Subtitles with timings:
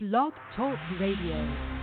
[0.00, 1.77] Blog Talk Radio.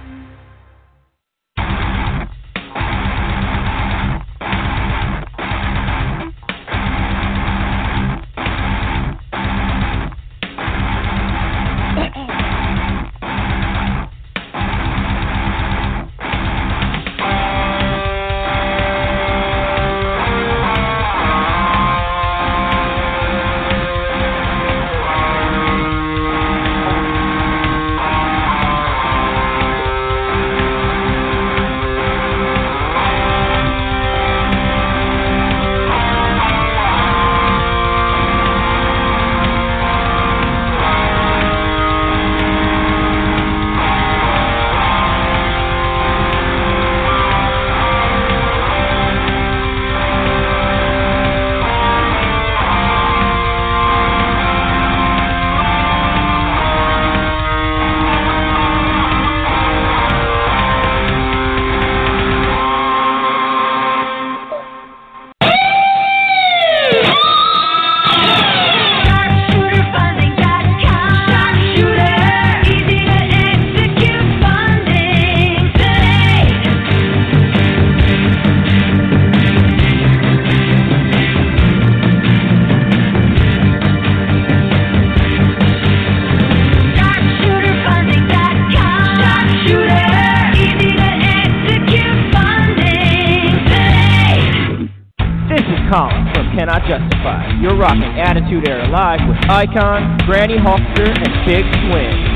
[99.76, 102.36] Icon, Granny Hulkster, and Big Swing.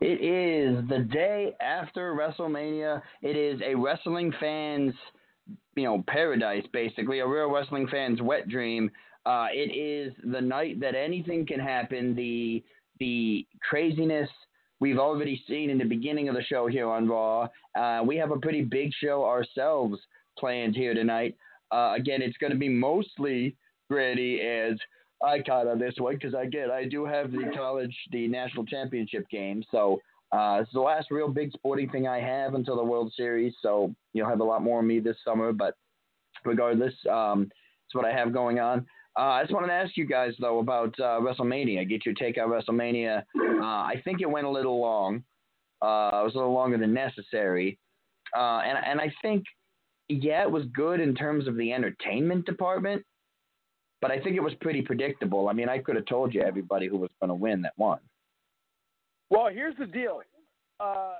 [0.00, 3.00] It is the day after WrestleMania.
[3.22, 4.92] It is a wrestling fan's,
[5.76, 8.90] you know, paradise, basically, a real wrestling fan's wet dream.
[9.24, 12.16] Uh, it is the night that anything can happen.
[12.16, 12.64] The
[12.98, 14.28] the craziness
[14.82, 17.46] we've already seen in the beginning of the show here on Raw.
[17.78, 19.96] Uh, we have a pretty big show ourselves
[20.36, 21.36] planned here tonight.
[21.70, 23.56] Uh, again, it's going to be mostly
[23.88, 24.76] Granny as
[25.24, 29.24] icon on this one because I get I do have the college, the national championship
[29.30, 29.62] game.
[29.70, 30.00] So
[30.32, 33.54] uh, it's the last real big sporting thing I have until the World Series.
[33.62, 35.52] So you'll have a lot more of me this summer.
[35.52, 35.74] But
[36.44, 37.42] regardless, um,
[37.86, 38.84] it's what I have going on.
[39.18, 41.88] Uh, I just wanted to ask you guys though about uh, WrestleMania.
[41.88, 43.22] Get your take on WrestleMania.
[43.38, 45.22] Uh, I think it went a little long.
[45.82, 47.78] Uh, it was a little longer than necessary,
[48.36, 49.44] uh, and and I think
[50.08, 53.04] yeah, it was good in terms of the entertainment department,
[54.00, 55.48] but I think it was pretty predictable.
[55.48, 57.98] I mean, I could have told you everybody who was going to win that won.
[59.30, 60.20] Well, here's the deal.
[60.78, 61.14] Uh,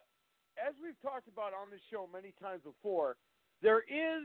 [0.59, 3.16] as we've talked about on this show many times before,
[3.62, 4.24] there is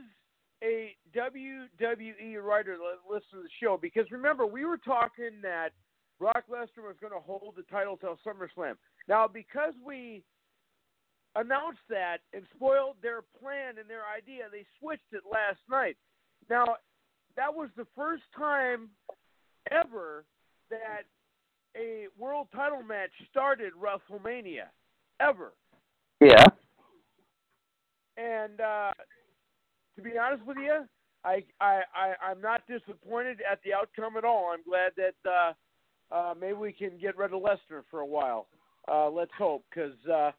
[0.62, 5.70] a WWE writer that listens to the show because remember we were talking that
[6.18, 8.74] Brock Lesnar was going to hold the title till SummerSlam.
[9.08, 10.24] Now, because we
[11.36, 15.96] announced that and spoiled their plan and their idea, they switched it last night.
[16.50, 16.64] Now,
[17.36, 18.88] that was the first time
[19.70, 20.24] ever
[20.70, 21.02] that
[21.76, 24.66] a world title match started WrestleMania
[25.20, 25.52] ever.
[26.20, 26.46] Yeah.
[28.16, 28.90] And uh,
[29.98, 30.84] to be honest with you,
[31.24, 34.52] I, I, I, I'm not disappointed at the outcome at all.
[34.54, 38.46] I'm glad that uh, uh, maybe we can get rid of Lesnar for a while.
[38.86, 40.30] Uh, let's hope, because uh,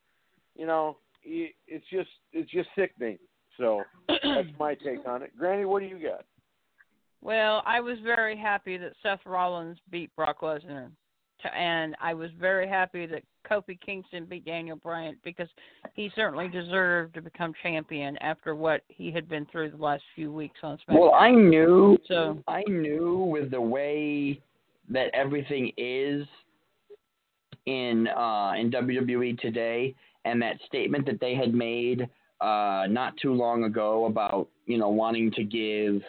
[0.55, 3.19] you know it's just it's just sickening.
[3.57, 5.37] So that's my take on it.
[5.37, 6.23] Granny, what do you got?
[7.21, 10.89] Well, I was very happy that Seth Rollins beat Brock Lesnar,
[11.53, 15.47] and I was very happy that Kofi Kingston beat Daniel Bryan because
[15.93, 20.31] he certainly deserved to become champion after what he had been through the last few
[20.31, 20.99] weeks on SmackDown.
[20.99, 21.97] Well, I knew.
[22.07, 24.39] So I knew with the way
[24.89, 26.27] that everything is
[27.65, 29.95] in uh, in WWE today,
[30.25, 32.07] and that statement that they had made
[32.41, 36.01] uh, not too long ago about you know wanting to give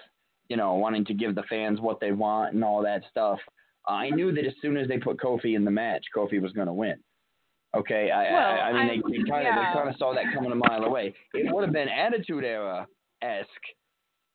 [0.49, 3.39] you know wanting to give the fans what they want and all that stuff.
[3.87, 6.67] I knew that as soon as they put Kofi in the match, Kofi was going
[6.67, 6.97] to win.
[7.77, 9.73] Okay, I, Well, I, I mean I- they, they kind of yeah.
[9.73, 11.15] they kind of saw that coming a mile away.
[11.35, 12.87] It would have been Attitude Era
[13.23, 13.49] esque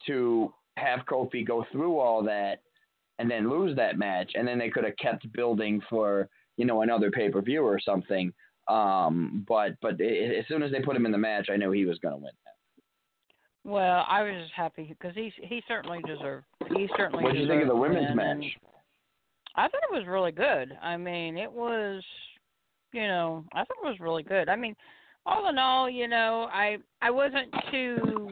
[0.07, 2.59] to have Kofi go through all that
[3.19, 6.81] and then lose that match, and then they could have kept building for you know
[6.81, 8.31] another pay per view or something.
[8.67, 11.71] Um, but but i as soon as they put him in the match, I knew
[11.71, 12.31] he was going to win.
[13.63, 16.45] well, I was just happy because he he certainly deserved.
[16.75, 17.23] He certainly.
[17.23, 18.45] What did you think of the women's win, match?
[19.55, 20.77] I thought it was really good.
[20.81, 22.03] I mean, it was,
[22.95, 24.47] you know, I thought it was really good.
[24.47, 24.75] I mean,
[25.25, 28.31] all in all, you know, I I wasn't too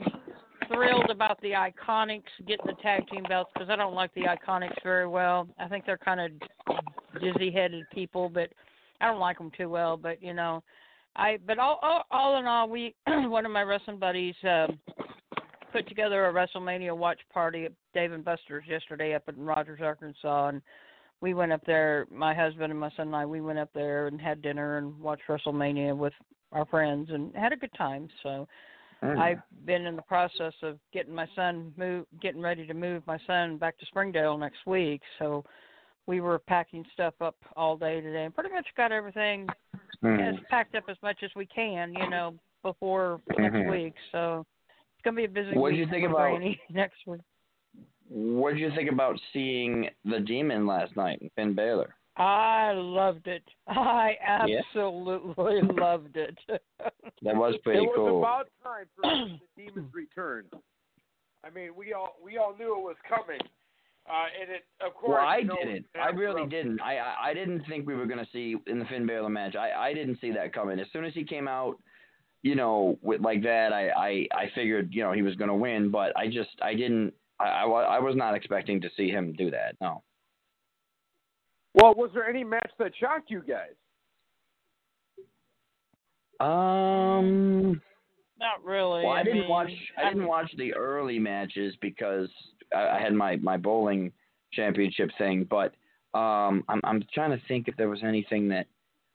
[0.72, 4.82] thrilled about the Iconics getting the tag team belts because I don't like the Iconics
[4.84, 5.48] very well.
[5.60, 8.50] I think they're kind of dizzy-headed people, but
[9.02, 9.98] I don't like them too well.
[9.98, 10.64] But you know,
[11.16, 14.80] I but all all, all in all, we one of my wrestling buddies um,
[15.74, 20.48] put together a WrestleMania watch party at Dave and Buster's yesterday up in Rogers, Arkansas,
[20.48, 20.62] and
[21.24, 22.06] we went up there.
[22.12, 25.00] My husband and my son and I we went up there and had dinner and
[25.00, 26.12] watched WrestleMania with
[26.52, 28.10] our friends and had a good time.
[28.22, 28.48] So
[29.02, 29.20] Mm.
[29.20, 33.18] I've been in the process of getting my son move, getting ready to move my
[33.28, 35.02] son back to Springdale next week.
[35.20, 35.44] So
[36.08, 39.48] we were packing stuff up all day today, and pretty much got everything
[40.04, 40.20] Mm.
[40.22, 43.70] as packed up as much as we can, you know, before next Mhm.
[43.72, 43.94] week.
[44.14, 44.46] So
[44.94, 46.40] it's gonna be a busy What'd week you think about-
[46.70, 47.22] next week.
[48.16, 51.96] What did you think about seeing the Demon last night, Finn Balor?
[52.16, 53.44] I loved it.
[53.68, 54.16] I
[54.46, 54.60] Yeah?
[54.70, 56.38] absolutely loved it.
[56.48, 58.20] That was pretty it was cool.
[58.20, 60.46] about time for the demon's return.
[61.44, 63.42] I mean, we all we all knew it was coming,
[64.08, 65.18] uh, and it of course.
[65.18, 65.86] well, I you know, didn't.
[66.00, 66.82] I really a- didn't.
[66.82, 69.56] I, I I didn't think we were gonna see in the Finn Balor match.
[69.56, 70.80] I I didn't see that coming.
[70.80, 71.80] As soon as he came out,
[72.44, 75.90] you know, with like that, I I I figured you know he was gonna win,
[75.90, 77.14] but I just I didn't.
[77.40, 79.76] I, I, I was not expecting to see him do that.
[79.82, 80.04] No.
[81.76, 83.74] Well, was there any match that shocked you guys?
[86.40, 87.82] Um.
[88.40, 89.04] Not really.
[89.06, 89.70] Well, I didn't mean, watch.
[89.98, 92.28] I didn't watch the early matches because
[92.76, 94.12] I, I had my my bowling
[94.52, 95.48] championship thing.
[95.50, 95.74] But
[96.18, 98.68] um, I'm I'm trying to think if there was anything that.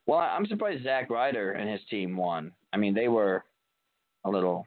[0.07, 2.53] Well, I'm surprised Zack Ryder and his team won.
[2.73, 3.45] I mean, they were
[4.25, 4.65] a little.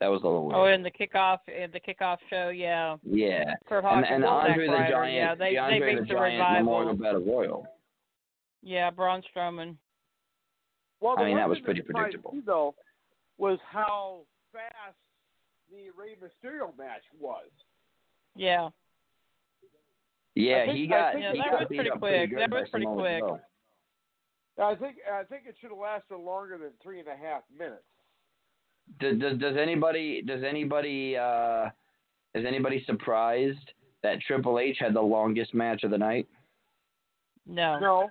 [0.00, 0.74] That was a little Oh, weird.
[0.76, 2.96] in the kickoff, in the kickoff show, yeah.
[3.02, 5.78] yeah, Curt and, Hawkins and the and Zack Andre the Giant, yeah, they the they
[5.80, 6.58] the beat the Giant revival.
[6.64, 7.66] Memorial Battle Royal.
[8.62, 9.76] Yeah, Braun Strowman.
[11.00, 12.32] Well, the I mean, that was pretty predictable.
[12.32, 12.74] Me, though,
[13.38, 14.20] was how
[14.52, 14.96] fast
[15.70, 17.46] the Rey Mysterio match was.
[18.36, 18.68] Yeah.
[20.34, 22.30] Yeah, think- he got think Yeah, he that got was pretty quick.
[22.30, 23.22] good That was pretty quick.
[24.60, 27.82] I think I think it should have lasted longer than three and a half minutes.
[29.00, 31.66] Does, does does anybody does anybody uh
[32.34, 36.26] is anybody surprised that Triple H had the longest match of the night?
[37.46, 37.78] No.
[37.80, 38.10] No,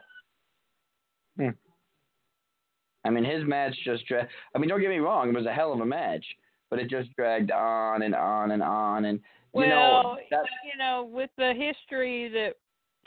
[3.07, 5.53] I mean, his match just dra- I mean, don't get me wrong, it was a
[5.53, 6.25] hell of a match,
[6.69, 9.19] but it just dragged on and on and on and
[9.53, 12.55] you Well, know that you know, with the history that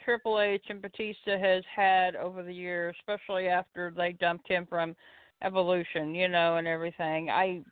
[0.03, 4.97] Triple H and Batista has had over the years, especially after they dumped him from
[5.43, 7.63] Evolution, you know, and everything, I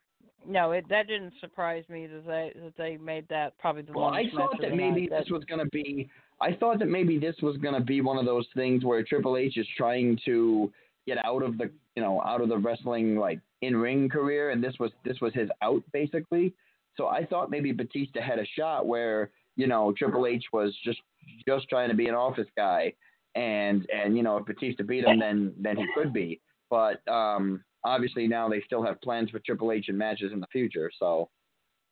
[0.47, 4.07] no, it that didn't surprise me that they that they made that probably the well,
[4.07, 5.11] I longest thought match of that maybe night.
[5.11, 6.09] this That- was going to be
[6.41, 9.37] I thought that maybe this was going to be one of those things where Triple
[9.37, 10.73] H is trying to
[11.05, 14.75] get out of the, you know, out of the wrestling like in-ring career and this
[14.79, 16.55] was this was his out basically.
[16.97, 21.01] So I thought maybe Batista had a shot where, you know, Triple H was just
[21.47, 22.93] just trying to be an office guy
[23.35, 26.41] and and you know, if Batista beat him then then he could be.
[26.71, 30.47] But um obviously now they still have plans for Triple H and matches in the
[30.49, 31.29] future, so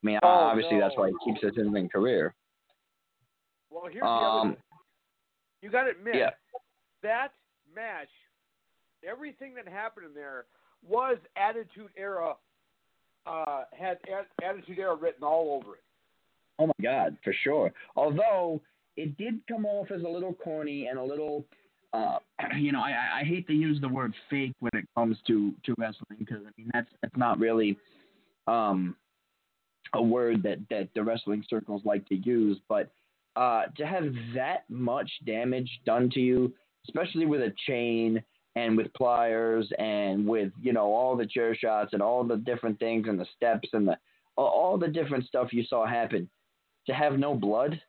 [0.02, 2.34] I mean, Oh, obviously that's why he keeps his in-ring career.
[3.70, 4.50] well here's the other.
[4.50, 4.56] Um.
[5.62, 6.31] You got to admit yeah.
[7.02, 7.32] that
[7.75, 8.08] match,
[9.08, 10.44] everything that happened in there
[10.87, 12.34] was Attitude Era.
[13.26, 13.99] Uh, had
[14.44, 15.82] Attitude Era written all over it.
[16.61, 17.72] Oh my God, for sure.
[17.96, 18.61] Although
[18.96, 21.44] it did come off as a little corny and a little,
[21.96, 22.19] uh,
[22.56, 25.74] you know, I, I- hate to use the word fake when it comes to to
[25.79, 27.76] wrestling because I mean that's that's not really
[28.46, 28.96] um,
[29.94, 32.58] a word that that the wrestling circles like to use.
[32.69, 32.91] But
[33.36, 36.53] uh, to have that much damage done to you,
[36.88, 38.22] especially with a chain
[38.55, 42.79] and with pliers and with you know all the chair shots and all the different
[42.79, 43.96] things and the steps and the
[44.36, 46.29] all the different stuff you saw happen
[46.86, 47.81] to have no blood,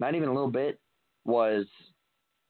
[0.00, 0.80] not even a little bit,
[1.24, 1.66] was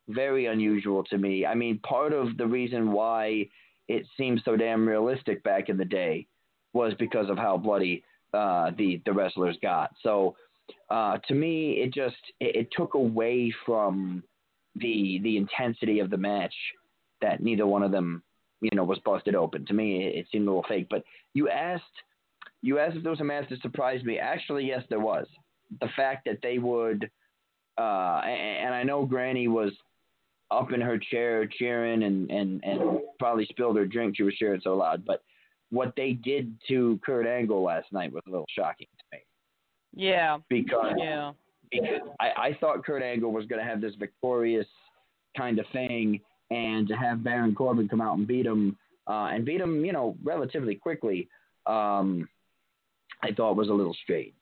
[0.08, 1.44] very unusual to me.
[1.46, 3.48] I mean, part of the reason why
[3.88, 6.26] it seemed so damn realistic back in the day
[6.72, 8.02] was because of how bloody
[8.34, 9.94] uh, the the wrestlers got.
[10.02, 10.36] So
[10.90, 14.22] uh, to me, it just it, it took away from
[14.76, 16.54] the the intensity of the match
[17.20, 18.22] that neither one of them
[18.60, 19.64] you know was busted open.
[19.66, 20.88] To me, it, it seemed a little fake.
[20.90, 21.84] But you asked
[22.62, 24.18] you asked if there was a match that surprised me.
[24.18, 25.26] Actually, yes, there was.
[25.80, 27.10] The fact that they would,
[27.78, 29.72] uh, and, and I know Granny was
[30.50, 34.16] up in her chair cheering and, and, and probably spilled her drink.
[34.16, 35.04] She was cheering so loud.
[35.04, 35.22] But
[35.70, 39.22] what they did to Kurt Angle last night was a little shocking to me
[39.94, 41.32] yeah, because yeah.
[41.70, 44.66] because I, I thought Kurt Angle was going to have this victorious
[45.36, 48.76] kind of thing, and to have Baron Corbin come out and beat him
[49.08, 51.28] uh, and beat him, you know, relatively quickly.
[51.66, 52.28] Um,
[53.22, 54.34] I thought was a little strange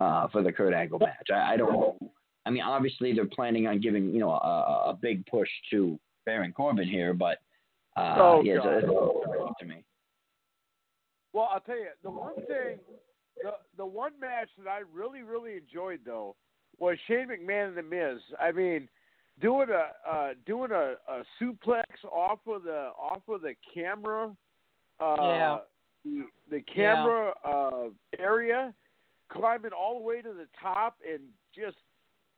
[0.00, 1.28] uh, for the Kurt Angle match.
[1.32, 1.96] I, I don't know.
[2.44, 6.52] I mean, obviously they're planning on giving you know a, a big push to Baron
[6.52, 7.38] Corbin here, but
[7.96, 8.74] uh, Oh, yeah, it's, God.
[8.74, 9.84] it's a little strange to me.
[11.32, 12.78] Well, I'll tell you the one thing,
[13.42, 16.36] the the one match that I really really enjoyed though
[16.78, 18.20] was Shane McMahon and The Miz.
[18.40, 18.88] I mean,
[19.40, 24.30] doing a uh, doing a, a suplex off of the off of the camera,
[25.00, 25.58] uh, Yeah.
[26.04, 28.74] the, the camera uh, area,
[29.30, 31.20] climbing all the way to the top and
[31.54, 31.76] just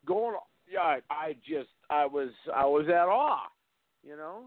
[0.06, 0.36] going.
[0.70, 3.48] Yeah, I, just I was I was at awe,
[4.02, 4.46] you know.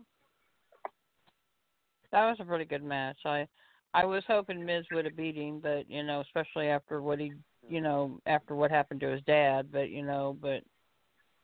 [2.11, 3.17] That was a pretty good match.
[3.25, 3.47] I
[3.93, 7.33] I was hoping Miz would have beat him, but you know, especially after what he,
[7.67, 9.67] you know, after what happened to his dad.
[9.71, 10.63] But you know, but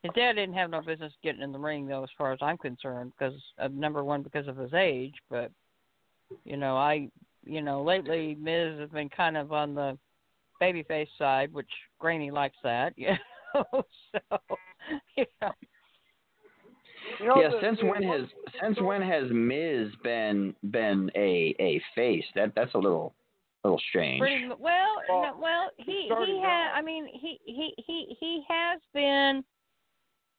[0.02, 2.58] his dad didn't have no business getting in the ring, though, as far as I'm
[2.58, 3.34] concerned, because
[3.70, 5.14] number one, because of his age.
[5.30, 5.50] But
[6.44, 7.08] you know, I,
[7.44, 9.98] you know, lately Miz has been kind of on the
[10.60, 12.94] babyface side, which Granny likes that.
[12.98, 13.16] Know,
[14.12, 14.38] so
[15.16, 15.50] you know.
[17.20, 18.22] You know, yeah, the- since the- when has
[18.60, 22.24] since when has Miz been been a a face?
[22.34, 23.14] That that's a little
[23.62, 24.20] little strange.
[24.20, 26.72] Pretty well, Well, no, well, he he had.
[26.74, 29.44] I mean, he he he he has been.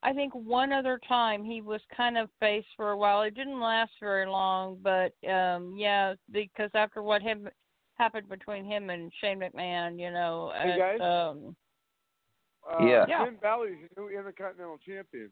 [0.03, 3.24] I think one other time he was kind of face for a while.
[3.24, 7.50] It didn't last very long, but um yeah, because after what him
[7.95, 11.01] happened between him and Shane McMahon, you know, Hey, at, guys.
[11.01, 11.55] um,
[12.72, 13.05] uh, Yeah.
[13.07, 13.25] Yeah.
[13.25, 15.31] Finn Balor is your new Intercontinental Champion.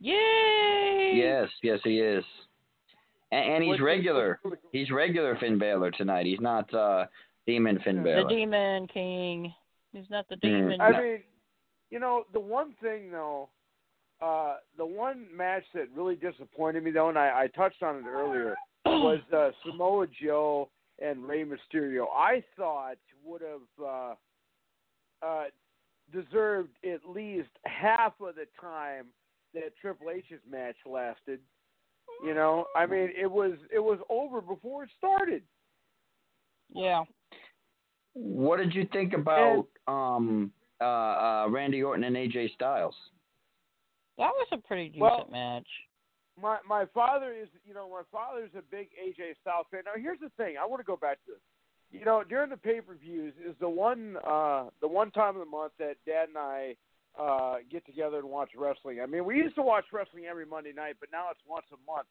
[0.00, 1.12] yay!
[1.14, 2.24] Yes, yes, he is,
[3.32, 4.40] and, and he's Which regular.
[4.44, 4.70] really cool.
[4.72, 6.26] He's regular Finn Balor tonight.
[6.26, 7.06] He's not uh
[7.46, 9.52] Demon Finn The the Demon King.
[9.92, 10.40] He's not the Mm.
[10.40, 10.80] Demon.
[10.80, 11.02] I No.
[11.02, 11.22] mean,
[11.90, 13.48] you know, the one thing though,
[14.20, 18.04] uh, the one match that really disappointed me though, and I, I touched on it
[18.06, 18.54] earlier,
[18.86, 20.68] was uh, Samoa Joe
[21.00, 22.06] and Rey Mysterio.
[22.14, 24.14] I thought would have uh,
[25.26, 25.44] uh,
[26.12, 29.06] deserved at least half of the time
[29.54, 31.40] that Triple H's match lasted.
[32.24, 35.42] You know, I mean, it was it was over before it started.
[36.74, 37.04] yeah.
[38.14, 40.50] What did you think about um
[40.80, 42.94] uh, uh Randy Orton and AJ Styles?
[44.18, 45.68] That was a pretty decent Well, match.
[46.40, 49.82] my my father is you know my father's a big AJ Styles fan.
[49.86, 50.56] Now here's the thing.
[50.60, 51.40] I want to go back to this.
[51.90, 55.40] You know during the pay per views is the one uh the one time of
[55.40, 56.76] the month that Dad and I
[57.20, 59.00] uh get together and watch wrestling.
[59.00, 61.90] I mean we used to watch wrestling every Monday night, but now it's once a
[61.90, 62.06] month.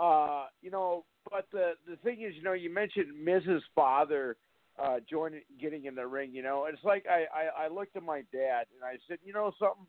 [0.00, 4.36] Uh you know, but the the thing is, you know, you mentioned Miz's Father
[4.78, 6.66] uh joining getting in the ring, you know.
[6.72, 9.86] It's like I, I I looked at my dad and I said, "You know something?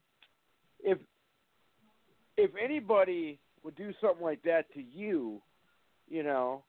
[0.80, 0.98] If
[2.38, 5.42] if anybody would do something like that to you,
[6.10, 6.64] you know,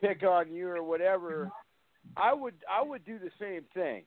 [0.00, 1.50] pick on you or whatever,
[2.16, 4.04] I would I would do the same thing.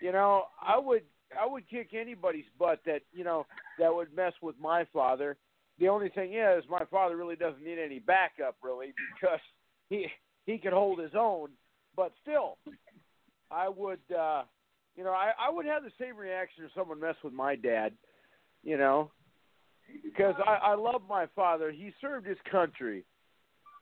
[0.00, 1.02] You know, I would
[1.40, 3.46] I would kick anybody's butt that, you know,
[3.78, 5.36] that would mess with my father.
[5.78, 9.40] The only thing is my father really doesn't need any backup really because
[9.90, 10.06] he
[10.46, 11.50] he can hold his own,
[11.96, 12.58] but still
[13.50, 14.42] I would uh
[14.96, 17.92] you know, I, I would have the same reaction if someone messed with my dad,
[18.64, 19.12] you know
[20.04, 21.70] because I, I love my father.
[21.70, 23.04] He served his country,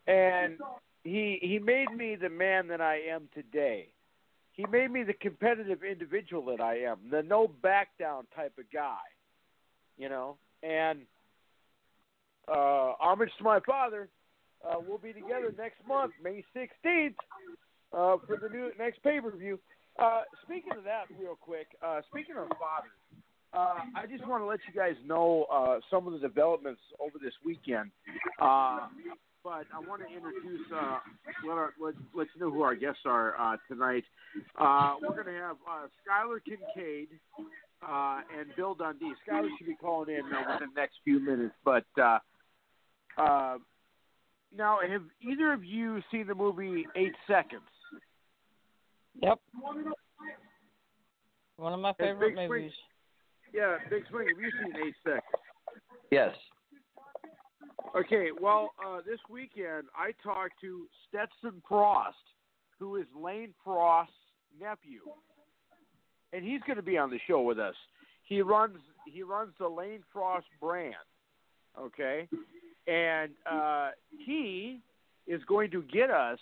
[0.06, 0.58] and
[1.06, 3.88] he he made me the man that I am today.
[4.52, 8.64] He made me the competitive individual that I am, the no back down type of
[8.72, 9.04] guy,
[9.98, 10.36] you know.
[10.62, 11.00] And
[12.48, 14.08] uh, homage to my father.
[14.66, 17.14] Uh, we'll be together next month, May sixteenth,
[17.92, 19.58] uh, for the new next pay per view.
[19.98, 21.68] Uh, speaking of that, real quick.
[21.84, 22.90] Uh, speaking of fathers,
[23.52, 27.18] uh, I just want to let you guys know uh, some of the developments over
[27.22, 27.90] this weekend.
[28.40, 28.88] Uh,
[29.46, 30.98] but I want to introduce, uh,
[31.46, 34.02] let, our, let, let you know who our guests are uh, tonight.
[34.58, 37.06] Uh, we're going to have uh, Skylar Kincaid
[37.80, 39.12] uh, and Bill Dundee.
[39.22, 41.54] Skylar should be calling in uh, within the next few minutes.
[41.64, 42.18] But uh,
[43.16, 43.58] uh,
[44.56, 47.62] now, have either of you seen the movie Eight Seconds?
[49.22, 49.38] Yep.
[51.56, 52.48] One of my favorite Big Swing.
[52.48, 52.72] movies.
[53.54, 54.26] Yeah, Big Swing.
[54.26, 55.22] Have you seen Eight Seconds?
[56.10, 56.34] Yes.
[57.94, 62.16] Okay, well, uh, this weekend I talked to Stetson Frost,
[62.78, 64.12] who is Lane Frost's
[64.60, 65.00] nephew,
[66.32, 67.74] and he's going to be on the show with us.
[68.24, 70.94] He runs he runs the Lane Frost brand,
[71.78, 72.28] okay,
[72.86, 73.90] and uh,
[74.26, 74.80] he
[75.26, 76.38] is going to get us.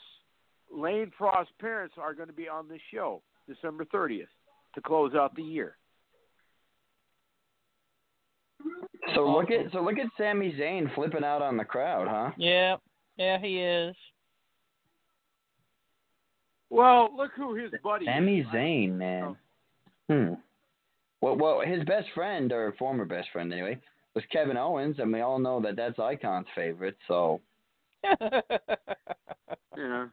[0.74, 4.28] Lane Frost's parents are going to be on the show December thirtieth
[4.74, 5.76] to close out the year.
[9.14, 12.32] So look at so look at Sami Zayn flipping out on the crowd, huh?
[12.36, 12.76] Yeah,
[13.16, 13.94] Yeah, he is.
[16.70, 18.06] Well, look who his buddy.
[18.06, 18.46] Sami is.
[18.46, 19.36] Zayn, man.
[20.08, 20.34] Hmm.
[21.20, 23.78] Well, well, his best friend or former best friend anyway
[24.14, 26.96] was Kevin Owens, and we all know that that's Icon's favorite.
[27.08, 27.40] So
[29.76, 30.06] Yeah.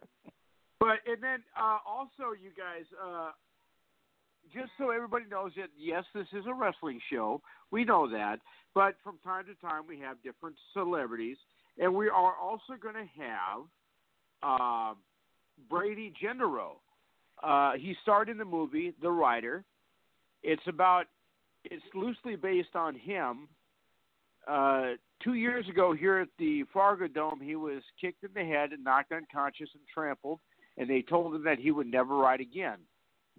[0.79, 3.31] But and then uh, also, you guys, uh,
[4.53, 7.41] just so everybody knows that yes, this is a wrestling show.
[7.71, 8.39] We know that,
[8.73, 11.37] but from time to time we have different celebrities,
[11.77, 13.61] and we are also going to have
[14.43, 14.93] uh,
[15.69, 16.73] Brady Jandreau.
[17.41, 19.63] Uh, he starred in the movie The Rider.
[20.43, 21.05] It's about
[21.65, 23.47] it's loosely based on him.
[24.47, 24.93] Uh,
[25.23, 28.83] two years ago, here at the Fargo Dome, he was kicked in the head and
[28.83, 30.39] knocked unconscious and trampled,
[30.77, 32.77] and they told him that he would never ride again.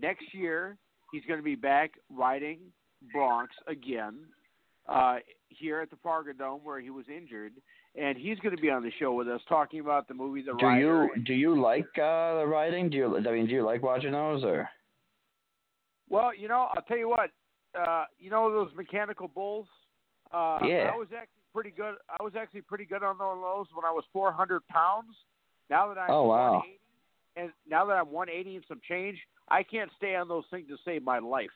[0.00, 0.76] Next year,
[1.12, 2.58] he's going to be back riding
[3.14, 4.16] broncs again
[4.88, 5.16] uh,
[5.48, 7.52] here at the Fargo Dome where he was injured,
[7.94, 10.54] and he's going to be on the show with us talking about the movie The
[10.58, 11.08] do Rider.
[11.16, 12.90] you do you like uh, the riding?
[12.90, 14.68] Do you I mean do you like watching those or?
[16.08, 17.30] Well, you know, I'll tell you what.
[17.78, 19.66] Uh, you know those mechanical bulls?
[20.30, 20.90] Uh, Yeah.
[20.92, 21.94] I was actually pretty good.
[22.18, 25.14] I was actually pretty good on those when I was 400 pounds.
[25.70, 26.52] Now that I'm Oh, wow.
[26.60, 26.80] 180,
[27.36, 30.76] and now that I'm 180 and some change, I can't stay on those things to
[30.84, 31.50] save my life.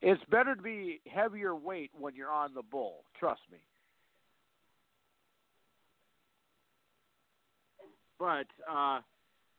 [0.00, 3.04] It's better to be heavier weight when you're on the bull.
[3.18, 3.58] Trust me.
[8.18, 9.00] But uh,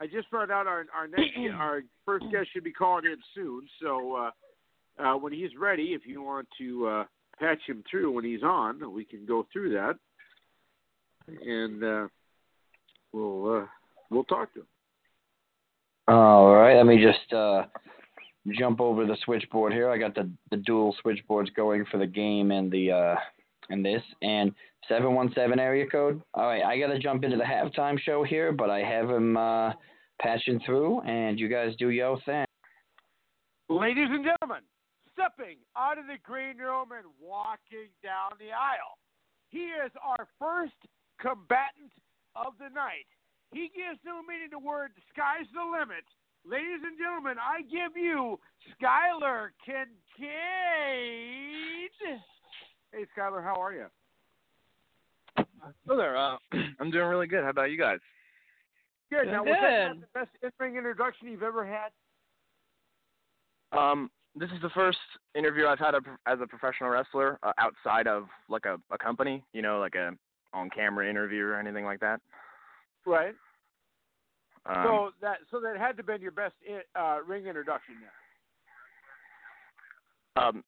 [0.02, 3.68] I just found out our our next our first guest should be calling in soon.
[3.82, 7.04] So uh, uh, when he's ready, if you want to uh,
[7.40, 9.96] patch him through when he's on, we can go through that,
[11.28, 12.08] and uh,
[13.13, 13.66] we'll uh,
[14.10, 14.68] we'll talk to him.
[16.07, 17.63] All right, let me just uh,
[18.57, 19.89] jump over the switchboard here.
[19.89, 23.15] I got the, the dual switchboards going for the game and the uh,
[23.69, 24.51] and this and
[24.89, 26.22] seven one seven area code.
[26.33, 29.38] All right, I got to jump into the halftime show here, but I have him
[29.38, 29.72] uh,
[30.22, 32.45] patching through, and you guys do your thing.
[33.69, 34.63] Ladies and gentlemen,
[35.13, 38.98] stepping out of the green room and walking down the aisle,
[39.50, 40.75] he is our first
[41.21, 41.93] combatant
[42.36, 43.08] of the night.
[43.54, 46.04] He gives no meaning to the word "sky's the limit."
[46.46, 48.38] Ladies and gentlemen, I give you
[48.76, 49.88] Skylar Kincaid.
[52.92, 53.86] Hey, Skylar, how are you?
[55.86, 56.18] Hello there.
[56.18, 56.38] Uh,
[56.80, 57.44] I'm doing really good.
[57.44, 58.00] How about you guys?
[59.10, 59.28] Good.
[59.28, 61.92] Now, was that the best in-ring introduction you've ever had?
[63.78, 64.98] Um, this is the first
[65.36, 69.44] interview I've had a, as a professional wrestler uh, outside of like a, a company,
[69.54, 70.12] you know, like a
[70.54, 72.20] on-camera interview or anything like that.
[73.06, 73.36] Right.
[74.66, 77.96] Um, so that so that had to have been your best i- uh, ring introduction
[78.00, 78.12] there.
[80.44, 80.63] um,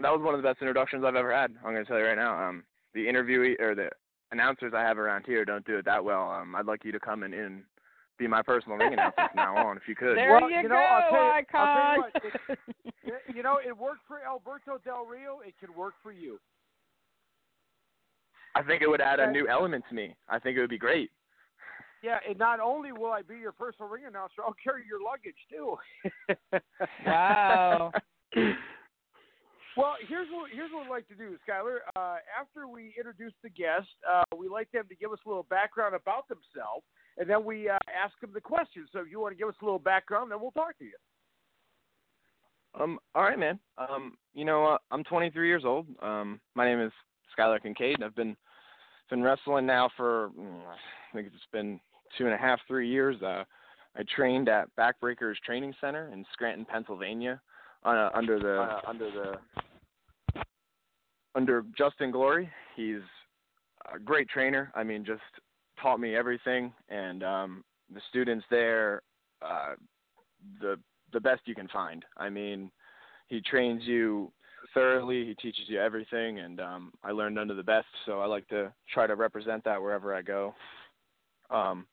[0.00, 1.54] that was one of the best introductions I've ever had.
[1.64, 2.48] I'm going to tell you right now.
[2.48, 3.90] Um, the interviewee or the
[4.32, 6.30] announcers I have around here don't do it that well.
[6.30, 7.62] Um, I'd like you to come in and
[8.18, 10.16] be my personal ring announcer from now on, if you could.
[10.16, 12.56] There Well, you, you go, know, I'll tell you- I'll tell you
[13.04, 15.40] Y- You know, it worked for Alberto Del Rio.
[15.40, 16.40] It could work for you.
[18.54, 20.14] I think it would add a new element to me.
[20.28, 21.10] I think it would be great.
[22.04, 25.40] Yeah, and not only will I be your personal ring announcer, I'll carry your luggage
[25.50, 25.76] too.
[27.06, 27.92] Wow.
[29.76, 31.78] Well, here's what here's what we'd like to do, Skylar.
[31.96, 35.46] Uh, after we introduce the guest, uh, we like them to give us a little
[35.50, 36.84] background about themselves,
[37.16, 38.88] and then we uh, ask them the questions.
[38.92, 40.92] So if you want to give us a little background, then we'll talk to you.
[42.80, 43.58] Um, all right, man.
[43.78, 45.86] Um, you know, uh, I'm 23 years old.
[46.02, 46.92] Um, my name is
[47.36, 48.36] Skylar Kincaid, and I've been
[49.10, 51.80] been wrestling now for mm, I think it's been
[52.16, 53.20] two and a half, three years.
[53.22, 53.44] Uh,
[53.96, 57.40] I trained at Backbreakers Training Center in Scranton, Pennsylvania,
[57.84, 60.42] uh, under the uh, under the
[61.34, 62.50] under Justin Glory.
[62.76, 63.02] He's
[63.94, 64.72] a great trainer.
[64.74, 65.22] I mean, just
[65.80, 69.02] taught me everything, and um, the students there,
[69.42, 69.74] uh,
[70.60, 70.78] the
[71.12, 72.04] the best you can find.
[72.16, 72.70] I mean,
[73.28, 74.32] he trains you
[74.72, 75.24] thoroughly.
[75.24, 77.86] He teaches you everything, and um, I learned under the best.
[78.06, 80.54] So I like to try to represent that wherever I go.
[81.50, 81.86] Um,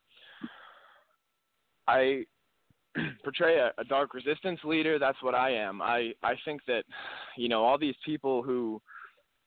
[1.86, 2.24] I
[3.24, 4.98] portray a, a dark resistance leader.
[4.98, 5.80] That's what I am.
[5.82, 6.84] I I think that,
[7.36, 8.80] you know, all these people who,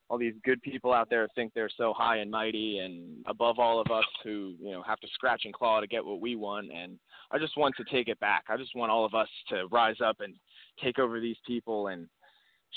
[0.10, 3.80] all these good people out there think they're so high and mighty and above all
[3.80, 6.72] of us who you know have to scratch and claw to get what we want.
[6.72, 7.00] And
[7.32, 8.46] I just want to take it back.
[8.50, 10.36] I just want all of us to rise up and
[10.84, 12.08] take over these people and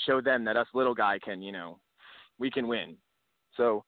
[0.05, 1.79] show them that us little guy can, you know,
[2.37, 2.95] we can win.
[3.57, 3.83] So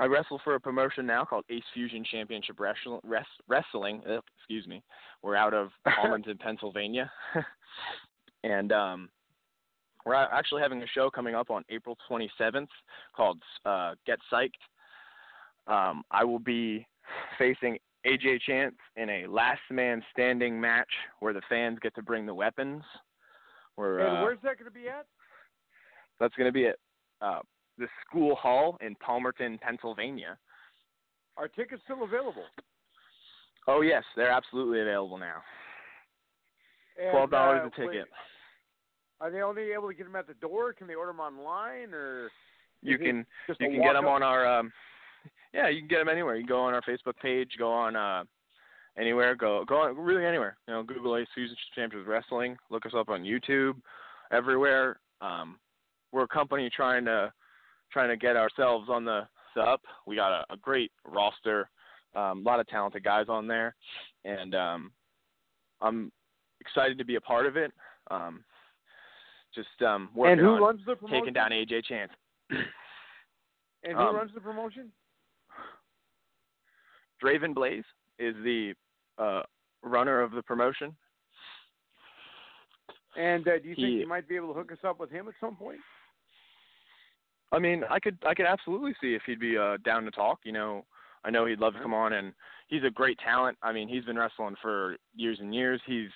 [0.00, 4.02] I wrestle for a promotion now called Ace Fusion Championship Wrestling.
[4.38, 4.82] Excuse me.
[5.22, 5.68] We're out of
[6.02, 7.10] Arlington, Pennsylvania,
[8.44, 9.10] and um,
[10.06, 12.68] we're actually having a show coming up on April 27th
[13.14, 14.50] called uh, Get Psyched.
[15.66, 16.86] Um, I will be
[17.38, 22.24] facing AJ Chance in a last man standing match where the fans get to bring
[22.24, 22.82] the weapons.
[23.76, 25.04] Where, And uh, where's that going to be at?
[26.18, 26.76] that's going to be at
[27.20, 27.40] uh,
[27.80, 30.38] the school hall in Palmerton, Pennsylvania.
[31.36, 32.44] Are tickets still available?
[33.66, 35.42] Oh yes, they're absolutely available now.
[37.00, 37.86] And, Twelve dollars uh, a ticket.
[37.88, 38.04] wait,
[39.20, 40.72] Are they only able to get them at the door?
[40.72, 42.30] Can they order them online, or
[42.82, 44.16] You can you can get them walk-up?
[44.16, 44.72] on our um,
[45.54, 46.36] yeah you can get them anywhere.
[46.36, 48.24] You can go on our Facebook page, go on uh,
[48.98, 50.56] anywhere, go go on really anywhere.
[50.68, 52.56] You know, Google Ace Fusion Champions Wrestling.
[52.70, 53.74] Look us up on YouTube,
[54.32, 55.00] everywhere.
[55.20, 55.58] Um,
[56.12, 57.32] we're a company trying to
[57.92, 59.82] trying to get ourselves on the, the up.
[60.06, 61.68] We got a, a great roster,
[62.14, 63.74] um, a lot of talented guys on there,
[64.24, 64.92] and um,
[65.80, 66.12] I'm
[66.60, 67.72] excited to be a part of it.
[68.10, 68.44] Um,
[69.54, 71.18] just um, working And who on runs the promotion?
[71.20, 72.12] taking down AJ Chance.
[73.82, 74.92] And who um, runs the promotion?
[77.24, 77.82] Draven Blaze
[78.18, 78.74] is the
[79.18, 79.42] uh,
[79.82, 80.94] runner of the promotion.
[83.16, 85.10] And uh, do you think he- you might be able to hook us up with
[85.10, 85.78] him at some point?
[87.52, 90.40] I mean, I could I could absolutely see if he'd be uh, down to talk.
[90.44, 90.84] You know,
[91.24, 92.32] I know he'd love to come on, and
[92.68, 93.58] he's a great talent.
[93.62, 95.80] I mean, he's been wrestling for years and years.
[95.86, 96.10] He's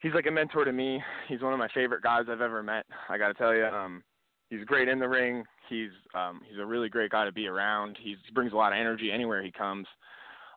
[0.00, 1.02] he's like a mentor to me.
[1.28, 2.86] He's one of my favorite guys I've ever met.
[3.08, 4.02] I got to tell you, um,
[4.48, 5.44] he's great in the ring.
[5.68, 7.98] He's um, he's a really great guy to be around.
[8.02, 9.86] He's, he brings a lot of energy anywhere he comes.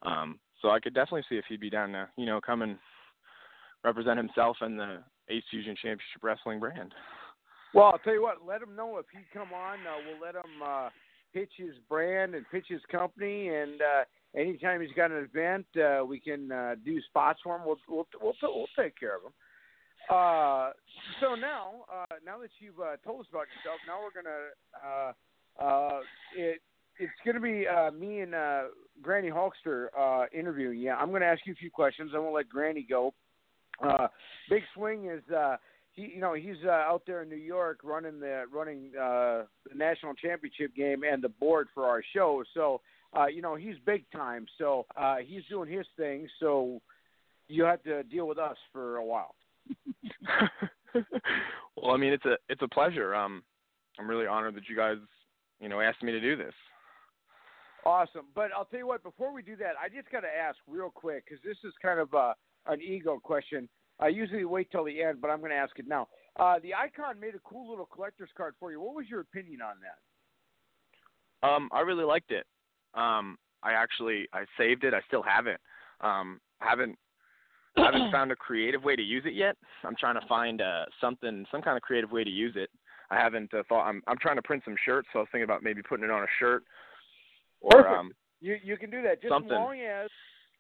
[0.04, 2.78] Um, so I could definitely see if he'd be down to you know come and
[3.84, 6.94] represent himself and the Ace Fusion Championship Wrestling brand.
[7.74, 8.46] Well, I'll tell you what.
[8.46, 9.80] Let him know if he come on.
[9.80, 10.90] Uh, we'll let him uh,
[11.34, 13.50] pitch his brand and pitch his company.
[13.50, 17.64] And uh, anytime he's got an event, uh, we can uh, do spots for him.
[17.66, 19.34] We'll we'll we'll, we'll take care of him.
[20.10, 20.72] Uh,
[21.22, 24.52] so now, uh, now that you've uh, told us about yourself, now we're gonna
[24.86, 26.00] uh, uh,
[26.36, 26.62] it
[27.00, 28.64] it's gonna be uh, me and uh,
[29.02, 30.92] Granny Hulkster uh, interviewing you.
[30.92, 32.12] I'm gonna ask you a few questions.
[32.14, 33.14] I'm gonna let Granny go.
[33.84, 34.08] Uh,
[34.50, 35.56] Big Swing is uh,
[35.94, 39.76] he you know he's uh, out there in New York running the running uh, the
[39.76, 42.44] national championship game and the board for our show.
[42.54, 42.82] So
[43.18, 44.46] uh, you know he's big time.
[44.58, 46.28] So uh, he's doing his thing.
[46.40, 46.82] So
[47.48, 49.36] you have to deal with us for a while.
[51.76, 53.16] well, I mean, it's a it's a pleasure.
[53.16, 53.44] Um,
[54.00, 54.98] I'm really honored that you guys,
[55.60, 56.54] you know, asked me to do this.
[57.86, 58.26] Awesome.
[58.34, 60.90] But I'll tell you what, before we do that, I just got to ask real
[60.90, 62.34] quick because this is kind of a
[62.66, 63.68] an ego question.
[64.00, 66.08] I usually wait till the end, but I'm going to ask it now.
[66.40, 68.82] Uh, the Icon made a cool little collector's card for you.
[68.82, 71.48] What was your opinion on that?
[71.48, 72.46] Um, I really liked it.
[72.96, 74.94] Um, I actually I saved it.
[74.94, 75.60] I still have it.
[76.02, 76.98] Um, I haven't
[77.78, 79.56] haven't found a creative way to use it yet.
[79.84, 82.70] I'm trying to find uh, something, some kind of creative way to use it.
[83.10, 83.88] I haven't uh, thought.
[83.88, 86.12] I'm I'm trying to print some shirts, so I was thinking about maybe putting it
[86.12, 86.64] on a shirt.
[87.62, 87.96] Or Perfect.
[88.00, 89.52] um, You you can do that just Something.
[89.52, 90.10] as long as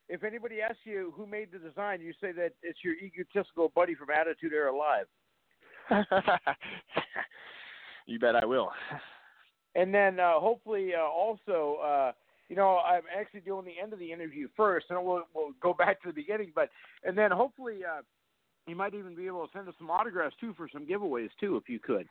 [0.09, 3.95] if anybody asks you who made the design, you say that it's your egotistical buddy
[3.95, 5.07] from Attitude Era Live.
[8.05, 8.69] you bet I will.
[9.75, 12.11] And then uh, hopefully uh, also, uh,
[12.49, 15.73] you know, I'm actually doing the end of the interview first, and we'll we'll go
[15.73, 16.51] back to the beginning.
[16.53, 16.69] But
[17.03, 18.01] and then hopefully uh,
[18.67, 21.57] you might even be able to send us some autographs too for some giveaways too,
[21.57, 22.07] if you could.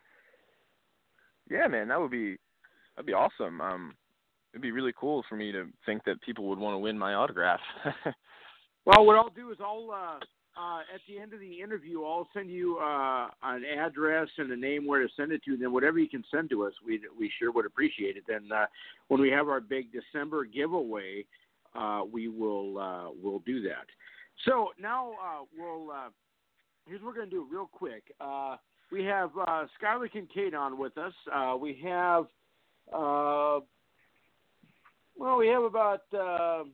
[1.50, 2.36] Yeah, man, that would be
[2.96, 3.60] that'd be awesome.
[3.60, 3.94] Um,
[4.52, 7.14] it'd be really cool for me to think that people would want to win my
[7.14, 7.60] autograph.
[8.84, 10.18] Well, what I'll do is I'll uh,
[10.60, 14.56] uh, at the end of the interview, I'll send you uh, an address and a
[14.56, 15.56] name where to send it to.
[15.56, 18.24] Then whatever you can send to us, we we sure would appreciate it.
[18.26, 18.66] Then uh,
[19.08, 21.24] when we have our big December giveaway,
[21.74, 23.86] uh, we will uh, we'll do that.
[24.46, 26.08] So now uh, we'll uh,
[26.86, 28.02] here's what we're going to do real quick.
[28.20, 28.56] Uh,
[28.90, 31.14] we have uh, Skylar Kincaid on with us.
[31.32, 32.24] Uh, we have
[32.92, 33.60] uh,
[35.16, 36.02] well, we have about.
[36.12, 36.64] Uh,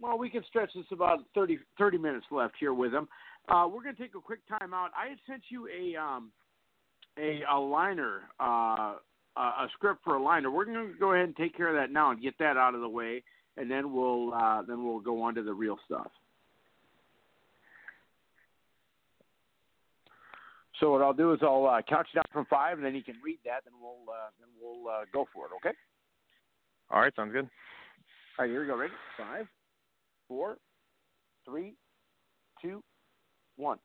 [0.00, 3.08] well, we can stretch this about 30, 30 minutes left here with him.
[3.48, 4.90] Uh, we're going to take a quick time out.
[4.96, 6.30] I had sent you a um,
[7.18, 8.94] a, a liner, uh,
[9.36, 10.50] a a script for a liner.
[10.50, 12.74] We're going to go ahead and take care of that now and get that out
[12.74, 13.22] of the way,
[13.56, 16.10] and then we'll uh, then we'll go on to the real stuff.
[20.80, 23.02] So what I'll do is I'll uh, count you down from five, and then you
[23.02, 25.50] can read that, and we'll uh, then we'll uh, go for it.
[25.56, 25.76] Okay.
[26.90, 27.48] All right, sounds good.
[28.38, 28.76] All right, here we go.
[28.76, 28.92] Ready?
[29.16, 29.46] Five,
[30.26, 30.58] four,
[31.44, 31.74] three,
[32.62, 32.82] two,
[33.56, 33.78] one.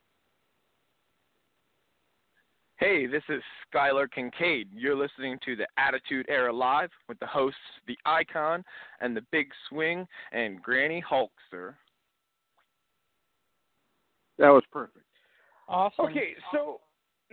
[2.78, 3.42] Hey, this is
[3.74, 4.68] Skylar Kincaid.
[4.74, 8.63] You're listening to the Attitude Era Live with the hosts, the Icon
[9.00, 11.76] and the Big Swing, and Granny Hulkster.
[14.38, 15.06] That was perfect.
[15.70, 16.06] Awesome.
[16.06, 16.82] Okay, so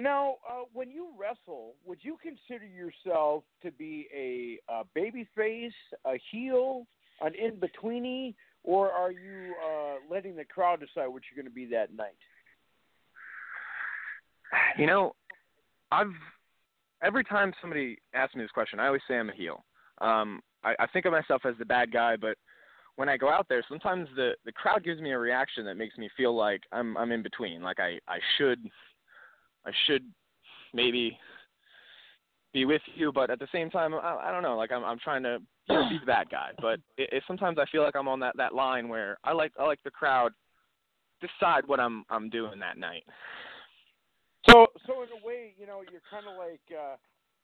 [0.02, 5.72] now uh, when you wrestle, would you consider yourself to be a, a baby face,
[6.04, 6.86] a heel,
[7.20, 8.34] an in betweeny?
[8.62, 12.16] or are you uh, letting the crowd decide what you're going to be that night?
[14.76, 15.14] You know,
[15.92, 16.12] I've
[17.02, 19.64] every time somebody asks me this question, I always say I'm a heel.
[20.00, 22.36] Um, I, I think of myself as the bad guy, but
[22.96, 25.96] when I go out there, sometimes the the crowd gives me a reaction that makes
[25.96, 27.62] me feel like I'm I'm in between.
[27.62, 28.58] Like I I should
[29.66, 30.04] I should
[30.72, 31.18] maybe
[32.52, 34.56] be with you, but at the same time, I, I don't know.
[34.56, 37.58] Like I'm I'm trying to you know, be the bad guy, but it, it, sometimes
[37.58, 40.32] I feel like I'm on that that line where I like I like the crowd
[41.20, 43.04] decide what I'm I'm doing that night.
[44.48, 46.60] So so in a way, you know, you're kind of like.
[46.72, 46.96] uh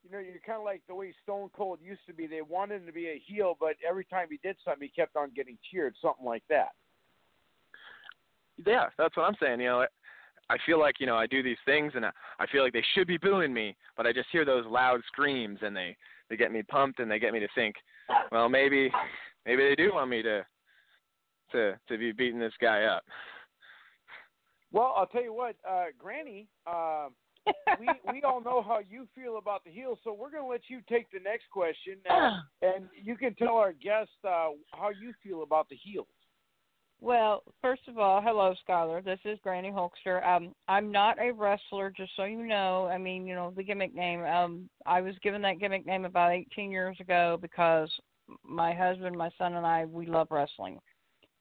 [0.05, 2.29] you know, you're kind of like the way Stone Cold used to be.
[2.29, 5.17] They wanted him to be a heel, but every time he did something, he kept
[5.17, 6.69] on getting cheered, something like that.
[8.65, 9.61] Yeah, that's what I'm saying.
[9.61, 9.87] You know,
[10.49, 13.07] I feel like you know I do these things, and I feel like they should
[13.07, 15.97] be booing me, but I just hear those loud screams, and they
[16.31, 17.75] they get me pumped, and they get me to think,
[18.31, 18.91] well, maybe
[19.45, 20.47] maybe they do want me to
[21.53, 23.03] to to be beating this guy up.
[24.73, 26.49] Well, I'll tell you what, uh, Granny.
[26.67, 27.09] Uh,
[27.81, 30.63] we we all know how you feel about the heels, so we're going to let
[30.69, 35.13] you take the next question, and, and you can tell our guest uh, how you
[35.23, 36.09] feel about the heels.
[37.01, 39.05] Well, first of all, hello, Skylar.
[39.05, 40.27] This is Granny Hulkster.
[40.27, 42.87] Um, I'm not a wrestler, just so you know.
[42.87, 44.25] I mean, you know, the gimmick name.
[44.25, 47.91] Um, I was given that gimmick name about 18 years ago because
[48.43, 50.79] my husband, my son, and I, we love wrestling.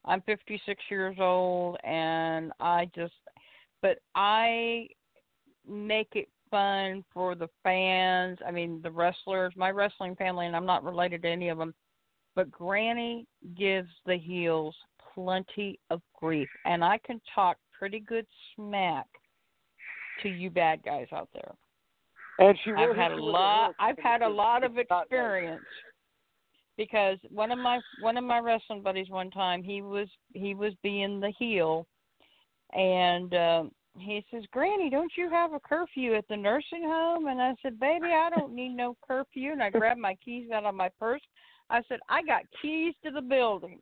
[0.04, 3.14] I'm 56 years old, and I just,
[3.80, 4.86] but I
[5.66, 8.38] make it fun for the fans.
[8.46, 11.74] I mean, the wrestlers, my wrestling family, and I'm not related to any of them,
[12.34, 14.76] but Granny gives the heels
[15.16, 19.06] plenty of grief, and I can talk pretty good smack
[20.22, 21.52] to you bad guys out there.
[22.38, 23.74] And she I've had a lot.
[23.80, 25.64] I've had a lot of experience
[26.76, 30.72] because one of my one of my wrestling buddies one time he was he was
[30.82, 31.86] being the heel,
[32.74, 33.64] and uh,
[33.98, 37.28] he says, Granny, don't you have a curfew at the nursing home?
[37.28, 39.52] And I said, Baby, I don't need no curfew.
[39.52, 41.22] And I grabbed my keys out of my purse.
[41.70, 43.80] I said, I got keys to the building.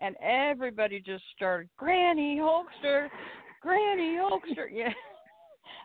[0.00, 3.08] And everybody just started, Granny Hulkster,
[3.60, 4.66] Granny Hulkster.
[4.72, 4.92] Yeah.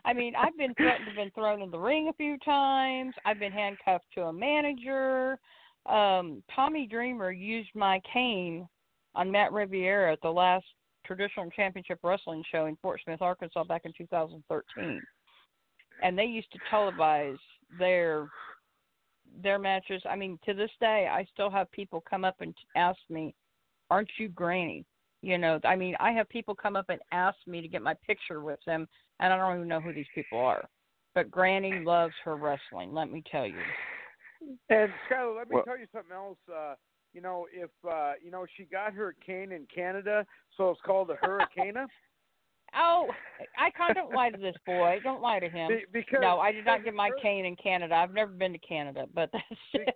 [0.04, 3.12] I mean, I've been threatened, been thrown in the ring a few times.
[3.24, 5.38] I've been handcuffed to a manager.
[5.84, 8.68] Um, Tommy Dreamer used my cane
[9.16, 10.64] on Matt Riviera at the last
[11.04, 15.02] traditional championship wrestling show in Fort Smith, Arkansas back in 2013.
[16.02, 17.38] And they used to televise
[17.78, 18.28] their
[19.42, 20.02] their matches.
[20.08, 23.34] I mean, to this day, I still have people come up and ask me,
[23.90, 24.84] "Aren't you Granny?"
[25.22, 27.94] You know, I mean, I have people come up and ask me to get my
[28.06, 28.86] picture with them,
[29.20, 30.68] and I don't even know who these people are.
[31.14, 32.92] But Granny loves her wrestling.
[32.92, 33.58] Let me tell you.
[34.68, 36.38] And Skylar, let me well, tell you something else.
[36.48, 36.74] Uh,
[37.14, 41.10] you know, if uh, you know she got her cane in Canada, so it's called
[41.10, 41.74] a hurricane.
[42.74, 43.06] Oh,
[43.58, 44.98] I can't don't lie to this boy.
[45.02, 45.70] Don't lie to him.
[45.92, 47.94] because, no, I did not get my cane in Canada.
[47.94, 49.44] I've never been to Canada, but that's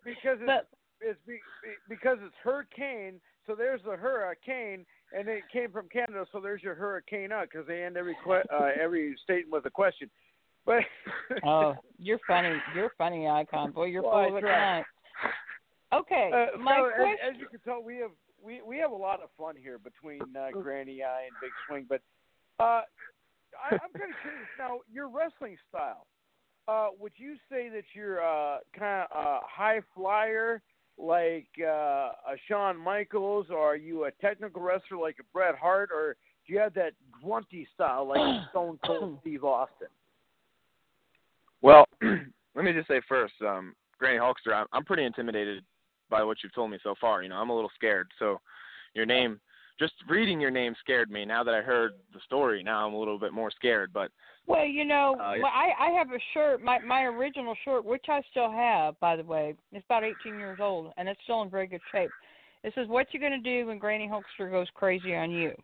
[0.04, 0.66] because it's,
[1.00, 1.40] it's be,
[1.88, 3.20] because it's hurricane.
[3.46, 4.84] So there's the hurricane,
[5.16, 6.26] and it came from Canada.
[6.32, 9.70] So there's your hurricane up because they end every que- uh, every statement with a
[9.70, 10.10] question.
[10.66, 10.82] But
[11.44, 12.56] oh, you're funny.
[12.74, 13.86] You're funny, icon boy.
[13.86, 14.84] You're well, full of it
[15.92, 17.16] Okay, uh, my so, question.
[17.24, 19.78] As, as, you can tell, we have we we have a lot of fun here
[19.78, 21.86] between uh, Granny Eye and Big Swing.
[21.88, 22.00] But
[22.60, 22.82] uh,
[23.58, 24.80] I, I'm kind of curious now.
[24.92, 26.06] Your wrestling style.
[26.68, 30.62] Uh, would you say that you're uh, kind of a high flyer
[31.00, 35.90] like uh, a Shawn Michaels, or are you a technical wrestler like a Bret Hart,
[35.92, 39.88] or do you have that grunty style like Stone Cold Steve Austin?
[41.62, 45.62] Well, let me just say first, um, Granny Hulkster, I'm, I'm pretty intimidated
[46.08, 47.22] by what you've told me so far.
[47.22, 48.08] You know, I'm a little scared.
[48.18, 48.40] So
[48.94, 49.40] your name,
[49.80, 51.24] just reading your name scared me.
[51.24, 53.90] Now that I heard the story, now I'm a little bit more scared.
[53.92, 54.12] But
[54.46, 58.04] well, you know, uh, well, I I have a shirt, my my original shirt, which
[58.08, 59.54] I still have, by the way.
[59.72, 62.10] It's about 18 years old, and it's still in very good shape.
[62.62, 65.54] It says, "What you gonna do when Granny Hulkster goes crazy on you?"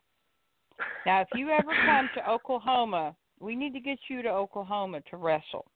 [1.05, 5.18] Now, if you ever come to Oklahoma, we need to get you to Oklahoma to
[5.18, 5.66] wrestle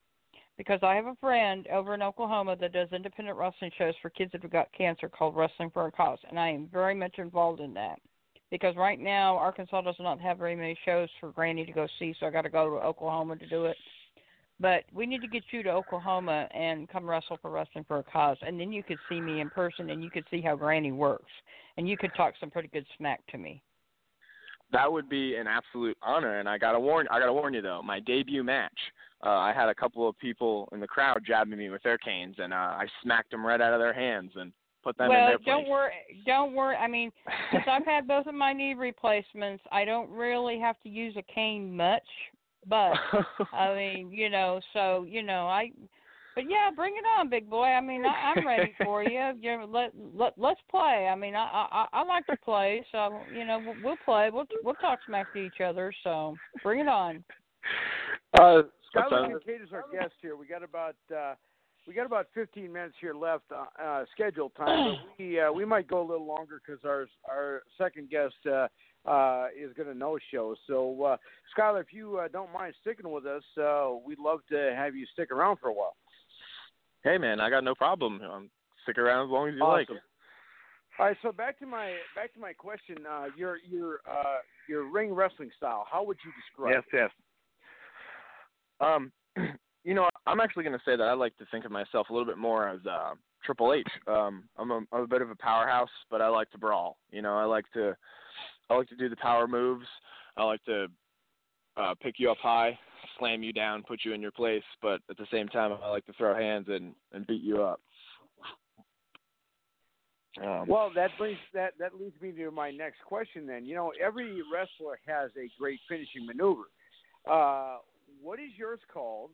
[0.56, 4.32] because I have a friend over in Oklahoma that does independent wrestling shows for kids
[4.32, 7.60] that have got cancer called Wrestling for a Cause, and I am very much involved
[7.60, 7.98] in that.
[8.50, 12.14] Because right now Arkansas does not have very many shows for Granny to go see,
[12.18, 13.76] so I got to go to Oklahoma to do it.
[14.58, 18.02] But we need to get you to Oklahoma and come wrestle for Wrestling for a
[18.02, 20.92] Cause, and then you could see me in person and you could see how Granny
[20.92, 21.30] works,
[21.76, 23.62] and you could talk some pretty good smack to me.
[24.72, 27.82] That would be an absolute honor, and I gotta warn I gotta warn you though,
[27.82, 28.78] my debut match
[29.24, 32.36] uh, I had a couple of people in the crowd jabbing me with their canes,
[32.38, 34.32] and uh, I smacked them right out of their hands.
[34.34, 35.92] And put them well, in their don't worry.
[36.26, 36.76] Don't worry.
[36.76, 37.10] I mean,
[37.52, 41.22] since I've had both of my knee replacements, I don't really have to use a
[41.32, 42.02] cane much.
[42.68, 42.92] But
[43.52, 45.70] I mean, you know, so you know, I.
[46.36, 47.64] But yeah, bring it on, big boy.
[47.64, 49.32] I mean, I, I'm ready for you.
[49.40, 51.08] You know, let let let's play.
[51.10, 54.30] I mean, I I I like to play, so you know, we'll, we'll play.
[54.32, 55.92] We'll we'll talk smack to each other.
[56.04, 57.24] So bring it on.
[58.38, 58.62] uh,
[58.94, 60.36] Skylar sounds- Kincaid is our guest here.
[60.36, 61.34] We got about uh,
[61.90, 65.64] we got about 15 minutes here left uh, uh, scheduled time, but we uh, we
[65.64, 68.68] might go a little longer because our our second guest uh,
[69.10, 70.54] uh, is going to no show.
[70.68, 71.16] So, uh,
[71.58, 75.04] Skylar, if you uh, don't mind sticking with us, uh, we'd love to have you
[75.12, 75.96] stick around for a while.
[77.02, 78.20] hey man, I got no problem.
[78.22, 78.50] Um,
[78.84, 79.88] stick around as long as you like.
[79.90, 82.98] All right, so back to my back to my question.
[82.98, 85.84] Uh, your your uh, your ring wrestling style.
[85.90, 86.84] How would you describe?
[86.92, 87.10] Yes, yes.
[88.80, 89.10] Um,
[89.82, 92.12] you know, I'm actually going to say that I like to think of myself a
[92.12, 93.86] little bit more as uh, Triple H.
[94.06, 96.98] Um, I'm a, I'm a bit of a powerhouse, but I like to brawl.
[97.10, 97.96] You know, I like to
[98.68, 99.86] I like to do the power moves.
[100.36, 100.86] I like to
[101.76, 102.78] uh, pick you up high,
[103.18, 106.06] slam you down, put you in your place, but at the same time, I like
[106.06, 107.80] to throw hands and and beat you up.
[110.40, 113.46] Um, Well, that brings that that leads me to my next question.
[113.46, 116.64] Then, you know, every wrestler has a great finishing maneuver.
[117.28, 117.78] Uh,
[118.22, 119.30] what is yours called?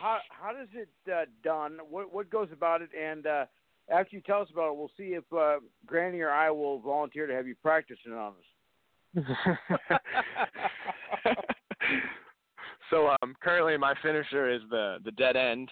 [0.00, 1.78] How how does it uh, done?
[1.88, 2.90] What what goes about it?
[2.98, 3.46] And uh,
[3.90, 5.56] after you tell us about it, we'll see if uh,
[5.86, 8.44] Granny or I will volunteer to have you practice it on us.
[12.90, 15.70] so um, currently my finisher is the the dead end.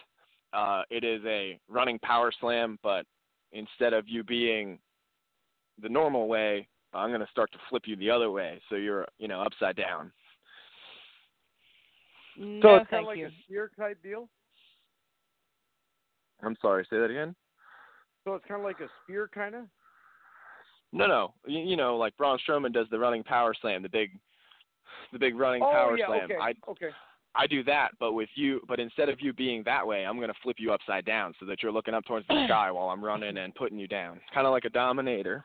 [0.53, 3.05] Uh, it is a running power slam, but
[3.53, 4.79] instead of you being
[5.83, 9.07] the normal way, I'm going to start to flip you the other way, so you're
[9.19, 10.11] you know upside down.
[12.37, 13.27] So no, it's kind of like you.
[13.27, 14.29] a spear type deal.
[16.43, 17.35] I'm sorry, say that again.
[18.25, 19.63] So it's kind of like a spear, kind of.
[20.93, 24.11] No, no, you, you know like Braun Strowman does the running power slam, the big,
[25.13, 26.25] the big running Oh power yeah, slam.
[26.25, 26.91] okay, I okay.
[27.35, 30.29] I do that, but with you, but instead of you being that way, I'm going
[30.29, 33.05] to flip you upside down so that you're looking up towards the sky while I'm
[33.05, 35.45] running and putting you down, kind of like a dominator.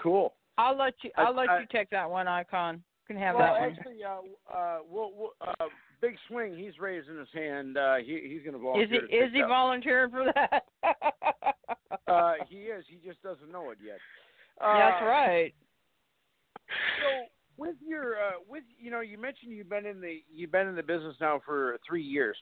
[0.00, 0.34] Cool.
[0.58, 1.10] I'll let you.
[1.16, 2.82] I'll let I- you take that one, Icon.
[3.06, 3.70] Can have well, that one.
[3.70, 5.66] actually, uh, uh, we'll, we'll, uh,
[6.00, 7.76] Big Swing, he's raising his hand.
[7.76, 9.00] Uh, he, he's going to Is volunteer.
[9.08, 10.64] he to is he volunteering for that?
[12.08, 12.84] Uh, he is.
[12.88, 13.98] He just doesn't know it yet.
[14.60, 15.54] Uh, That's right.
[16.68, 20.66] So with your uh, with you know you mentioned you've been in the you've been
[20.66, 22.36] in the business now for three years.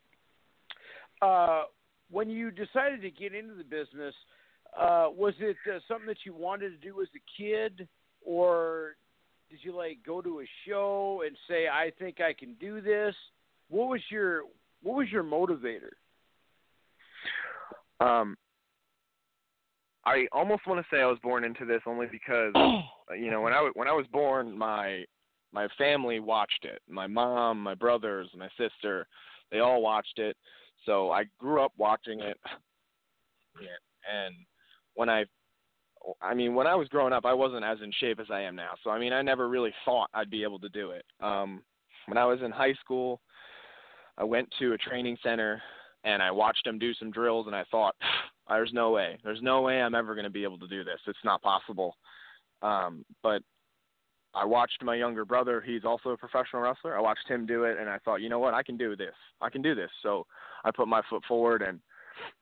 [1.20, 1.64] Uh,
[2.10, 4.14] when you decided to get into the business,
[4.78, 7.86] uh, was it uh, something that you wanted to do as a kid,
[8.24, 8.96] or
[9.50, 13.14] did you like go to a show and say I think I can do this?
[13.68, 14.42] What was your
[14.82, 15.90] what was your motivator?
[18.00, 18.36] Um,
[20.06, 22.52] I almost want to say I was born into this only because
[23.18, 25.04] you know when I when I was born, my
[25.52, 26.80] my family watched it.
[26.88, 29.06] My mom, my brothers, my sister,
[29.50, 30.36] they all watched it.
[30.86, 32.38] So I grew up watching it.
[34.10, 34.34] And
[34.94, 35.24] when I
[36.20, 38.56] I mean, when I was growing up, I wasn't as in shape as I am
[38.56, 38.70] now.
[38.82, 41.04] So I mean, I never really thought I'd be able to do it.
[41.20, 41.62] Um
[42.06, 43.20] when I was in high school,
[44.18, 45.62] I went to a training center
[46.04, 47.94] and I watched them do some drills and I thought
[48.48, 49.18] there's no way.
[49.22, 50.98] There's no way I'm ever going to be able to do this.
[51.06, 51.96] It's not possible.
[52.62, 53.42] Um, but
[54.34, 55.60] I watched my younger brother.
[55.60, 56.96] He's also a professional wrestler.
[56.96, 58.54] I watched him do it, and I thought, you know what?
[58.54, 59.14] I can do this.
[59.40, 59.90] I can do this.
[60.02, 60.26] So
[60.64, 61.80] I put my foot forward, and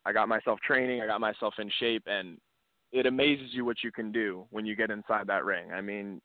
[0.05, 1.01] I got myself training.
[1.01, 2.38] I got myself in shape, and
[2.92, 5.72] it amazes you what you can do when you get inside that ring.
[5.72, 6.20] I mean,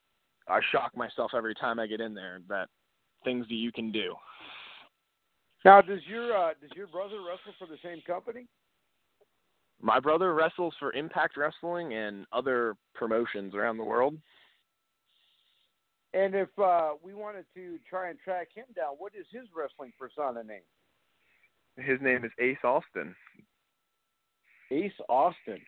[0.47, 2.67] I shock myself every time I get in there that
[3.23, 4.15] things that you can do.
[5.65, 8.47] Now, does your uh, does your brother wrestle for the same company?
[9.81, 14.17] My brother wrestles for Impact Wrestling and other promotions around the world.
[16.13, 19.91] And if uh, we wanted to try and track him down, what is his wrestling
[19.99, 20.61] persona name?
[21.75, 23.15] His name is Ace Austin.
[24.71, 25.59] Ace Austin.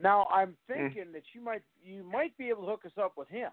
[0.00, 0.72] Now I'm Hmm.
[0.72, 3.50] thinking that you might you might be able to hook us up with him.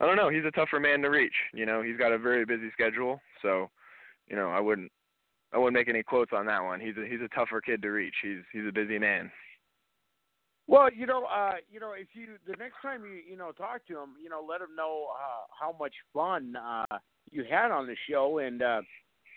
[0.00, 0.28] I don't know.
[0.28, 1.34] He's a tougher man to reach.
[1.52, 3.70] You know, he's got a very busy schedule, so
[4.28, 4.92] you know, I wouldn't,
[5.52, 6.80] I wouldn't make any quotes on that one.
[6.80, 8.14] He's a he's a tougher kid to reach.
[8.22, 9.30] He's he's a busy man.
[10.66, 13.86] Well, you know, uh, you know, if you the next time you you know talk
[13.86, 16.98] to him, you know, let him know uh, how much fun uh,
[17.30, 18.82] you had on the show, and uh,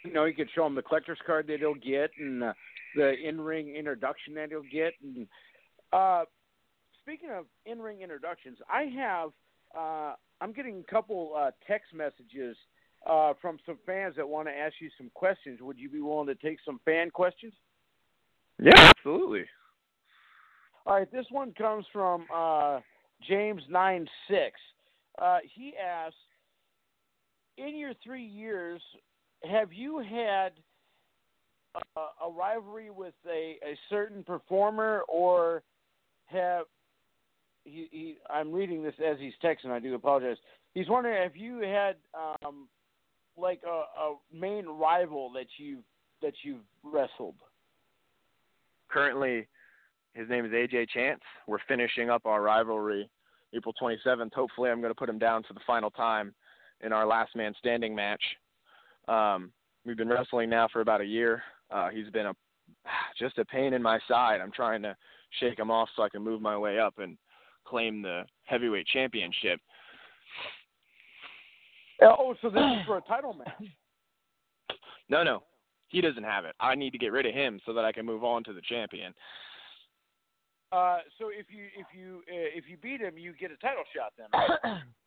[0.03, 2.53] you know, you could show him the collector's card that he'll get, and uh,
[2.95, 4.93] the in-ring introduction that he'll get.
[5.03, 5.27] And
[5.93, 6.25] uh,
[7.01, 9.29] speaking of in-ring introductions, I have
[9.77, 12.57] uh, I'm getting a couple uh, text messages
[13.09, 15.59] uh, from some fans that want to ask you some questions.
[15.61, 17.53] Would you be willing to take some fan questions?
[18.61, 19.45] Yeah, absolutely.
[20.85, 22.79] All right, this one comes from uh,
[23.27, 24.59] James nine six.
[25.21, 26.15] Uh, he asks,
[27.57, 28.81] in your three years,
[29.43, 30.51] have you had
[31.95, 35.63] a, a rivalry with a, a certain performer, or
[36.25, 36.65] have
[37.63, 38.17] he, he?
[38.29, 39.71] I'm reading this as he's texting.
[39.71, 40.37] I do apologize.
[40.73, 42.67] He's wondering if you had um,
[43.37, 45.79] like a, a main rival that you
[46.21, 47.35] that you've wrestled.
[48.89, 49.47] Currently,
[50.13, 51.21] his name is AJ Chance.
[51.47, 53.09] We're finishing up our rivalry
[53.53, 54.33] April 27th.
[54.33, 56.33] Hopefully, I'm going to put him down for the final time
[56.81, 58.21] in our last man standing match.
[59.11, 59.51] Um,
[59.85, 61.43] we've been wrestling now for about a year.
[61.69, 62.33] Uh, he's been a
[63.19, 64.39] just a pain in my side.
[64.41, 64.95] I'm trying to
[65.39, 67.17] shake him off so I can move my way up and
[67.65, 69.59] claim the heavyweight championship.
[72.01, 73.47] Oh, so this is for a title match?
[75.09, 75.43] No, no,
[75.89, 76.55] he doesn't have it.
[76.61, 78.61] I need to get rid of him so that I can move on to the
[78.61, 79.13] champion.
[80.71, 83.83] Uh, so if you if you uh, if you beat him, you get a title
[83.93, 84.27] shot then.
[84.33, 84.81] Right?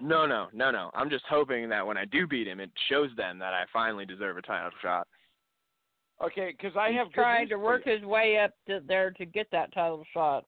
[0.00, 0.90] no, no, no, no.
[0.94, 4.04] I'm just hoping that when I do beat him, it shows them that I finally
[4.04, 5.06] deserve a title shot.
[6.22, 9.24] Okay, because I He's have trying good to work his way up to there to
[9.24, 10.44] get that title shot.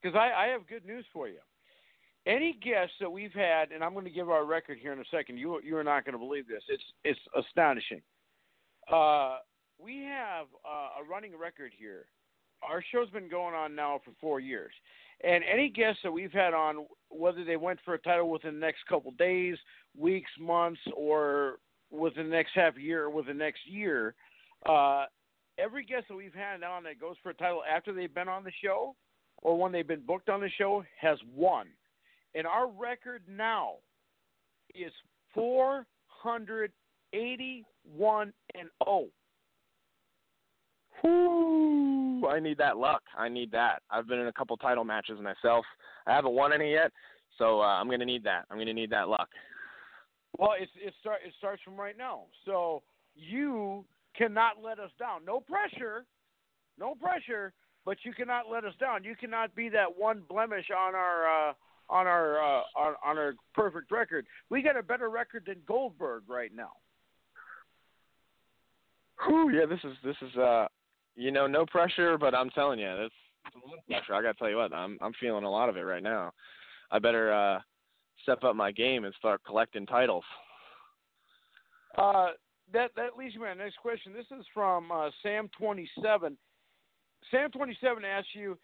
[0.00, 1.38] Because I, I have good news for you.
[2.26, 5.04] Any guests that we've had, and I'm going to give our record here in a
[5.10, 5.38] second.
[5.38, 6.62] You you are not going to believe this.
[6.68, 8.00] It's it's astonishing.
[8.92, 9.38] Uh,
[9.78, 12.06] we have uh, a running record here.
[12.62, 14.72] Our show's been going on now for four years,
[15.24, 18.60] and any guests that we've had on, whether they went for a title within the
[18.60, 19.56] next couple days,
[19.96, 21.58] weeks, months, or
[21.90, 24.14] within the next half year or within the next year,
[24.68, 25.04] uh,
[25.58, 28.44] every guest that we've had on that goes for a title after they've been on
[28.44, 28.94] the show
[29.42, 31.68] or when they've been booked on the show has won.
[32.34, 33.76] And our record now
[34.74, 34.92] is
[35.34, 39.08] 481 and oh.
[41.02, 42.01] 0.
[42.28, 43.02] I need that luck.
[43.16, 43.82] I need that.
[43.90, 45.64] I've been in a couple title matches myself.
[46.06, 46.92] I haven't won any yet,
[47.38, 48.44] so uh, I'm gonna need that.
[48.50, 49.28] I'm gonna need that luck.
[50.38, 52.24] Well, it's it start it starts from right now.
[52.44, 52.82] So
[53.14, 53.84] you
[54.16, 55.24] cannot let us down.
[55.24, 56.04] No pressure,
[56.78, 57.52] no pressure,
[57.84, 59.04] but you cannot let us down.
[59.04, 61.52] You cannot be that one blemish on our uh,
[61.88, 64.26] on our uh, on, on our perfect record.
[64.50, 66.72] We got a better record than Goldberg right now.
[69.26, 70.66] Whew, yeah, this is this is uh,
[71.16, 73.12] you know, no pressure, but I'm telling you, that's
[73.46, 74.14] it's a lot of pressure.
[74.14, 76.32] I gotta tell you what, I'm I'm feeling a lot of it right now.
[76.90, 77.60] I better uh,
[78.22, 80.24] step up my game and start collecting titles.
[81.98, 82.28] Uh,
[82.72, 84.12] that that leads me to my next question.
[84.12, 86.36] This is from uh, Sam twenty seven.
[87.30, 88.56] Sam twenty seven asks you,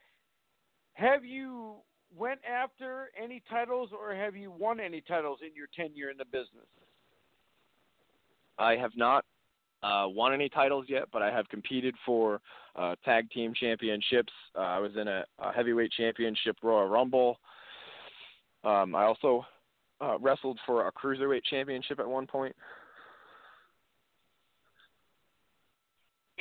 [0.94, 1.74] have you
[2.16, 6.24] went after any titles or have you won any titles in your tenure in the
[6.24, 6.66] business?
[8.58, 9.24] I have not
[9.82, 12.40] uh, won any titles yet, but I have competed for
[12.76, 14.32] uh, tag team championships.
[14.56, 17.38] Uh, I was in a, a heavyweight championship Royal Rumble.
[18.64, 19.44] Um, I also
[20.00, 22.54] uh, wrestled for a cruiserweight championship at one point.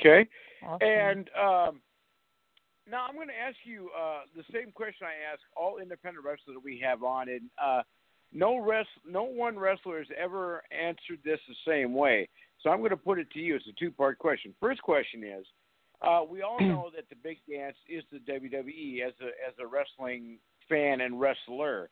[0.00, 0.28] Okay.
[0.64, 0.88] Awesome.
[0.88, 1.80] And um,
[2.90, 6.54] now I'm going to ask you uh, the same question I ask all independent wrestlers
[6.54, 7.82] that we have on, and uh,
[8.32, 12.28] no rest, no one wrestler has ever answered this the same way.
[12.62, 13.56] So I'm going to put it to you.
[13.56, 14.54] It's a two-part question.
[14.60, 15.46] First question is,
[16.02, 19.66] uh, we all know that the big dance is the WWE as a as a
[19.66, 20.38] wrestling
[20.68, 21.88] fan and wrestler,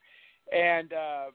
[0.53, 1.27] and uh,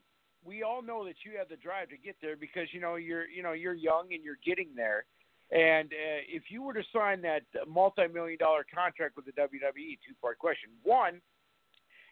[0.43, 3.27] we all know that you have the drive to get there because you know you're
[3.27, 5.05] you know you're young and you're getting there.
[5.51, 10.39] And uh, if you were to sign that multi-million dollar contract with the WWE, two-part
[10.39, 10.69] question.
[10.83, 11.19] One,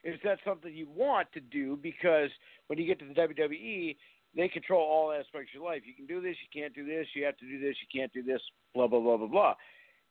[0.04, 1.78] is that something you want to do?
[1.82, 2.30] Because
[2.68, 3.96] when you get to the WWE,
[4.36, 5.82] they control all aspects of your life.
[5.86, 8.14] You can do this, you can't do this, you have to do this, you can't
[8.14, 8.42] do this,
[8.74, 9.56] blah blah blah blah blah.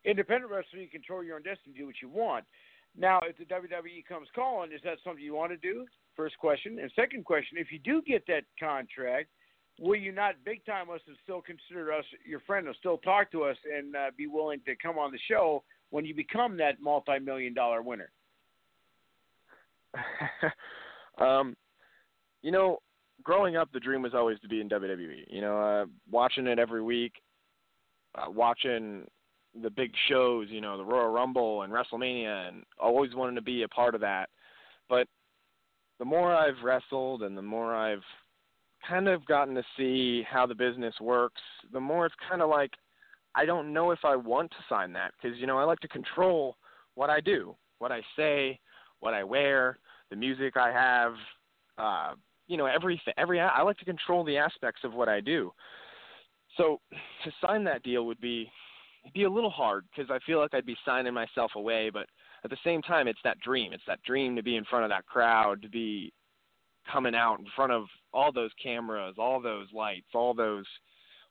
[0.05, 2.45] Independent wrestling, you control your own destiny, do what you want.
[2.97, 5.87] Now, if the WWE comes calling, is that something you want to do?
[6.17, 6.79] First question.
[6.81, 9.29] And second question, if you do get that contract,
[9.79, 13.31] will you not big time us and still consider us your friend and still talk
[13.33, 16.81] to us and uh, be willing to come on the show when you become that
[16.81, 18.11] multi million dollar winner?
[21.19, 21.57] um,
[22.43, 22.79] you know,
[23.23, 25.25] growing up, the dream was always to be in WWE.
[25.29, 27.13] You know, uh, watching it every week,
[28.15, 29.07] uh, watching
[29.63, 30.49] the big shows.
[30.51, 34.01] You know, the Royal Rumble and WrestleMania, and always wanting to be a part of
[34.01, 34.29] that.
[34.89, 35.07] But
[35.99, 38.05] the more I've wrestled and the more I've
[38.89, 41.41] kind of gotten to see how the business works,
[41.73, 42.73] the more it's kind of like
[43.35, 45.89] I don't know if I want to sign that because you know I like to
[45.89, 46.57] control
[46.95, 48.59] what I do, what I say,
[49.01, 49.79] what I wear,
[50.11, 51.13] the music I have,
[51.79, 52.15] uh,
[52.49, 53.15] you know everything.
[53.17, 55.53] Every I like to control the aspects of what I do.
[56.57, 56.81] So
[57.25, 58.51] to sign that deal would be
[59.15, 62.07] be a little hard because I feel like I'd be signing myself away, but
[62.45, 63.73] at the same time, it's that dream.
[63.73, 66.13] It's that dream to be in front of that crowd, to be
[66.91, 70.67] coming out in front of all those cameras, all those lights, all those,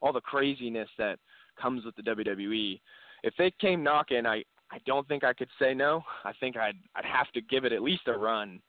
[0.02, 1.20] all the craziness that
[1.60, 2.80] comes with the WWE.
[3.24, 6.04] If they came knocking, I I don't think I could say no.
[6.26, 8.60] I think I'd I'd have to give it at least a run,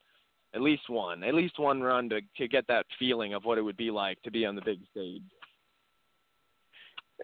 [0.54, 3.62] at least one, at least one run to to get that feeling of what it
[3.62, 5.22] would be like to be on the big stage.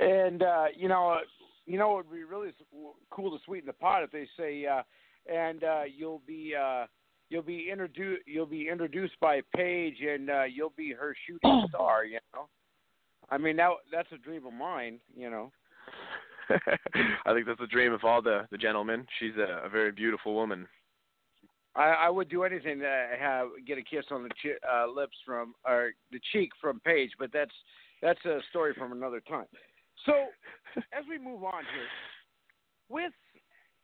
[0.01, 1.19] And uh, you know,
[1.67, 2.51] you know, it would be really
[3.11, 4.83] cool to sweeten the pot if they say, uh,
[5.33, 6.87] and uh, you'll be uh,
[7.31, 12.05] you'll be introduced you'll be introduced by Paige, and uh, you'll be her shooting star.
[12.05, 12.49] You know,
[13.31, 14.99] I mean, that that's a dream of mine.
[15.17, 15.53] You know.
[17.25, 19.07] I think that's a dream of all the the gentlemen.
[19.19, 20.67] She's a, a very beautiful woman.
[21.77, 25.17] I, I would do anything to have get a kiss on the chi- uh, lips
[25.27, 27.55] from or the cheek from Paige, but that's
[28.03, 29.47] that's a story from another time.
[30.07, 30.13] So,
[30.77, 31.89] as we move on here,
[32.89, 33.13] with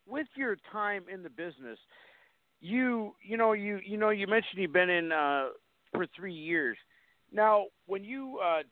[0.07, 1.79] with your time in the business,
[2.61, 5.49] you you know you you know you mentioned you've been in uh,
[5.93, 6.77] for three years.
[7.33, 8.63] Now, when you uh,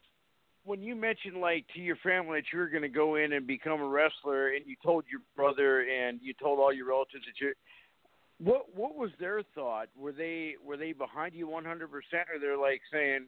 [0.64, 3.46] when you mentioned like to your family that you were going to go in and
[3.46, 7.44] become a wrestler, and you told your brother and you told all your relatives that
[7.44, 7.54] you,
[8.42, 9.88] what what was their thought?
[9.96, 13.26] Were they were they behind you one hundred percent, or they're like saying,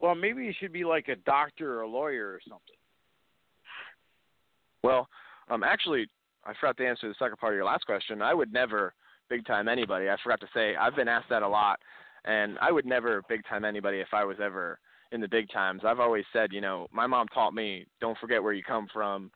[0.00, 2.76] well, maybe you should be like a doctor or a lawyer or something?
[4.82, 5.08] Well,
[5.48, 6.06] um, actually,
[6.44, 8.22] I forgot to answer the second part of your last question.
[8.22, 8.94] I would never
[9.28, 10.08] big time anybody.
[10.08, 11.80] I forgot to say I've been asked that a lot,
[12.24, 14.78] and I would never big time anybody if I was ever
[15.12, 15.82] in the big times.
[15.84, 19.30] I've always said, you know, my mom taught me, don't forget where you come from.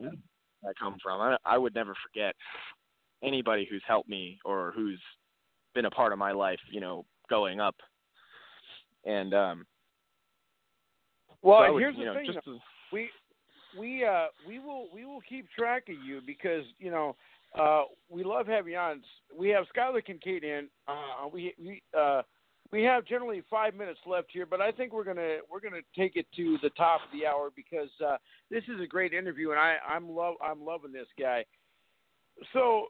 [0.00, 1.20] I come from.
[1.20, 2.34] I, I would never forget
[3.24, 5.00] anybody who's helped me or who's
[5.74, 7.76] been a part of my life, you know, going up.
[9.04, 9.66] And um
[11.42, 12.58] well, so would, here's the know, thing: though.
[12.92, 13.10] we
[13.78, 17.16] we uh we will we will keep track of you because you know
[17.58, 19.02] uh we love having you on.
[19.36, 20.68] We have Skylar Kincaid in.
[20.88, 22.22] Uh, we we uh
[22.72, 26.16] we have generally five minutes left here, but I think we're gonna we're gonna take
[26.16, 28.16] it to the top of the hour because uh,
[28.50, 31.44] this is a great interview, and I I'm love I'm loving this guy.
[32.52, 32.86] So,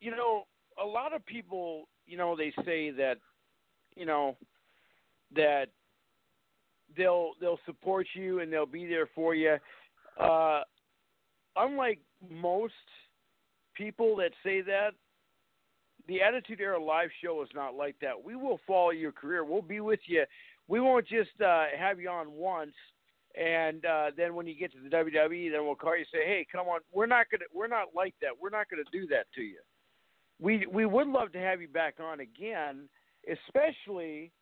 [0.00, 0.44] you know,
[0.82, 3.16] a lot of people, you know, they say that,
[3.96, 4.36] you know,
[5.34, 5.66] that
[6.96, 9.56] they'll they'll support you and they'll be there for you.
[10.20, 10.60] Uh,
[11.56, 12.74] unlike most
[13.74, 14.90] people that say that,
[16.08, 18.22] the Attitude Era live show is not like that.
[18.22, 19.44] We will follow your career.
[19.44, 20.24] We'll be with you.
[20.68, 22.74] We won't just uh, have you on once
[23.36, 26.24] and uh, then when you get to the WWE, then we'll call you and say,
[26.24, 27.44] "Hey, come on." We're not gonna.
[27.54, 28.30] We're not like that.
[28.40, 29.58] We're not gonna do that to you.
[30.40, 32.88] We we would love to have you back on again,
[33.30, 34.32] especially.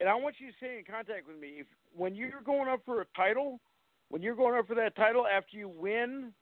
[0.00, 1.54] And I want you to stay in contact with me.
[1.60, 3.60] If when you're going up for a title,
[4.08, 6.32] when you're going up for that title after you win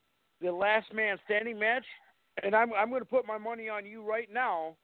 [0.40, 1.84] the last man standing match,
[2.42, 4.76] and I'm I'm going to put my money on you right now.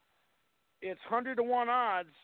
[0.82, 2.14] It's hundred to one odds.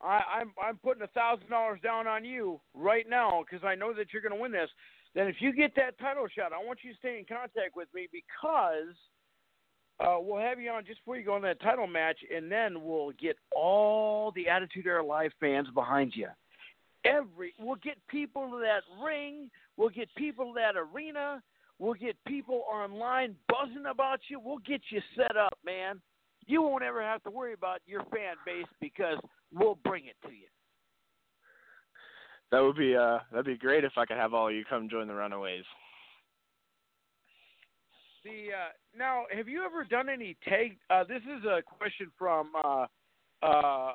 [0.00, 3.92] I, I'm I'm putting a thousand dollars down on you right now because I know
[3.94, 4.70] that you're going to win this.
[5.14, 7.88] Then if you get that title shot, I want you to stay in contact with
[7.94, 8.94] me because
[10.00, 12.84] uh, we'll have you on just before you go in that title match, and then
[12.84, 16.28] we'll get all the Attitude Era Live fans behind you.
[17.04, 21.42] Every we'll get people to that ring, we'll get people to that arena,
[21.78, 24.40] we'll get people online buzzing about you.
[24.40, 26.00] We'll get you set up, man.
[26.46, 29.18] You won't ever have to worry about your fan base because
[29.52, 30.46] we'll bring it to you.
[32.50, 34.88] That would be uh that'd be great if I could have all of you come
[34.88, 35.64] join the Runaways.
[38.24, 40.76] The uh, now, have you ever done any tag?
[40.90, 42.86] Uh, this is a question from uh,
[43.42, 43.92] uh,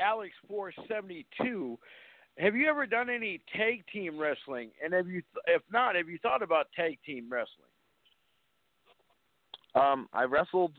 [0.00, 1.78] Alex four seventy two.
[2.38, 4.70] Have you ever done any tag team wrestling?
[4.82, 7.68] And have you, if not, have you thought about tag team wrestling?
[9.74, 10.72] Um, I wrestled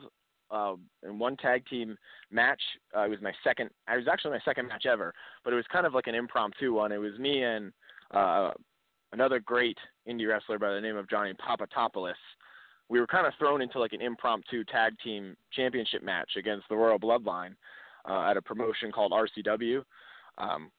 [0.51, 1.97] uh, in one tag team
[2.32, 2.62] match.
[2.95, 3.70] Uh, it was my second.
[3.91, 6.74] It was actually my second match ever, but it was kind of like an impromptu
[6.74, 6.91] one.
[6.91, 7.72] It was me and
[8.12, 8.51] uh,
[9.14, 9.78] another great
[10.08, 12.14] indie wrestler by the name of Johnny Papatopoulos.
[12.89, 16.75] We were kind of thrown into like an impromptu tag team championship match against the
[16.75, 17.55] Royal Bloodline
[18.09, 19.83] uh, at a promotion called RCW.
[20.38, 20.71] Um,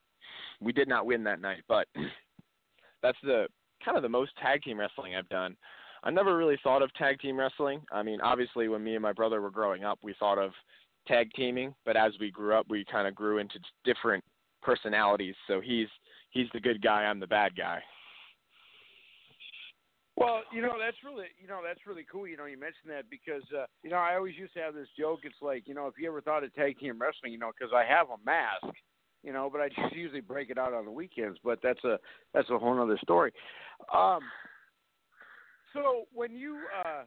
[0.60, 1.86] we did not win that night, but
[3.02, 3.46] that's the
[3.84, 5.56] kind of the most tag team wrestling I've done.
[6.04, 7.80] I never really thought of tag team wrestling.
[7.92, 10.52] I mean, obviously, when me and my brother were growing up, we thought of
[11.06, 14.22] tag teaming, but as we grew up, we kind of grew into different
[14.62, 15.34] personalities.
[15.46, 15.88] So he's
[16.30, 17.82] he's the good guy, I'm the bad guy.
[20.18, 22.26] Well, you know that's really you know that's really cool.
[22.26, 24.88] You know you mentioned that because uh, you know I always used to have this
[24.98, 25.20] joke.
[25.22, 27.72] It's like you know if you ever thought of tag team wrestling, you know because
[27.74, 28.74] I have a mask,
[29.22, 31.38] you know, but I just usually break it out on the weekends.
[31.44, 31.98] But that's a
[32.34, 33.32] that's a whole other story.
[33.94, 34.20] Um,
[35.72, 37.02] so when you uh,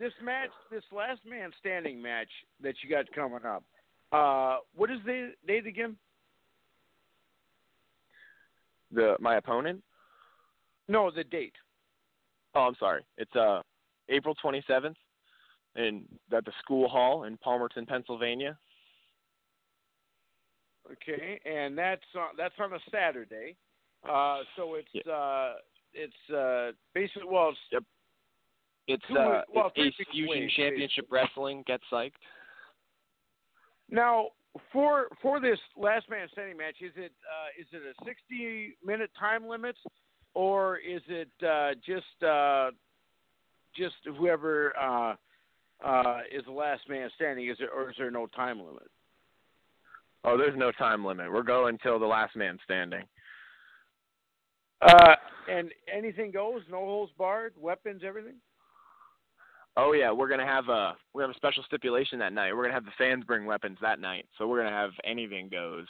[0.00, 2.30] this match, this last man standing match
[2.62, 3.62] that you got coming up,
[4.10, 5.96] uh, what is the date again?
[8.90, 9.84] The my opponent?
[10.88, 11.54] No, the date.
[12.54, 13.02] Oh, I'm sorry.
[13.18, 13.60] It's uh
[14.08, 14.94] April 27th
[15.76, 18.56] and at the school hall in Palmerton, Pennsylvania.
[20.92, 23.56] Okay, and that's uh, that's on a Saturday.
[24.08, 25.12] Uh, so it's Yeah.
[25.12, 25.54] uh,
[25.94, 27.82] it's uh, basically well, it's, Yep.
[28.86, 31.64] It's Two uh well, it's Ace Fusion Championship Wrestling.
[31.66, 32.12] Get psyched.
[33.88, 34.28] now
[34.72, 36.76] for for this last man standing match.
[36.82, 39.76] Is it uh, is it a sixty minute time limit,
[40.34, 42.70] or is it uh, just uh,
[43.76, 45.14] just whoever uh,
[45.84, 47.48] uh, is the last man standing?
[47.48, 48.90] Is it or is there no time limit?
[50.24, 51.30] Oh, there's no time limit.
[51.30, 53.04] We're going till the last man standing.
[54.80, 55.14] Uh,
[55.50, 58.36] and anything goes, no holds barred, weapons, everything.
[59.76, 62.54] Oh yeah, we're gonna have a we have a special stipulation that night.
[62.54, 65.86] We're gonna have the fans bring weapons that night, so we're gonna have anything goes.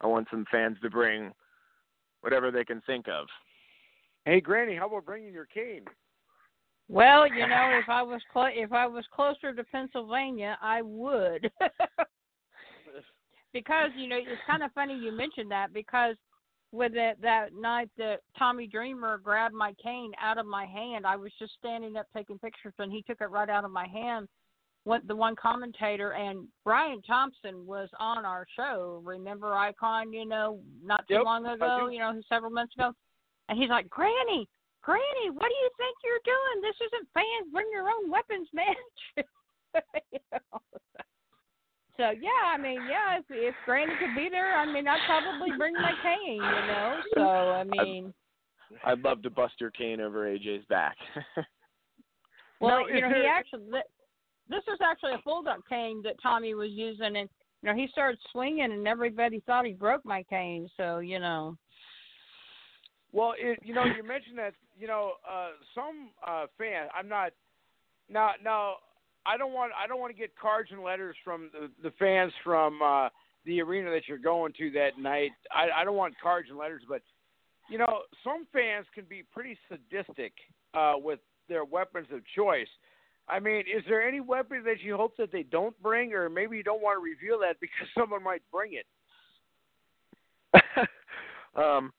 [0.00, 1.32] I want some fans to bring
[2.20, 3.26] whatever they can think of.
[4.24, 5.84] Hey, Granny, how about bringing your cane?
[6.88, 11.50] Well, you know, if I was clo- if I was closer to Pennsylvania, I would.
[13.52, 16.16] because you know, it's kind of funny you mentioned that because
[16.70, 21.16] with that that night that Tommy Dreamer grabbed my cane out of my hand, I
[21.16, 24.28] was just standing up taking pictures, and he took it right out of my hand.
[24.84, 29.00] What the one commentator and Brian Thompson was on our show.
[29.04, 30.12] Remember Icon?
[30.12, 31.88] You know, not too Yep, long ago.
[31.90, 32.92] You know, several months ago.
[33.48, 34.48] And he's like, Granny,
[34.82, 36.62] Granny, what do you think you're doing?
[36.62, 39.26] This isn't fans bring your own weapons match.
[40.12, 40.60] You know?
[41.96, 45.56] So yeah, I mean, yeah, if if Granny could be there, I mean, I'd probably
[45.56, 47.00] bring my cane, you know.
[47.14, 48.12] So I mean,
[48.84, 50.96] I'd love to bust your cane over AJ's back.
[52.60, 53.84] well, Now, you know, he actually th-
[54.48, 57.28] this was actually a fold up cane that Tommy was using, and
[57.62, 60.68] you know, he started swinging, and everybody thought he broke my cane.
[60.76, 61.56] So you know,
[63.12, 66.88] Well, it, you know, you mentioned that you know uh, some uh, fan.
[66.98, 67.32] I'm not
[68.08, 68.32] now.
[68.42, 68.74] Now,
[69.26, 69.72] I don't want.
[69.82, 73.08] I don't want to get cards and letters from the, the fans from uh,
[73.44, 75.30] the arena that you're going to that night.
[75.54, 77.02] I, I don't want cards and letters, but
[77.68, 80.32] you know, some fans can be pretty sadistic
[80.74, 82.68] uh, with their weapons of choice.
[83.28, 86.56] I mean, is there any weapon that you hope that they don't bring, or maybe
[86.56, 88.86] you don't want to reveal that because someone might bring it?
[91.56, 91.92] um,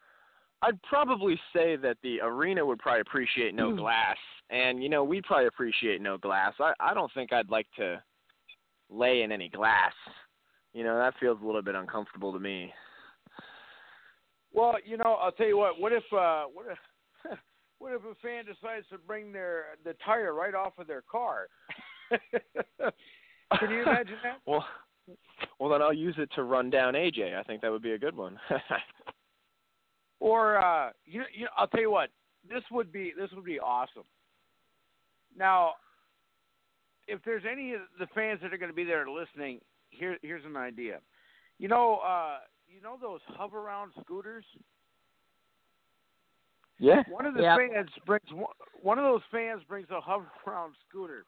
[0.64, 4.18] I'd probably say that the arena would probably appreciate no glass,
[4.50, 6.54] and you know we'd probably appreciate no glass.
[6.60, 8.02] I I don't think I'd like to
[8.90, 9.94] lay in any glass.
[10.74, 12.74] You know that feels a little bit uncomfortable to me.
[14.54, 15.80] Well, you know, I'll tell you what.
[15.80, 17.38] What if uh, what if
[17.80, 21.48] what if a fan decides to bring their the tire right off of their car?
[23.60, 24.40] Can you imagine that?
[24.46, 24.66] Well,
[25.60, 27.38] well then I'll use it to run down AJ.
[27.38, 28.40] I think that would be a good one.
[30.24, 32.10] Or uh, you know, you know, I'll tell you what.
[32.50, 34.04] This would be this would be awesome.
[35.38, 35.72] Now,
[37.10, 39.60] if there's any of the fans that are going to be there listening,
[39.90, 41.00] here here's an idea.
[41.60, 42.38] You know, uh,
[42.70, 44.46] you know those Hoveround scooters.
[46.80, 47.04] yeah.
[47.10, 47.58] One of the Yep.
[47.58, 51.26] fans brings one, one of those fans brings a hover around scooter,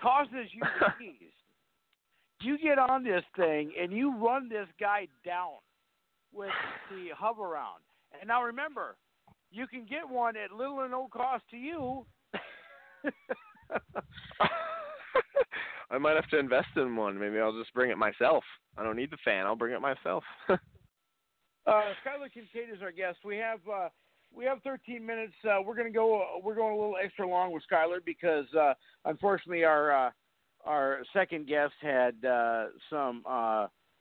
[0.00, 1.32] tosses you the keys.
[2.40, 5.56] You get on this thing and you run this guy down
[6.36, 6.50] with
[6.90, 7.82] the Hoveround.
[8.20, 8.96] And now remember,
[9.50, 12.06] you can get one at little or no cost to you.
[15.90, 17.18] I might have to invest in one.
[17.18, 18.44] Maybe I'll just bring it myself.
[18.76, 19.46] I don't need the fan.
[19.46, 20.24] I'll bring it myself.
[21.66, 23.18] Uh, Skylar Kincaid is our guest.
[23.24, 23.88] We have uh,
[24.32, 25.32] we have 13 minutes.
[25.44, 26.40] Uh, we're gonna go.
[26.44, 28.74] we're going a little extra long with Skylar because uh,
[29.04, 30.10] unfortunately our uh,
[30.64, 33.24] our second guest had uh, some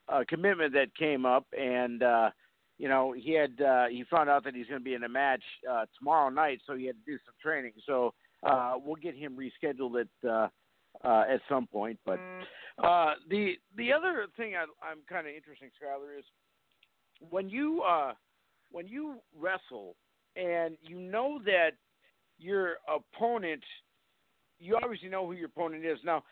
[0.09, 2.29] uh, commitment that came up, and uh,
[2.77, 5.09] you know he had uh, he found out that he's going to be in a
[5.09, 7.73] match uh, tomorrow night, so he had to do some training.
[7.85, 10.47] So uh, we'll get him rescheduled at uh,
[11.03, 11.99] uh, at some point.
[12.05, 12.19] But
[12.83, 16.25] uh, the the other thing I, I'm kind of interesting, Skylar, is
[17.29, 18.13] when you uh,
[18.71, 19.95] when you wrestle
[20.35, 21.71] and you know that
[22.37, 23.63] your opponent,
[24.59, 25.97] you obviously know who your opponent is.
[26.03, 26.23] Now,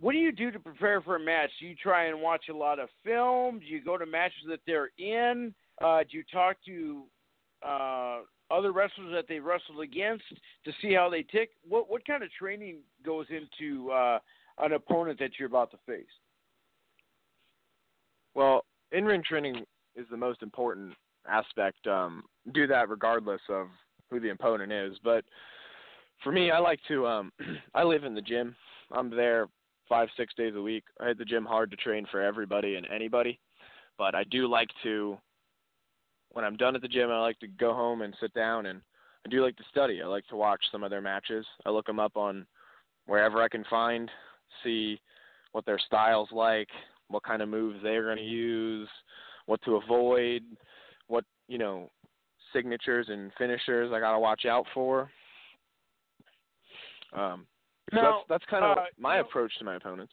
[0.00, 1.50] what do you do to prepare for a match?
[1.60, 3.58] Do you try and watch a lot of film?
[3.58, 5.54] Do you go to matches that they're in?
[5.82, 7.02] Uh, do you talk to
[7.66, 8.20] uh,
[8.50, 10.24] other wrestlers that they wrestled against
[10.64, 11.50] to see how they tick?
[11.68, 14.18] What what kind of training goes into uh,
[14.58, 16.06] an opponent that you're about to face?
[18.34, 19.64] Well, in ring training
[19.96, 20.94] is the most important
[21.28, 21.86] aspect.
[21.88, 22.22] Um,
[22.54, 23.66] do that regardless of
[24.10, 24.96] who the opponent is.
[25.02, 25.24] But
[26.22, 27.06] for me, I like to.
[27.06, 27.32] Um,
[27.74, 28.54] I live in the gym.
[28.92, 29.48] I'm there
[29.88, 30.84] five, six days a week.
[31.00, 33.38] I hit the gym hard to train for everybody and anybody.
[33.96, 35.18] But I do like to,
[36.32, 38.80] when I'm done at the gym, I like to go home and sit down and
[39.26, 40.00] I do like to study.
[40.02, 41.44] I like to watch some of their matches.
[41.66, 42.46] I look them up on
[43.06, 44.10] wherever I can find,
[44.62, 45.00] see
[45.52, 46.68] what their style's like,
[47.08, 48.88] what kind of moves they're going to use,
[49.46, 50.42] what to avoid,
[51.08, 51.90] what, you know,
[52.52, 55.10] signatures and finishers I got to watch out for.
[57.14, 57.46] Um,
[57.90, 60.12] so Now, that's that's kind of uh, my you know- approach to my opponents.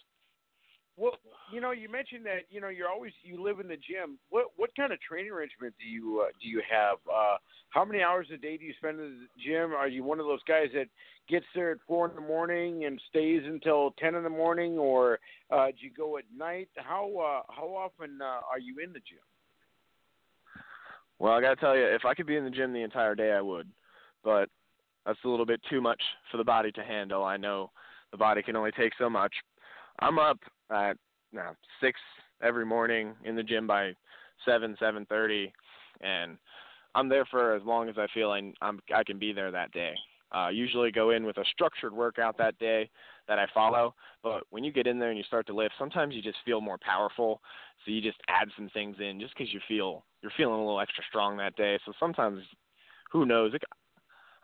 [0.97, 1.17] Well,
[1.51, 4.17] you know, you mentioned that you know you're always you live in the gym.
[4.29, 6.97] What what kind of training regimen do you uh, do you have?
[7.13, 7.35] Uh,
[7.71, 9.73] how many hours a day do you spend in the gym?
[9.73, 10.87] Are you one of those guys that
[11.27, 15.19] gets there at four in the morning and stays until ten in the morning, or
[15.51, 16.69] uh, do you go at night?
[16.77, 19.19] How uh, how often uh, are you in the gym?
[21.19, 23.15] Well, I got to tell you, if I could be in the gym the entire
[23.15, 23.69] day, I would.
[24.23, 24.49] But
[25.05, 26.01] that's a little bit too much
[26.31, 27.23] for the body to handle.
[27.23, 27.71] I know
[28.11, 29.33] the body can only take so much.
[29.99, 30.39] I'm up
[30.71, 30.97] at
[31.31, 31.99] now six
[32.41, 33.93] every morning in the gym by
[34.45, 35.53] seven, seven thirty,
[36.01, 36.37] and
[36.95, 39.71] I'm there for as long as I feel I, I'm I can be there that
[39.71, 39.93] day.
[40.31, 42.89] Uh, usually go in with a structured workout that day
[43.27, 46.13] that I follow, but when you get in there and you start to lift, sometimes
[46.13, 47.41] you just feel more powerful.
[47.85, 50.81] So you just add some things in just because you feel you're feeling a little
[50.81, 51.79] extra strong that day.
[51.85, 52.41] So sometimes,
[53.11, 53.53] who knows?
[53.53, 53.63] It,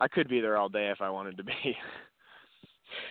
[0.00, 1.52] I could be there all day if I wanted to be.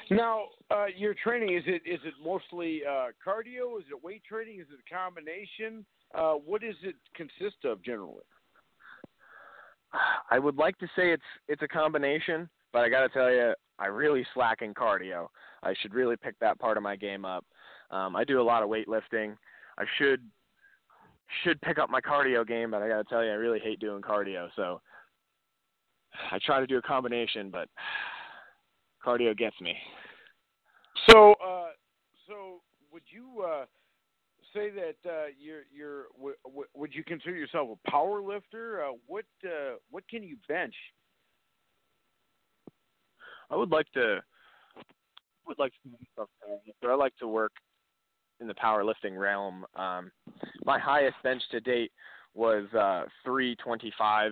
[0.10, 3.80] Now, uh, your training is it is it mostly uh, cardio?
[3.80, 4.60] Is it weight training?
[4.60, 5.86] Is it a combination?
[6.14, 8.24] Uh, what does it consist of generally?
[10.30, 13.54] I would like to say it's it's a combination, but I got to tell you,
[13.80, 15.28] I really slack in cardio.
[15.64, 17.46] I should really pick that part of my game up.
[17.90, 19.36] Um, I do a lot of weightlifting.
[19.78, 20.22] I should
[21.44, 23.80] should pick up my cardio game, but I got to tell you, I really hate
[23.80, 24.50] doing cardio.
[24.56, 24.82] So
[26.32, 27.70] I try to do a combination, but
[29.06, 29.76] cardio gets me.
[31.10, 31.70] So, uh,
[32.28, 33.66] so would you uh,
[34.54, 38.84] say that uh, you're you're w- w- would you consider yourself a power lifter?
[38.84, 40.76] Uh, what uh, what can you bench?
[43.50, 44.20] I would like to
[45.48, 46.28] would like to do stuff,
[46.82, 47.52] but I like to work
[48.40, 49.66] in the powerlifting realm.
[49.76, 50.12] Um,
[50.66, 51.92] my highest bench to date
[52.34, 54.32] was uh, 325.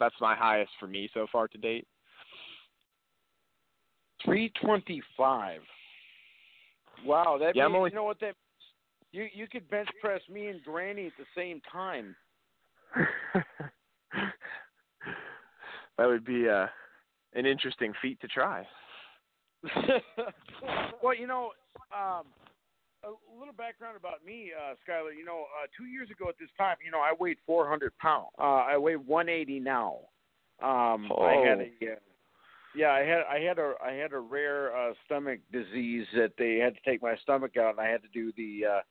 [0.00, 1.86] That's my highest for me so far to date.
[4.24, 5.60] Three twenty five.
[7.04, 8.34] Wow, that Yeah, means, only- you know what that
[9.12, 12.16] you you could bench press me and Granny at the same time.
[15.96, 16.66] that would be uh,
[17.34, 18.66] an interesting feat to try.
[21.02, 21.50] well, you know,
[21.94, 22.24] um,
[23.04, 25.16] a little background about me, uh, Skylar.
[25.16, 28.28] You know, uh, two years ago at this time, you know, I weighed 400 pounds.
[28.38, 29.98] Uh, I weigh 180 now.
[30.62, 31.96] Um, I had a, uh,
[32.74, 36.56] yeah, I had I had a I had a rare uh, stomach disease that they
[36.56, 38.82] had to take my stomach out, and I had to do the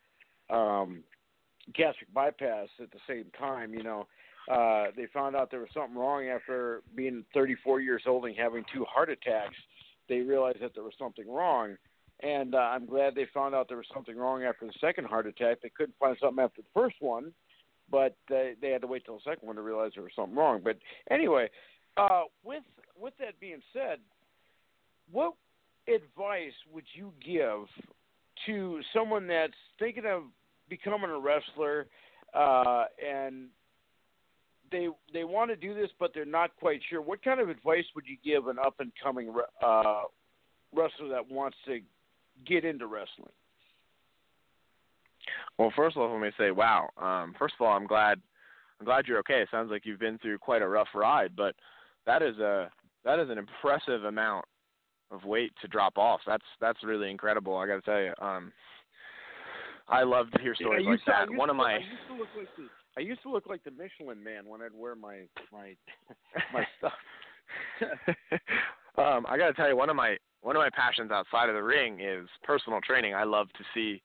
[0.51, 1.03] uh, um,
[1.73, 3.73] gastric bypass at the same time.
[3.73, 4.07] You know,
[4.51, 8.63] uh, they found out there was something wrong after being 34 years old and having
[8.73, 9.55] two heart attacks.
[10.07, 11.77] They realized that there was something wrong,
[12.21, 15.25] and uh, I'm glad they found out there was something wrong after the second heart
[15.27, 15.61] attack.
[15.61, 17.31] They couldn't find something after the first one,
[17.89, 20.35] but they they had to wait till the second one to realize there was something
[20.35, 20.61] wrong.
[20.63, 20.77] But
[21.09, 21.49] anyway,
[21.97, 22.63] uh, with
[22.97, 23.99] with that being said,
[25.11, 25.33] what
[25.87, 27.67] advice would you give
[28.45, 30.23] to someone that's thinking of
[30.69, 31.87] becoming a wrestler
[32.33, 33.47] uh, and
[34.71, 37.01] they they want to do this but they're not quite sure?
[37.01, 40.01] What kind of advice would you give an up and coming uh,
[40.73, 41.79] wrestler that wants to
[42.45, 43.31] get into wrestling?
[45.57, 46.89] Well, first of all, let me say, wow.
[46.97, 48.19] Um, first of all, I'm glad.
[48.79, 49.41] I'm glad you're okay.
[49.41, 51.53] It sounds like you've been through quite a rough ride, but
[52.05, 52.71] that is a
[53.03, 54.45] that is an impressive amount
[55.11, 56.21] of weight to drop off.
[56.25, 57.57] That's that's really incredible.
[57.57, 58.13] I got to tell you.
[58.25, 58.51] Um,
[59.89, 61.37] I love to hear stories I like to- that.
[61.37, 62.67] One of my I used to look like the
[62.97, 65.21] I used to look like the Michelin Man when I'd wear my
[65.51, 65.75] my
[66.53, 66.93] my stuff.
[68.97, 71.55] um, I got to tell you, one of my one of my passions outside of
[71.55, 73.13] the ring is personal training.
[73.13, 74.01] I love to see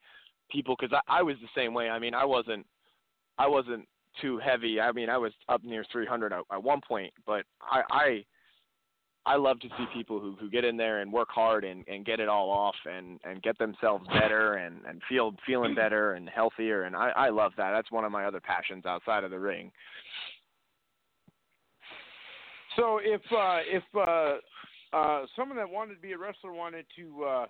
[0.50, 1.88] people because I, I was the same way.
[1.88, 2.66] I mean, I wasn't
[3.38, 3.86] I wasn't
[4.20, 4.80] too heavy.
[4.80, 8.24] I mean, I was up near 300 at, at one point, but I I
[9.26, 12.04] I love to see people who who get in there and work hard and and
[12.04, 16.28] get it all off and and get themselves better and and feel feeling better and
[16.28, 17.72] healthier and I I love that.
[17.72, 19.70] That's one of my other passions outside of the ring.
[22.76, 24.40] So if uh, if uh,
[24.94, 27.46] uh, someone that wanted to be a wrestler wanted to uh,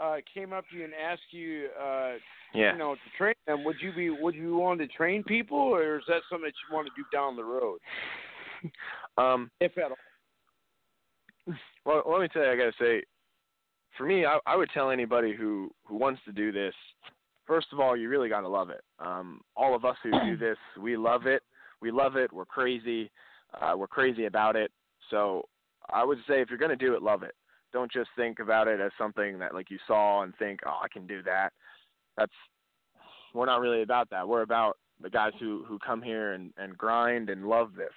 [0.00, 2.12] uh, came up to you and asked you, uh,
[2.54, 2.72] Yeah.
[2.72, 5.96] you know, to train them, would you be would you want to train people, or
[5.98, 7.78] is that something that you want to do down the road,
[9.18, 11.54] Um, if at all?
[11.84, 13.02] well, let me tell you, I gotta say,
[13.96, 16.74] for me, I, I would tell anybody who who wants to do this.
[17.46, 18.82] First of all, you really gotta love it.
[18.98, 21.42] Um, all of us who do this, we love it.
[21.80, 22.32] We love it.
[22.32, 23.10] We're crazy.
[23.58, 24.70] Uh, we're crazy about it.
[25.10, 25.48] So
[25.90, 27.34] I would say, if you're gonna do it, love it.
[27.72, 30.88] Don't just think about it as something that like you saw and think, oh, I
[30.88, 31.52] can do that.
[32.16, 32.32] That's
[33.34, 34.26] we're not really about that.
[34.26, 37.92] We're about the guys who who come here and and grind and love this.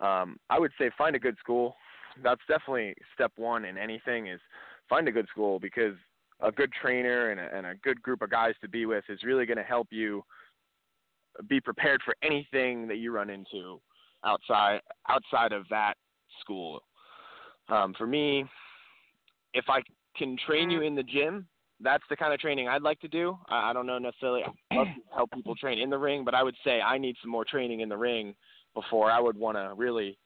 [0.00, 1.74] Um, I would say find a good school.
[2.22, 4.40] That's definitely step one in anything is
[4.88, 5.94] find a good school because
[6.40, 9.22] a good trainer and a, and a good group of guys to be with is
[9.24, 10.22] really going to help you
[11.48, 13.80] be prepared for anything that you run into
[14.24, 15.94] outside outside of that
[16.40, 16.80] school.
[17.68, 18.44] Um, for me,
[19.54, 19.80] if I
[20.16, 21.46] can train you in the gym,
[21.80, 23.38] that's the kind of training I'd like to do.
[23.48, 26.34] I, I don't know necessarily I love to help people train in the ring, but
[26.34, 28.34] I would say I need some more training in the ring
[28.74, 30.18] before I would want to really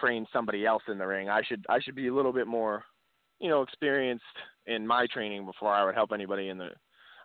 [0.00, 1.28] train somebody else in the ring.
[1.28, 2.84] I should I should be a little bit more,
[3.40, 4.24] you know, experienced
[4.66, 6.70] in my training before I would help anybody in the.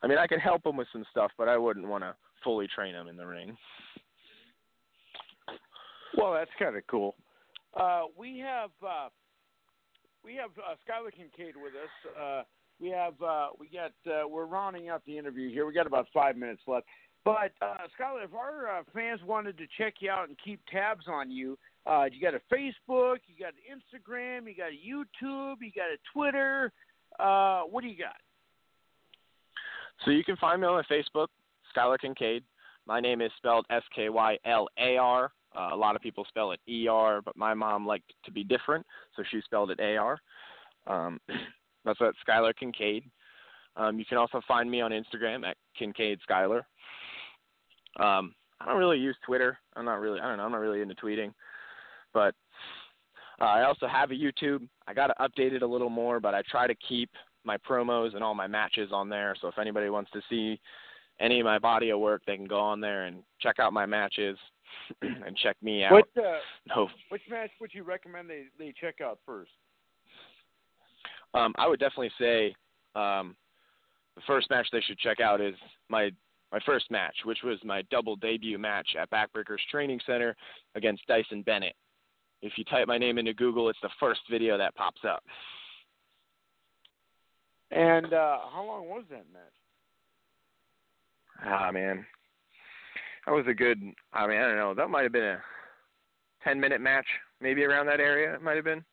[0.04, 2.68] I mean, I could help them with some stuff, but I wouldn't want to fully
[2.68, 3.56] train them in the ring.
[6.18, 7.16] Well, that's kind of cool.
[7.80, 9.10] Uh, we have uh,
[10.24, 12.14] we have uh, Skylar Kincaid with us.
[12.20, 12.44] Uh,
[12.80, 15.66] we have uh, we got uh, we're rounding out the interview here.
[15.66, 16.86] We got about five minutes left.
[17.26, 21.06] But uh, Skylar, if our uh, fans wanted to check you out and keep tabs
[21.08, 25.58] on you, uh, you got a Facebook, you got an Instagram, you got a YouTube,
[25.62, 26.72] you got a Twitter.
[27.20, 28.16] Uh, what do you got?
[30.06, 31.28] So you can find me on my Facebook,
[31.76, 32.44] Skylar Kincaid.
[32.86, 35.32] My name is spelled S K Y L A R.
[35.56, 38.44] Uh, a lot of people spell it E R, but my mom liked to be
[38.44, 38.86] different,
[39.16, 40.20] so she spelled it A R.
[40.88, 41.20] Um,
[41.86, 43.04] that's at Skylar Kincaid.
[43.76, 46.62] Um, you can also find me on Instagram at Kincaid Skylar.
[48.00, 49.58] Um, I don't really use Twitter.
[49.76, 50.20] I'm not really.
[50.20, 50.44] I don't know.
[50.44, 51.34] I'm not really into tweeting,
[52.14, 52.36] but
[53.42, 54.68] uh, I also have a YouTube.
[54.88, 57.10] I got to update it a little more, but I try to keep
[57.44, 59.36] my promos and all my matches on there.
[59.40, 60.60] So if anybody wants to see
[61.20, 63.86] any of my body of work, they can go on there and check out my
[63.86, 64.38] matches
[65.02, 65.94] and check me out.
[65.94, 66.38] What uh,
[66.76, 69.52] No, which match would you recommend they they check out first?
[71.34, 72.56] um, I would definitely say
[72.96, 73.36] um,
[74.16, 75.56] the first match they should check out is
[75.90, 76.12] my
[76.52, 80.36] my first match, which was my double debut match at Backbreakers Training Center
[80.74, 81.76] against Dyson Bennett.
[82.42, 85.24] If you type my name into Google, it's the first video that pops up.
[87.70, 89.44] And uh, how long was that match?
[91.46, 92.06] Ah man,
[93.26, 93.80] that was a good.
[94.14, 94.74] I mean, I don't know.
[94.74, 95.42] That might have been a
[96.44, 97.06] ten minute match,
[97.42, 98.34] maybe around that area.
[98.34, 98.84] It might have been.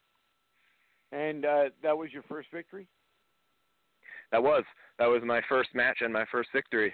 [1.13, 2.87] And uh, that was your first victory.
[4.33, 4.65] That was
[4.99, 6.93] that was my first match and my first victory.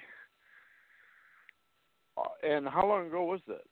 [2.17, 3.63] Uh, and how long ago was that?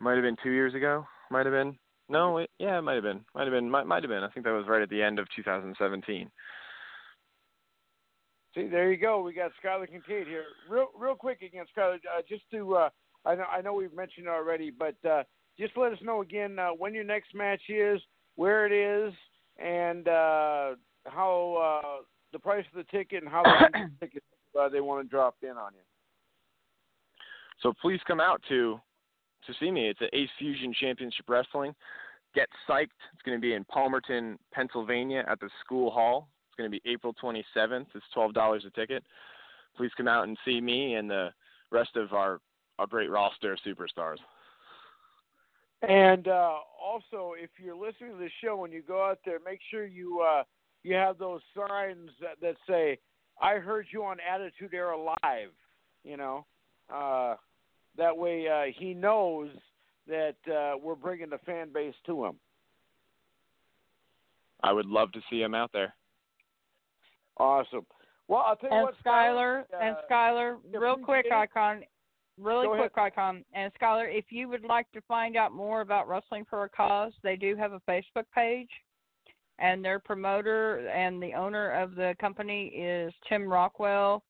[0.00, 1.06] Might have been two years ago.
[1.30, 1.76] Might have been.
[2.08, 3.20] No, it, yeah, it might have been.
[3.34, 3.68] Might have been.
[3.68, 4.22] Might might have been.
[4.22, 6.30] I think that was right at the end of 2017.
[8.58, 9.20] See, there you go.
[9.20, 10.44] We got Skylar Kincaid here.
[10.68, 11.94] Real, real quick again, Skylar.
[11.96, 12.88] Uh, just to, uh,
[13.24, 15.22] I know, I know we've mentioned it already, but uh,
[15.56, 18.00] just let us know again uh, when your next match is,
[18.34, 19.14] where it is,
[19.58, 20.70] and uh,
[21.06, 22.02] how uh,
[22.32, 24.24] the price of the ticket and how the ticket
[24.58, 25.80] uh, they want to drop in on you.
[27.62, 28.80] So please come out to
[29.46, 29.88] to see me.
[29.88, 31.76] It's at Ace Fusion Championship Wrestling.
[32.34, 32.88] Get psyched.
[33.12, 36.28] It's going to be in Palmerton, Pennsylvania at the school hall.
[36.58, 37.86] It's going to be April 27th.
[37.94, 39.04] It's $12 a ticket.
[39.76, 41.28] Please come out and see me and the
[41.70, 42.40] rest of our,
[42.80, 44.16] our great roster of superstars.
[45.82, 49.60] And uh, also, if you're listening to the show when you go out there, make
[49.70, 50.42] sure you uh,
[50.82, 52.98] you have those signs that, that say,
[53.40, 55.52] "I heard you on Attitude Era Live."
[56.02, 56.44] You know,
[56.92, 57.36] uh,
[57.96, 59.50] that way uh, he knows
[60.08, 62.40] that uh, we're bringing the fan base to him.
[64.64, 65.94] I would love to see him out there.
[67.38, 67.86] Awesome.
[68.28, 71.82] Well, I'll tell you And what, Skylar, uh, and Skylar, real quick icon,
[72.38, 73.44] really Go quick icon.
[73.54, 77.12] And Skylar, if you would like to find out more about Wrestling for a Cause,
[77.22, 78.68] they do have a Facebook page,
[79.58, 84.22] and their promoter and the owner of the company is Tim Rockwell,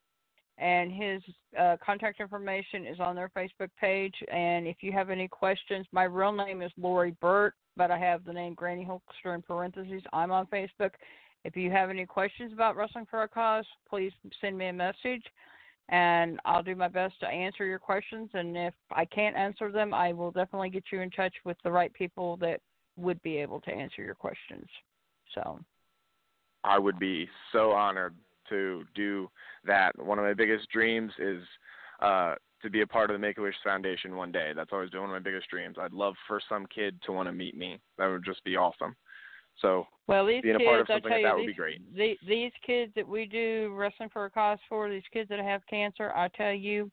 [0.58, 1.22] and his
[1.58, 4.14] uh, contact information is on their Facebook page.
[4.32, 8.24] And if you have any questions, my real name is Lori Burt, but I have
[8.24, 10.02] the name Granny Hulkster in parentheses.
[10.12, 10.90] I'm on Facebook.
[11.44, 15.22] If you have any questions about Wrestling for a Cause, please send me a message.
[15.88, 18.28] and I'll do my best to answer your questions.
[18.34, 21.70] And if I can't answer them, I will definitely get you in touch with the
[21.70, 22.60] right people that
[22.96, 24.66] would be able to answer your questions.
[25.34, 25.60] So.
[26.64, 28.14] I would be so honored
[28.50, 29.30] to do
[29.64, 29.98] that.
[29.98, 31.42] One of my biggest dreams is
[32.02, 34.52] uh, to be a part of the Make a Wish Foundation one day.
[34.54, 35.76] That's always been one of my biggest dreams.
[35.80, 37.78] I'd love for some kid to want to meet me.
[37.96, 38.96] That would just be awesome.
[39.60, 41.94] So well, these being kids, a part of something like that would these, be great.
[41.94, 45.62] The, these kids that we do wrestling for a cause for, these kids that have
[45.68, 46.90] cancer, I tell you,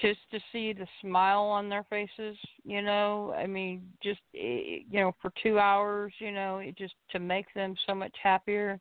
[0.00, 5.00] just to see the smile on their faces, you know, I mean, just eh, you
[5.00, 8.78] know, for two hours, you know, it just to make them so much happier.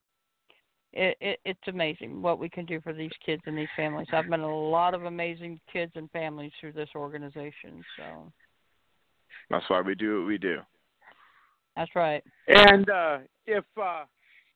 [0.94, 4.08] It, it it's amazing what we can do for these kids and these families.
[4.14, 7.84] I've met a lot of amazing kids and families through this organization.
[7.98, 8.32] So
[9.50, 10.60] that's why we do what we do.
[11.76, 12.24] That's right.
[12.48, 14.04] And uh, if uh,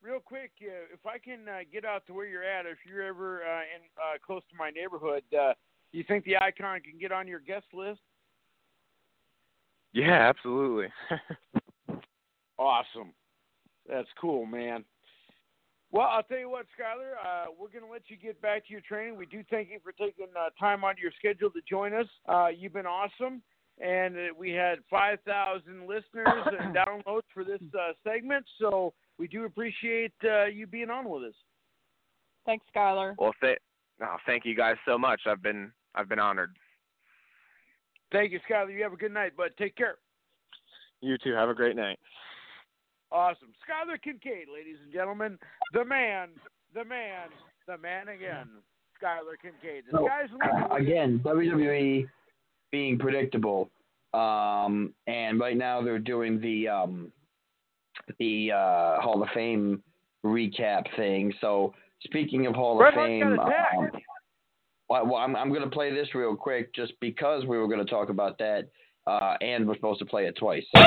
[0.01, 3.03] real quick, uh, if I can uh, get out to where you're at, if you're
[3.03, 5.53] ever uh, in uh, close to my neighborhood, uh,
[5.91, 7.99] you think the icon can get on your guest list?
[9.91, 10.87] Yeah, absolutely.
[12.57, 13.13] awesome.
[13.87, 14.85] That's cool, man.
[15.91, 18.71] Well, I'll tell you what, Skyler, uh, we're going to let you get back to
[18.71, 19.17] your training.
[19.17, 22.05] We do thank you for taking uh, time out of your schedule to join us.
[22.27, 23.41] Uh, you've been awesome
[23.79, 26.03] and we had 5,000 listeners
[26.59, 28.45] and downloads for this uh, segment.
[28.59, 31.33] So we do appreciate uh, you being on with us.
[32.45, 33.15] Thanks, Skyler.
[33.17, 33.59] Well, th-
[34.01, 35.21] oh, thank you guys so much.
[35.27, 36.55] I've been I've been honored.
[38.11, 38.73] Thank you, Skyler.
[38.73, 39.51] You have a good night, bud.
[39.57, 39.95] Take care.
[41.01, 41.33] You too.
[41.33, 41.99] Have a great night.
[43.11, 43.49] Awesome.
[43.67, 45.37] Skyler Kincaid, ladies and gentlemen.
[45.73, 46.29] The man,
[46.73, 47.29] the man,
[47.67, 48.47] the man again.
[49.01, 49.85] Skyler Kincaid.
[49.91, 50.29] The so, sky's
[50.71, 52.07] uh, again, WWE
[52.71, 53.69] being predictable.
[54.13, 57.11] Um, and right now they're doing the um,
[58.17, 59.83] the uh, Hall of Fame
[60.25, 61.31] recap thing.
[61.41, 63.49] So speaking of Hall Red of Fame, um,
[64.89, 67.85] well, well, I'm I'm going to play this real quick just because we were going
[67.85, 68.69] to talk about that,
[69.05, 70.63] uh, and we're supposed to play it twice.
[70.75, 70.81] So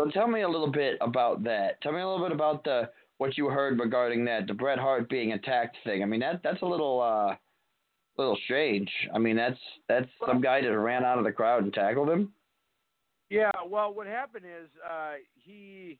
[0.00, 1.78] So tell me a little bit about that.
[1.82, 2.88] Tell me a little bit about the
[3.18, 6.02] what you heard regarding that, the Bret Hart being attacked thing.
[6.02, 7.36] I mean that that's a little uh
[8.16, 8.90] little strange.
[9.14, 9.58] I mean that's
[9.90, 12.32] that's some guy that ran out of the crowd and tackled him.
[13.28, 15.98] Yeah, well what happened is uh he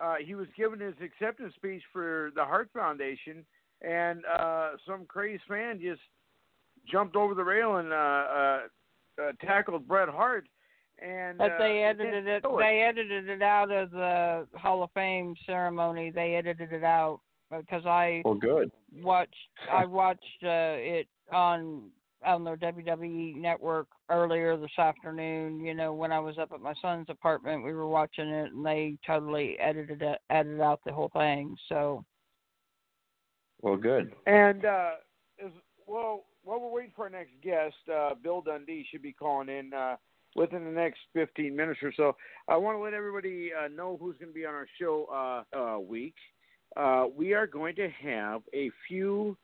[0.00, 3.44] uh he was given his acceptance speech for the Hart Foundation
[3.80, 6.00] and uh some crazy fan just
[6.90, 8.60] jumped over the rail and uh uh,
[9.22, 10.48] uh tackled Bret Hart
[10.98, 12.42] and but uh, they edited it.
[12.42, 16.10] They edited it out of the Hall of Fame ceremony.
[16.10, 17.20] They edited it out
[17.50, 18.70] because I well, good.
[19.02, 19.34] watched.
[19.70, 21.90] I watched uh, it on
[22.24, 25.60] on the WWE network earlier this afternoon.
[25.60, 28.64] You know, when I was up at my son's apartment, we were watching it, and
[28.64, 31.56] they totally edited it, edited out the whole thing.
[31.68, 32.04] So.
[33.62, 34.12] Well, good.
[34.26, 34.92] And uh,
[35.44, 35.50] as
[35.86, 39.72] well, while we're waiting for our next guest, uh, Bill Dundee should be calling in.
[39.72, 39.96] Uh,
[40.36, 42.16] within the next 15 minutes or so.
[42.48, 45.58] I want to let everybody uh, know who's going to be on our show uh,
[45.58, 46.14] uh, week.
[46.76, 49.36] Uh, we are going to have a few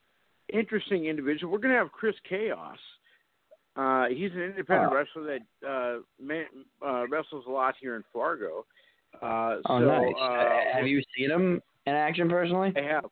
[0.53, 1.51] interesting individuals.
[1.51, 2.77] We're going to have Chris Chaos.
[3.75, 4.95] Uh, he's an independent oh.
[4.95, 6.45] wrestler that uh, man,
[6.85, 8.65] uh, wrestles a lot here in Fargo.
[9.21, 10.13] Uh, oh, so, nice.
[10.21, 12.71] Uh, have you seen him in action personally?
[12.75, 13.05] I have.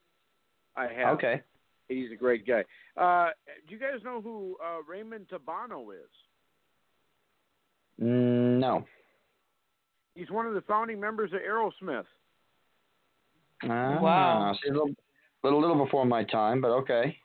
[0.75, 1.15] I have.
[1.15, 1.41] Okay.
[1.89, 2.63] He's a great guy.
[2.95, 3.31] Uh,
[3.67, 6.09] do you guys know who uh, Raymond Tabano is?
[8.01, 8.85] Mm, no.
[10.15, 12.05] He's one of the founding members of Aerosmith.
[13.63, 14.51] Ah, wow.
[14.51, 14.89] a little,
[15.43, 17.15] little, little before my time, but okay.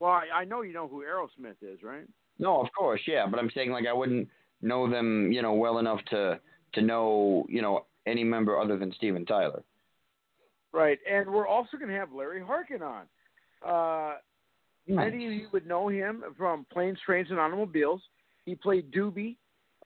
[0.00, 2.06] Well, I, I know you know who Aerosmith is, right?
[2.38, 3.26] No, of course, yeah.
[3.30, 4.28] But I'm saying like I wouldn't
[4.62, 6.40] know them, you know, well enough to
[6.74, 9.62] to know, you know, any member other than Steven Tyler.
[10.72, 13.02] Right, and we're also going to have Larry Hankin on.
[13.66, 14.14] Uh,
[14.86, 15.10] nice.
[15.10, 18.00] Many of you would know him from Planes, Trains, and Automobiles.
[18.46, 19.36] He played Doobie,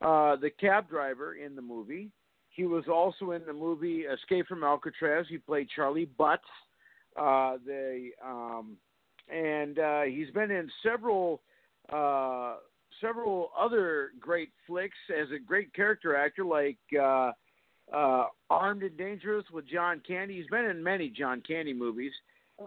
[0.03, 2.11] uh, the cab driver in the movie.
[2.51, 5.27] He was also in the movie Escape from Alcatraz.
[5.29, 6.43] He played Charlie Butts.
[7.17, 8.77] Uh, the um,
[9.33, 11.41] and uh, he's been in several
[11.93, 12.57] uh,
[13.01, 17.33] several other great flicks as a great character actor, like uh,
[17.93, 20.37] uh, Armed and Dangerous with John Candy.
[20.37, 22.13] He's been in many John Candy movies,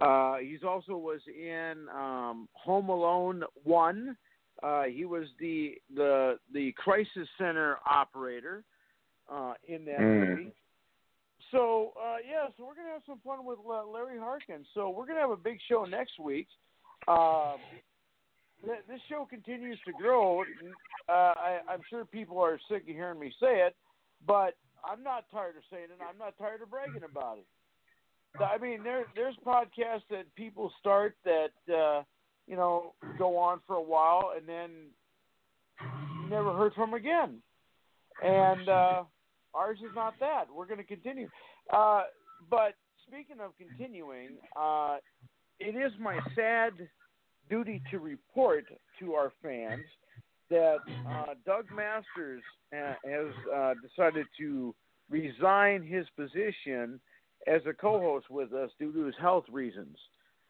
[0.01, 4.17] Uh, he's also was in um, Home Alone One.
[4.63, 8.63] Uh, he was the the the crisis center operator
[9.29, 10.29] uh, in that Mm.
[10.29, 10.53] movie.
[11.51, 14.65] So uh, yeah, so we're gonna have some fun with uh, Larry Hankin.
[14.73, 16.47] So we're gonna have a big show next week.
[17.07, 17.59] Um,
[18.65, 20.43] th- this show continues to grow.
[21.07, 23.75] Uh, I, I'm sure people are sick of hearing me say it,
[24.25, 26.01] but I'm not tired of saying it.
[26.01, 27.45] I'm not tired of bragging about it.
[28.43, 32.03] I mean, there there's podcasts that people start that uh,
[32.47, 34.69] you know go on for a while and then
[36.29, 37.37] never heard from again,
[38.23, 39.03] and uh,
[39.53, 40.45] ours is not that.
[40.53, 41.29] We're going to continue.
[41.71, 42.03] Uh,
[42.49, 42.75] but
[43.07, 44.97] speaking of continuing, uh,
[45.59, 46.73] it is my sad
[47.49, 48.65] duty to report
[48.99, 49.85] to our fans
[50.49, 50.77] that
[51.09, 52.41] uh, Doug Masters
[52.73, 54.73] uh, has uh, decided to
[55.09, 56.99] resign his position
[57.47, 59.97] as a co-host with us due to his health reasons.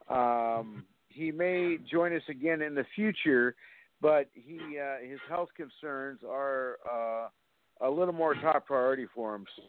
[0.09, 0.85] Um,
[1.17, 3.55] he may join us again in the future,
[4.01, 9.45] but he uh, his health concerns are uh, a little more top priority for him.
[9.55, 9.63] So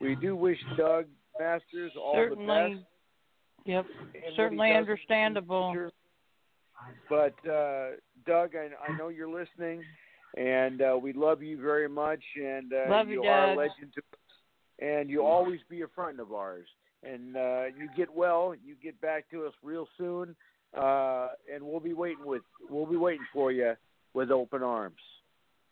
[0.00, 1.06] we do wish Doug
[1.38, 2.74] Masters all the Certainly.
[2.74, 2.86] best.
[3.66, 3.86] Yep.
[4.12, 5.72] he Certainly the understandable.
[5.72, 5.90] future.
[7.08, 9.82] But uh, Doug, I, I know you're listening,
[10.36, 12.20] and uh, we love you very much.
[12.36, 14.36] And uh, Love you, are a legend to us,
[14.78, 16.66] and you'll always be a friend of ours.
[17.02, 20.36] And uh, you get well, you get back to us real soon,
[20.74, 23.74] uh, and we'll be waiting with we'll be waiting for you
[24.14, 24.96] with open arms.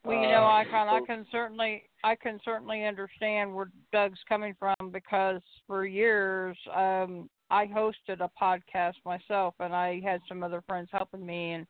[0.05, 4.55] Well, you know, I can I can certainly, I can certainly understand where Doug's coming
[4.59, 10.63] from because for years, um, I hosted a podcast myself, and I had some other
[10.69, 11.67] friends helping me, and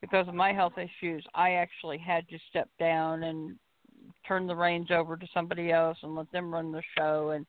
[0.00, 3.56] because of my health issues, I actually had to step down and
[4.26, 7.44] turn the reins over to somebody else and let them run the show, and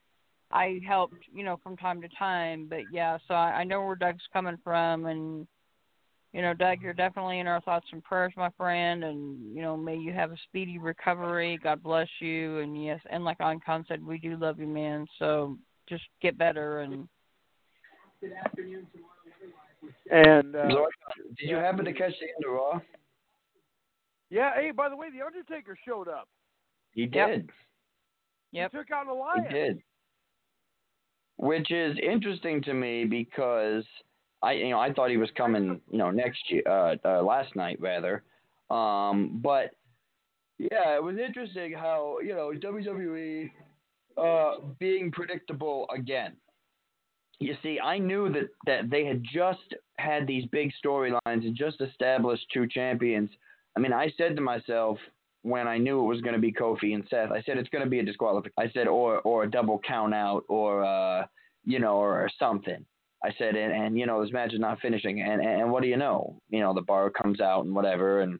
[0.51, 2.67] I helped, you know, from time to time.
[2.69, 5.47] But yeah, so I, I know where Doug's coming from, and
[6.33, 9.75] you know, Doug, you're definitely in our thoughts and prayers, my friend, and you know,
[9.75, 11.59] may you have a speedy recovery.
[11.61, 15.07] God bless you, and yes, and like Ancon said, we do love you, man.
[15.19, 15.57] So
[15.89, 17.07] just get better, and
[20.11, 20.89] And uh, Zork,
[21.37, 22.79] did you happen to catch the end of Raw?
[24.29, 26.27] yeah, hey, by the way, the Undertaker showed up.
[26.91, 27.49] He did.
[28.51, 29.53] yep, He took out He Elias.
[29.53, 29.81] did.
[31.37, 33.83] Which is interesting to me because
[34.41, 37.55] I you know I thought he was coming you know next year uh, uh last
[37.55, 38.23] night rather,
[38.69, 39.71] um but
[40.57, 43.51] yeah it was interesting how you know WWE
[44.17, 46.33] uh being predictable again.
[47.39, 51.81] You see, I knew that that they had just had these big storylines and just
[51.81, 53.29] established two champions.
[53.75, 54.97] I mean, I said to myself
[55.43, 57.83] when I knew it was going to be Kofi and Seth, I said it's going
[57.83, 58.53] to be a disqualification.
[58.57, 61.25] I said or or a double count out or uh
[61.63, 62.85] you know or something.
[63.23, 65.89] I said and, and you know this match is not finishing and and what do
[65.89, 66.39] you know?
[66.49, 68.39] You know the bar comes out and whatever and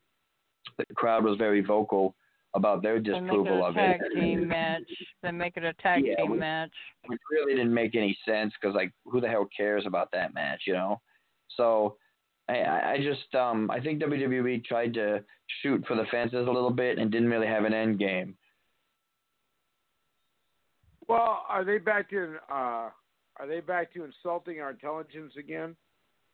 [0.78, 2.14] the crowd was very vocal
[2.56, 4.82] about their disapproval of it a tag team match.
[5.24, 6.72] Then make it a tag Yeah, team we- match.
[7.06, 10.64] which really didn't make any sense because like who the hell cares about that match,
[10.68, 11.00] you know?
[11.56, 11.98] So
[12.50, 15.24] I, I just um I think WWE tried to
[15.62, 18.36] shoot for the fences a little bit and didn't really have an end game.
[21.08, 22.90] Well, are they back to uh,
[23.40, 25.76] are they back to insulting our intelligence again?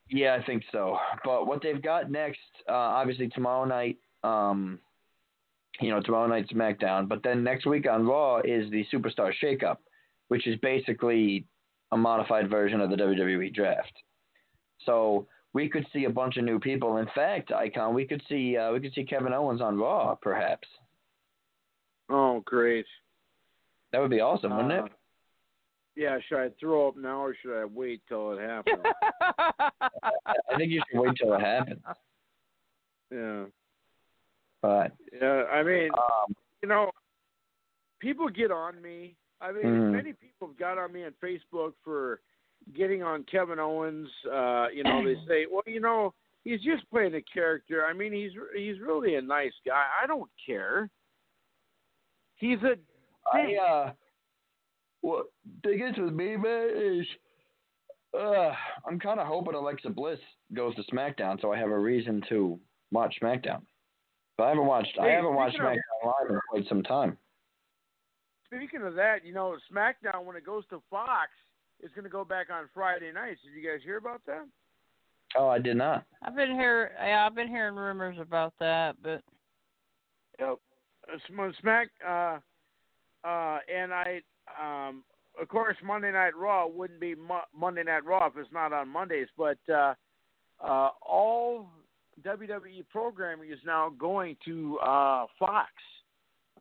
[0.10, 0.98] Yeah, I think so.
[1.24, 4.80] But what they've got next, uh, obviously tomorrow night, um,
[5.80, 7.08] you know, tomorrow night's SmackDown.
[7.08, 9.78] But then next week on Raw is the Superstar Shakeup,
[10.28, 11.46] which is basically
[11.92, 13.94] a modified version of the WWE Draft.
[14.86, 16.98] So we could see a bunch of new people.
[16.98, 20.68] In fact, Icon, we could see uh, we could see Kevin Owens on Raw, perhaps.
[22.10, 22.86] Oh, great!
[23.92, 24.92] That would be awesome, wouldn't Uh, it?
[25.96, 28.82] Yeah, should I throw up now or should I wait till it happens?
[29.22, 31.82] I think you should wait till it happens.
[33.12, 33.44] yeah,
[34.62, 35.44] But yeah.
[35.54, 36.90] I mean, um, you know,
[38.00, 39.16] people get on me.
[39.40, 39.92] I mean, Mhm.
[39.92, 42.22] many people have got on me on Facebook for
[42.76, 44.10] getting on Kevin Owens.
[44.26, 46.14] Uh, you know, they say, well, you know,
[46.44, 47.86] he's just playing a character.
[47.86, 49.84] I mean, he's he's really a nice guy.
[50.02, 50.90] I don't care.
[52.36, 52.76] He's a
[53.32, 53.92] I uh,
[55.02, 55.28] what
[55.64, 57.06] thing is with me, man, is
[58.18, 58.52] uh,
[58.88, 60.20] I'm kind of hoping Alexa Bliss
[60.54, 62.60] goes to SmackDown, so I have a reason to
[62.92, 63.62] watch SmackDown.
[64.38, 67.18] But I haven't watched I haven't watched speaking of- SmackDown live in quite some time.
[68.46, 71.32] Speaking of that, you know, SmackDown when it goes to Fox
[71.82, 73.40] is going to go back on Friday nights.
[73.44, 74.46] Did you guys hear about that?
[75.38, 76.04] Oh, I did not.
[76.22, 76.92] I've been here.
[77.04, 79.22] Yeah, I've been hearing rumors about that, but
[80.40, 80.58] Yep.
[81.12, 81.90] Uh, Smack.
[82.08, 82.40] Uh,
[83.24, 84.22] uh, and I,
[84.62, 85.04] um,
[85.42, 88.90] of course, Monday Night Raw wouldn't be Mo- Monday Night Raw if it's not on
[88.90, 89.28] Mondays.
[89.38, 89.94] But uh,
[90.64, 91.68] uh, all
[92.24, 95.72] WWE programming is now going to uh, Fox.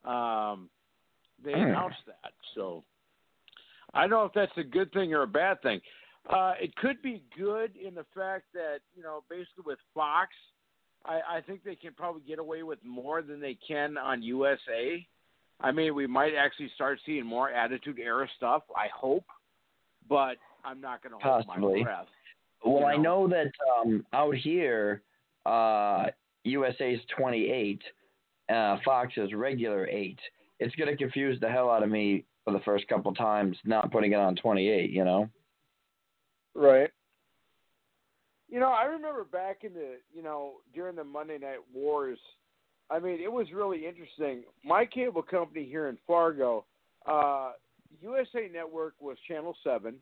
[0.04, 0.68] Um,
[1.44, 1.68] they Hmm.
[1.68, 2.84] announced that, so
[3.94, 5.80] I don't know if that's a good thing or a bad thing.
[6.28, 10.30] Uh, it could be good in the fact that you know, basically with Fox,
[11.04, 15.04] I, I think they can probably get away with more than they can on USA.
[15.60, 18.62] I mean, we might actually start seeing more Attitude Era stuff.
[18.76, 19.24] I hope,
[20.08, 21.78] but I'm not going to hold Possibly.
[21.80, 22.06] my breath.
[22.64, 23.26] Well, you I know.
[23.26, 23.50] know that
[23.80, 25.02] um, out here,
[25.44, 26.06] uh,
[26.44, 27.80] USA's 28,
[28.48, 30.18] uh, Fox is regular 8.
[30.60, 33.92] It's going to confuse the hell out of me for the first couple times not
[33.92, 35.28] putting it on 28, you know?
[36.54, 36.90] Right.
[38.48, 42.18] You know, I remember back in the, you know, during the Monday Night Wars,
[42.90, 44.42] I mean, it was really interesting.
[44.64, 46.66] My cable company here in Fargo,
[47.06, 47.52] uh,
[48.00, 49.94] USA Network was Channel 7,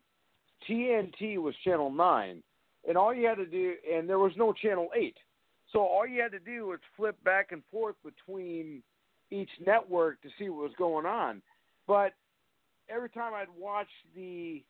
[0.69, 2.43] TNT was Channel 9,
[2.89, 5.17] and all you had to do, and there was no Channel 8.
[5.73, 8.83] So all you had to do was flip back and forth between
[9.31, 11.41] each network to see what was going on.
[11.87, 12.15] But
[12.95, 14.63] every time I'd watch the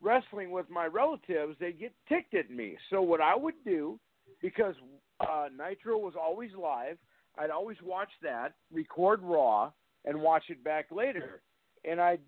[0.00, 2.76] wrestling with my relatives, they'd get ticked at me.
[2.90, 3.98] So what I would do,
[4.40, 4.74] because
[5.20, 6.98] uh, Nitro was always live,
[7.38, 9.70] I'd always watch that, record Raw,
[10.04, 11.42] and watch it back later.
[11.84, 12.20] And I'd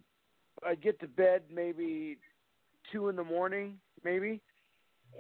[0.67, 2.19] I'd get to bed maybe
[2.93, 4.41] two in the morning, maybe,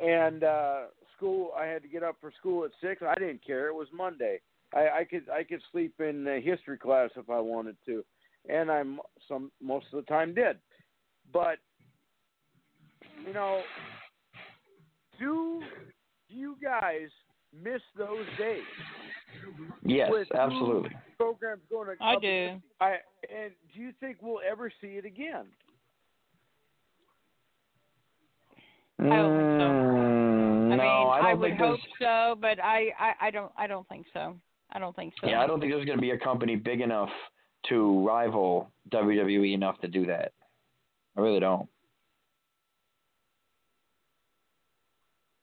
[0.03, 0.81] and uh,
[1.17, 1.51] school.
[1.59, 3.03] I had to get up for school at six.
[3.03, 3.69] I didn't care.
[3.69, 4.41] It was Monday.
[4.75, 8.05] I, I could I could sleep in uh, history class if I wanted to,
[8.49, 10.57] and I'm some most of the time did.
[11.33, 11.59] But
[13.27, 13.63] you know,
[15.19, 15.63] do
[16.29, 17.09] you guys
[17.63, 18.63] miss those days?
[19.85, 20.91] Yes, With absolutely.
[21.19, 22.61] Programs going to I do.
[22.81, 22.97] I
[23.35, 25.47] and do you think we'll ever see it again?
[28.99, 29.67] I don't think so.
[29.67, 32.35] Mm, I no, mean, I don't would think hope there's.
[32.35, 34.37] so, but I, I, I don't, I don't think so.
[34.73, 35.29] I don't think so.
[35.29, 37.09] Yeah, I don't think there's going to be a company big enough
[37.69, 40.33] to rival WWE enough to do that.
[41.17, 41.69] I really don't.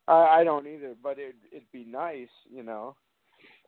[0.08, 2.96] I, I don't either, but it it'd be nice, you know.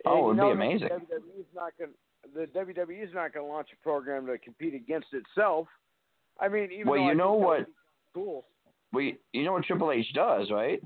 [0.05, 0.87] Oh, it'd you be amazing.
[0.89, 1.91] The WWE's not going
[2.33, 5.67] the WWE is not going to launch a program to compete against itself.
[6.39, 7.67] I mean, even Well, you I know what-
[8.13, 8.45] Cool.
[8.93, 10.81] we you know what Triple H does, right?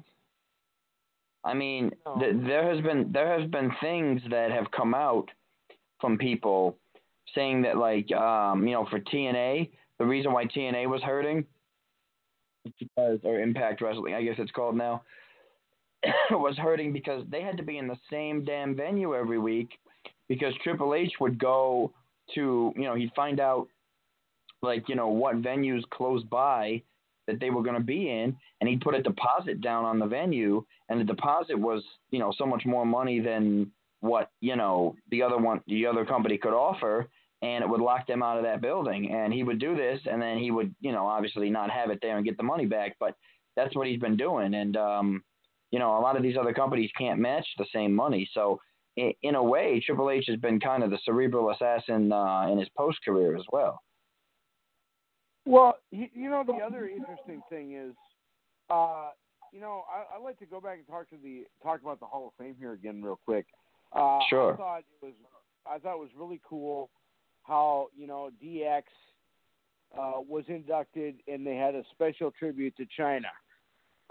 [1.46, 2.20] I mean, No.
[2.20, 5.30] th- there has been there has been things that have come out
[6.02, 6.78] from people
[7.36, 9.70] saying that like um, you know, for TNA,
[10.00, 11.46] the reason why TNA was hurting
[12.80, 15.04] because or Impact Wrestling, I guess it's called now,
[16.32, 19.70] was hurting because they had to be in the same damn venue every week
[20.30, 21.92] because Triple H would go
[22.36, 23.68] to, you know, he'd find out
[24.62, 26.82] like, you know, what venues close by
[27.28, 30.06] that they were going to be in, and he'd put a deposit down on the
[30.06, 31.82] venue, and the deposit was,
[32.12, 33.72] you know, so much more money than
[34.02, 37.08] what you know the other one, the other company could offer,
[37.44, 39.12] and it would lock them out of that building.
[39.12, 42.00] And he would do this, and then he would, you know, obviously not have it
[42.02, 43.16] there and get the money back, but
[43.56, 45.24] that's what he's been doing, and um,
[45.70, 48.60] you know, a lot of these other companies can't match the same money, so.
[48.96, 52.60] In, in a way, Triple H has been kind of the cerebral assassin uh, in
[52.60, 53.82] his post career as well.
[55.46, 57.96] Well, you, know, the other interesting thing is,
[58.70, 59.10] uh,
[59.52, 62.06] you know, I, I'd like to go back and talk to the talk about the
[62.06, 63.48] Hall of Fame here again, real quick.
[63.94, 64.54] Uh, Sure.
[64.54, 65.14] I thought it was,
[65.66, 66.92] I thought it was really cool
[67.44, 68.84] how you know DX
[69.98, 73.26] uh, was inducted, and they had a special tribute to Chyna.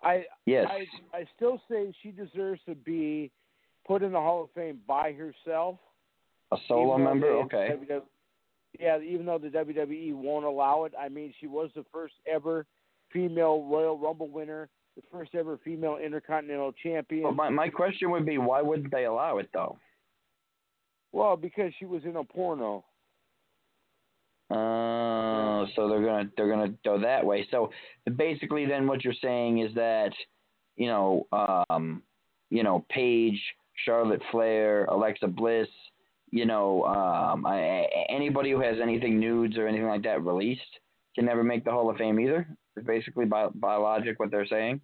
[0.03, 0.67] I Yes.
[0.69, 0.87] I
[1.17, 3.31] I still say she deserves to be
[3.87, 5.79] put in the Hall of Fame by herself.
[6.53, 7.29] A solo member?
[7.45, 7.71] Okay.
[7.73, 8.03] WWE
[8.81, 12.67] yeah, even though the WWE won't allow it, I mean, she was the first ever
[13.13, 17.25] female Royal Rumble winner, the first ever female Intercontinental Champion.
[17.25, 19.77] Well, my, my question would be, why wouldn't they allow it though?
[21.13, 22.85] well, because she was in a porno.
[24.53, 27.47] Uh, so they're gonna they're gonna go that way.
[27.51, 27.71] So
[28.17, 30.13] basically, then what you're saying is that,
[30.77, 31.27] you know,
[31.71, 32.03] um,
[32.51, 33.41] you know, Paige,
[33.87, 35.69] Charlotte Flair, Alexa Bliss,
[36.31, 40.61] you know, um, I, anybody who has anything nudes or anything like that released
[41.15, 42.47] can never make the Hall of Fame either.
[42.77, 44.83] Is basically by by logic what they're saying.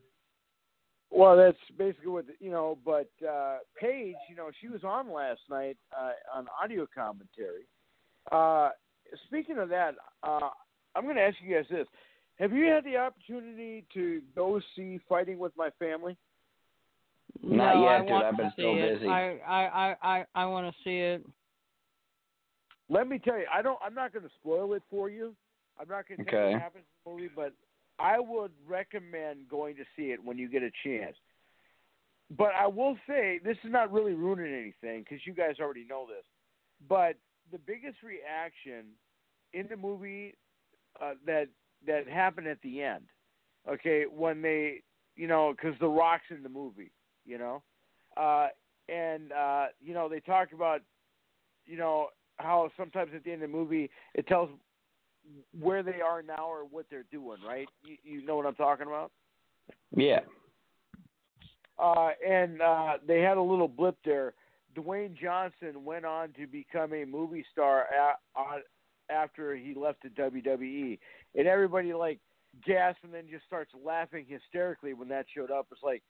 [1.11, 2.79] Well, that's basically what the, you know.
[2.85, 7.67] But uh, Paige, you know, she was on last night uh, on audio commentary.
[8.31, 8.71] Uh,
[9.27, 10.51] speaking of that, uh,
[10.95, 11.87] I'm going to ask you guys this:
[12.39, 16.17] Have you had the opportunity to go see Fighting with My Family?
[17.43, 18.13] Not no, yet, I dude.
[18.13, 19.07] I've been see so busy.
[19.07, 21.25] I, I, I, I, I want to see it.
[22.91, 23.79] Let me tell you, I don't.
[23.85, 25.35] I'm not going to spoil it for you.
[25.79, 27.53] I'm not going to tell you what happens in the movie, but
[27.99, 31.17] I would recommend going to see it when you get a chance.
[32.37, 36.07] But I will say this is not really ruining anything because you guys already know
[36.07, 36.25] this.
[36.89, 37.17] But
[37.51, 38.87] the biggest reaction
[39.53, 40.35] in the movie
[41.01, 41.49] uh, that
[41.87, 43.05] that happened at the end,
[43.69, 44.83] okay, when they,
[45.17, 46.91] you know, because the Rock's in the movie,
[47.25, 47.63] you know,
[48.17, 48.49] uh,
[48.89, 50.81] and uh, you know they talk about,
[51.67, 54.51] you know, how sometimes at the end of the movie it tells
[55.59, 57.69] where they are now or what they're doing, right?
[57.85, 59.13] You, you know what I'm talking about?
[59.95, 60.21] Yeah.
[61.79, 64.35] Uh, and uh, they had a little blip there.
[64.77, 68.61] Dwayne Johnson went on to become a movie star a- on,
[69.11, 70.99] after he left the WWE,
[71.35, 72.19] and everybody like
[72.67, 75.67] gasps and then just starts laughing hysterically when that showed up.
[75.73, 76.03] It's like,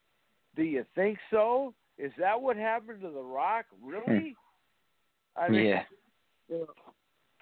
[0.57, 1.75] do you think so?
[1.99, 3.67] Is that what happened to The Rock?
[3.83, 4.37] Really?
[5.37, 5.83] I mean, yeah.
[6.49, 6.67] you know,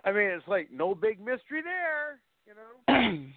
[0.04, 3.22] I mean, it's like no big mystery there, you know.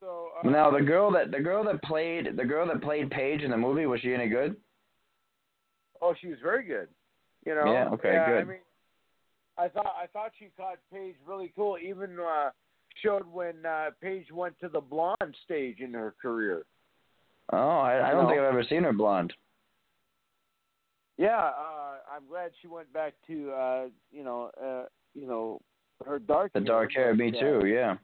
[0.00, 3.42] So uh, Now the girl that the girl that played the girl that played Paige
[3.42, 4.54] in the movie was she any good?
[6.02, 6.88] Oh, she was very good.
[7.44, 7.72] You know.
[7.72, 8.48] Yeah, okay, I good.
[8.48, 8.58] mean,
[9.58, 11.78] I thought I thought she caught Paige really cool.
[11.78, 12.50] Even uh,
[13.02, 16.64] showed when uh, Paige went to the blonde stage in her career.
[17.52, 18.28] Oh, I, I don't No.
[18.30, 19.32] think I've ever seen her blonde.
[21.16, 25.60] Yeah, uh, I'm glad she went back to uh, you know uh, you know
[26.04, 27.66] her dark The dark hair, me too.
[27.66, 27.96] Yeah.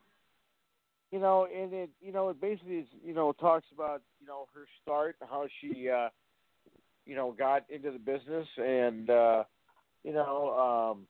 [1.10, 4.46] you know, and it you know it basically is, you know talks about you know
[4.54, 6.08] her start, how she uh,
[7.06, 9.44] you know got into the business, and uh,
[10.04, 11.06] you know um,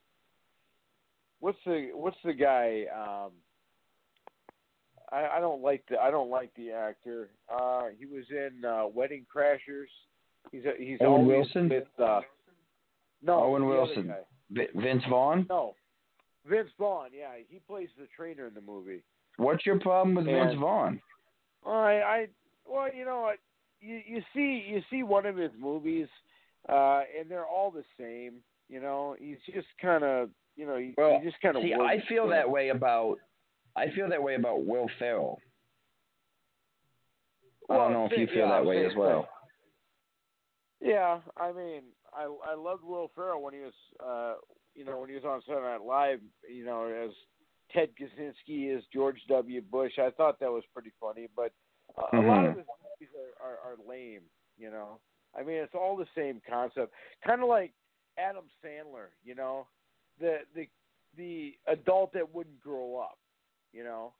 [1.40, 2.84] what's the what's the guy?
[2.94, 3.32] Um,
[5.10, 7.30] I, I don't like the I don't like the actor.
[7.52, 9.88] Uh, he was in uh, Wedding Crashers.
[10.50, 11.68] He's a, he's Owen Wilson?
[11.68, 12.20] with uh,
[13.22, 14.12] no Owen Wilson.
[14.50, 15.46] Vi- Vince Vaughn.
[15.48, 15.74] No,
[16.46, 17.10] Vince Vaughn.
[17.16, 19.02] Yeah, he plays the trainer in the movie.
[19.36, 21.00] What's your problem with Vince Vaughn?
[21.64, 22.26] Well, I, I
[22.66, 23.38] well, you know, what,
[23.82, 26.08] you you see you see one of his movies,
[26.68, 28.34] uh, and they're all the same.
[28.68, 31.62] You know, he's just kind of you know, he, Well, he just kind of.
[31.62, 33.16] See, I feel that way about
[33.76, 35.40] I feel that way about Will Ferrell.
[37.70, 39.28] I don't know if you feel that way as well.
[40.80, 41.82] Yeah, I mean,
[42.12, 43.72] I I loved Will Ferrell when he was,
[44.04, 44.34] uh,
[44.74, 46.20] you know, when he was on Saturday Night Live,
[46.52, 47.12] you know, as
[47.72, 49.62] Ted Kaczynski as George W.
[49.62, 49.92] Bush.
[49.98, 51.52] I thought that was pretty funny, but
[51.98, 52.56] uh, a lot of Mhm.
[52.58, 54.22] his movies are, are are lame.
[54.58, 55.00] You know,
[55.34, 56.92] I mean, it's all the same concept,
[57.24, 57.72] kind of like
[58.18, 59.08] Adam Sandler.
[59.24, 59.66] You know,
[60.18, 60.68] the the
[61.16, 63.18] the adult that wouldn't grow up.
[63.72, 64.12] You know,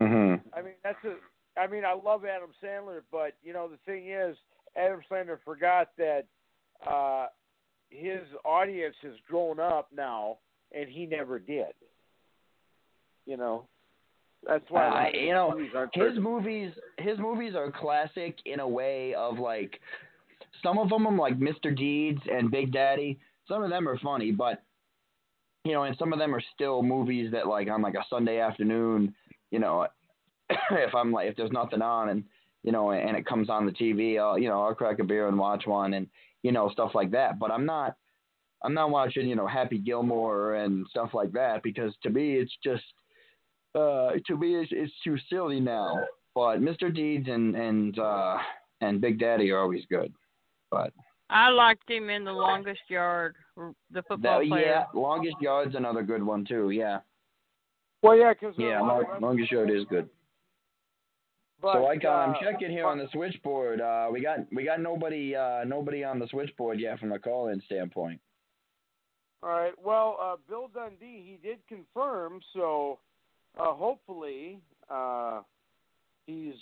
[0.00, 0.42] Mhm.
[0.52, 1.16] I mean, that's a.
[1.58, 4.36] I mean, I love Adam Sandler, but you know, the thing is,
[4.76, 6.26] Adam Sandler forgot that
[6.86, 7.28] uh,
[7.88, 10.38] his audience has grown up now,
[10.72, 11.72] and he never did.
[13.24, 13.66] You know,
[14.46, 19.14] that's why Uh, you know, movies his movies his movies are classic in a way
[19.14, 19.80] of like
[20.62, 21.76] some of them like Mr.
[21.76, 23.18] Deeds and Big Daddy.
[23.48, 24.62] Some of them are funny, but
[25.64, 28.38] you know, and some of them are still movies that like on like a Sunday
[28.38, 29.14] afternoon,
[29.50, 29.86] you know,
[30.48, 32.24] if I'm like if there's nothing on and
[32.62, 35.28] you know and it comes on the TV, I'll you know I'll crack a beer
[35.28, 36.06] and watch one and
[36.42, 37.38] you know stuff like that.
[37.38, 37.96] But I'm not
[38.62, 42.52] I'm not watching you know Happy Gilmore and stuff like that because to me it's
[42.62, 42.84] just
[43.76, 45.98] uh, to me it's, it's too silly now.
[46.34, 46.94] But Mr.
[46.94, 48.38] Deeds and and uh,
[48.80, 50.12] and Big Daddy are always good.
[50.70, 50.92] But
[51.30, 54.64] I liked him in the longest yard, the football that, player.
[54.66, 56.70] yeah, Longest Yard's another good one too.
[56.70, 57.00] Yeah,
[58.02, 60.08] Well, yeah, because yeah, long, Longest Yard is good.
[61.62, 63.80] so I got, I'm uh, checking here on the switchboard.
[63.80, 67.60] Uh, we got we got nobody uh, nobody on the switchboard yet from a call-in
[67.66, 68.20] standpoint.
[69.42, 69.74] All right.
[69.82, 72.98] Well, uh, Bill Dundee, he did confirm, so
[73.56, 74.58] uh, hopefully
[74.90, 75.40] uh,
[76.26, 76.54] he's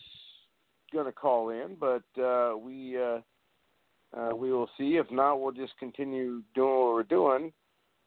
[0.93, 3.19] going to call in, but uh, we uh,
[4.17, 4.97] uh, we will see.
[4.97, 7.53] If not, we'll just continue doing what we're doing.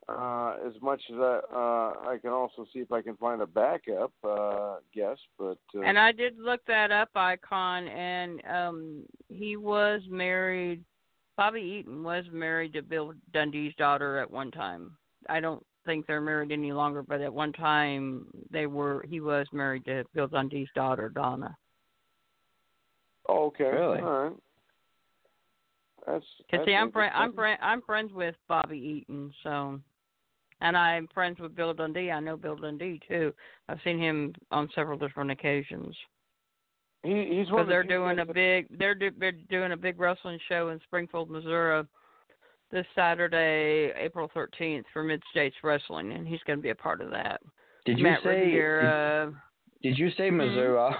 [0.09, 3.45] Uh, as much as I, uh, I can also see if I can find a
[3.45, 10.01] backup uh, guest, but And I did look that up, Icon, and um he was
[10.09, 10.81] married.
[11.35, 14.95] Bobby Eaton was married to Bill Dundee's daughter at one time.
[15.27, 19.03] I don't think they're married any longer, but at one time they were.
[19.09, 21.57] He was married to Bill Dundee's daughter, Donna.
[23.27, 23.99] oh, okay, Really?
[24.01, 24.33] all right.
[26.05, 29.79] That's Cause that's see, I'm friend, I'm friend, I'm friends with Bobby Eaton, so,
[30.61, 32.11] and I'm friends with Bill Dundee.
[32.11, 33.33] I know Bill Dundee too.
[33.67, 35.95] I've seen him on several different occasions.
[37.03, 40.39] He, he's one Because they're doing a big, they're do, they're doing a big wrestling
[40.47, 41.83] show in Springfield, Missouri,
[42.71, 47.01] this Saturday, April 13th, for Mid States Wrestling, and he's going to be a part
[47.01, 47.39] of that.
[47.85, 48.29] Did you Matt say?
[48.41, 49.33] Riviera,
[49.81, 50.37] Did, did you say Mhm.
[50.37, 50.95] Missouri?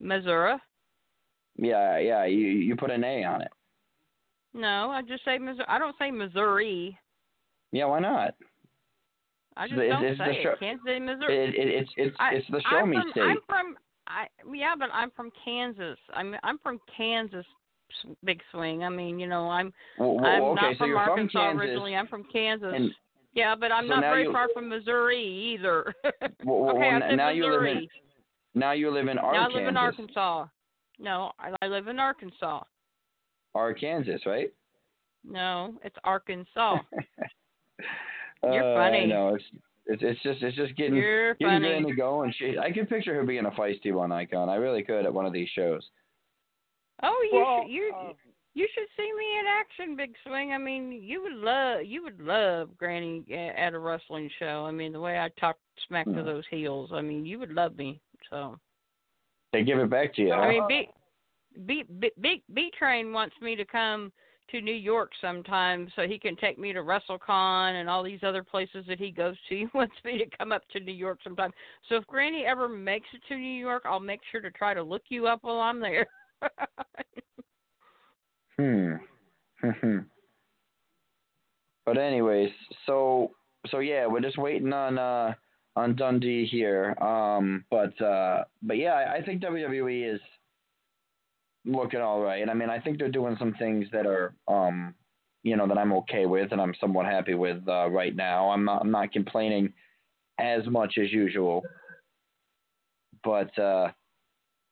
[0.00, 0.56] Missouri.
[1.56, 2.24] Yeah, yeah.
[2.24, 3.52] You you put an A on it.
[4.54, 5.66] No, I just say Missouri.
[5.68, 6.98] I don't say Missouri.
[7.72, 8.34] Yeah, why not?
[9.56, 10.60] I just It's- don't it's say show- it.
[10.60, 11.36] Can't say Missouri.
[11.36, 13.22] It, it, it's it's I- it's the show I'm me from, state.
[13.22, 13.76] I'm from
[14.06, 15.98] I yeah, but I'm from Kansas.
[16.14, 17.44] I'm I'm from Kansas
[18.24, 18.84] Big Swing.
[18.84, 21.60] I mean, you know, I'm Well, I'm okay, not so from you're Arkansas from Kansas.
[21.68, 21.96] originally.
[21.96, 22.72] I'm from Kansas.
[22.74, 22.90] and
[23.34, 25.22] yeah, but I'm so not very you- far from Missouri
[25.54, 25.94] either.
[26.44, 27.88] well, well, okay, well, I said now you live in
[28.54, 29.50] now you live in now Arkansas.
[29.56, 30.46] I live in Arkansas.
[30.98, 32.62] No, I, I live in Arkansas.
[33.54, 34.52] Arkansas, right?
[35.24, 36.78] No, it's Arkansas.
[38.42, 38.98] You're Uh, funny.
[39.02, 39.44] I know it's
[39.86, 41.68] it's it's just it's just getting You're getting funny.
[41.70, 42.56] ready to go, and she.
[42.58, 44.48] I can picture her being a feisty one icon.
[44.48, 45.82] I really could at one of these shows.
[47.02, 48.12] Oh, you well, should you uh,
[48.54, 50.52] you should see me in action, Big Swing.
[50.52, 53.24] I mean, you would love you would love Granny
[53.56, 54.64] at a wrestling show.
[54.66, 55.56] I mean, the way I talk
[55.86, 56.24] smack to Hmm.
[56.24, 56.90] those heels.
[56.92, 58.00] I mean, you would love me.
[58.30, 58.58] So
[59.52, 60.32] They give it back to you.
[60.32, 60.48] I huh?
[60.48, 60.88] mean, B
[61.66, 64.12] B B B, B Train wants me to come
[64.50, 68.42] to New York sometime so he can take me to WrestleCon and all these other
[68.42, 69.56] places that he goes to.
[69.58, 71.52] He wants me to come up to New York sometime.
[71.88, 74.82] So if Granny ever makes it to New York, I'll make sure to try to
[74.82, 76.06] look you up while I'm there.
[78.58, 78.94] Hmm.
[81.86, 82.50] but anyways,
[82.86, 83.30] so
[83.70, 85.34] so yeah, we're just waiting on uh
[85.76, 86.96] on Dundee here.
[87.00, 90.20] Um, but uh, but yeah, I, I think WWE is
[91.64, 92.48] looking all right.
[92.48, 94.94] I mean, I think they're doing some things that are um
[95.44, 98.50] you know that I'm okay with and I'm somewhat happy with uh, right now.
[98.50, 99.72] I'm not I'm not complaining
[100.38, 101.62] as much as usual.
[103.24, 103.92] But uh,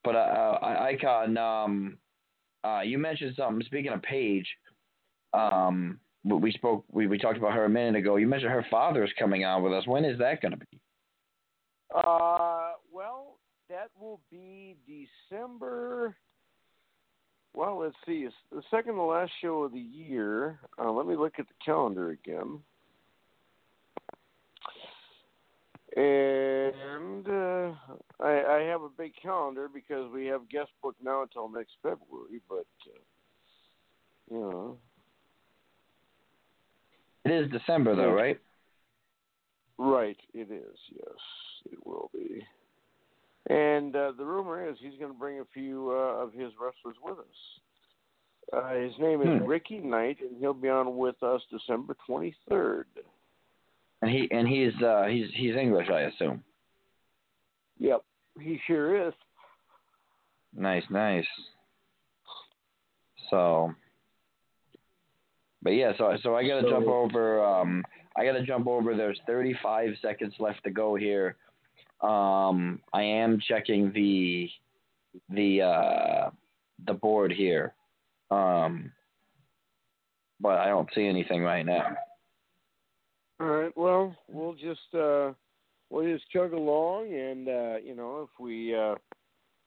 [0.07, 1.99] but uh, Icon, um,
[2.65, 3.67] uh, you mentioned something.
[3.67, 4.47] Speaking of Paige,
[5.35, 6.85] um, we spoke.
[6.91, 8.17] We, we talked about her a minute ago.
[8.17, 9.87] You mentioned her father's coming on with us.
[9.87, 10.81] When is that going to be?
[11.95, 13.39] Uh, well,
[13.69, 16.17] that will be December.
[17.53, 18.27] Well, let's see.
[18.27, 20.61] It's the second to last show of the year.
[20.79, 22.61] Uh, let me look at the calendar again.
[25.97, 27.73] And uh,
[28.21, 32.43] I, I have a big calendar because we have guest book now until next February.
[32.49, 33.01] But uh,
[34.31, 34.79] you know,
[37.25, 38.39] It is December though, right?
[39.79, 40.77] Right, it is.
[40.91, 41.19] Yes,
[41.73, 42.45] it will be.
[43.49, 46.97] And uh, the rumor is he's going to bring a few uh, of his wrestlers
[47.03, 47.25] with us.
[48.53, 49.47] Uh, his name is Hmm.
[49.47, 52.87] Ricky Knight, and he'll be on with us December twenty third.
[54.07, 56.45] And he and he's uh, he's he's English, I assume.
[57.81, 58.03] Yep,
[58.41, 59.15] he sure is.
[60.55, 61.27] Nice, nice.
[63.31, 63.75] So,
[65.61, 67.45] but yeah, so so I got to So- jump over.
[67.45, 67.83] Um,
[68.17, 68.95] I got to jump over.
[68.95, 71.35] There's 35 seconds left to go here.
[72.01, 74.49] Um, I am checking the
[75.31, 76.31] the uh,
[76.87, 77.75] the board here,
[78.31, 78.93] um,
[80.41, 81.97] but I don't see anything right now.
[83.39, 83.73] All right.
[83.77, 85.33] Well, we'll just uh,
[85.91, 88.95] we'll just chug along, and uh, you know, if we uh,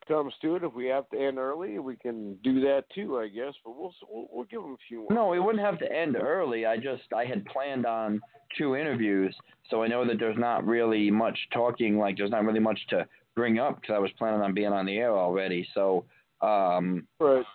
[0.07, 3.27] comes to it, if we have to end early, we can do that too, I
[3.27, 3.53] guess.
[3.63, 5.13] But we'll we'll, we'll give them a few more.
[5.13, 6.65] No, we wouldn't have to end early.
[6.65, 8.21] I just I had planned on
[8.57, 9.35] two interviews,
[9.69, 11.97] so I know that there's not really much talking.
[11.97, 13.05] Like there's not really much to
[13.35, 15.67] bring up because I was planning on being on the air already.
[15.73, 16.05] So,
[16.41, 17.45] um, Right.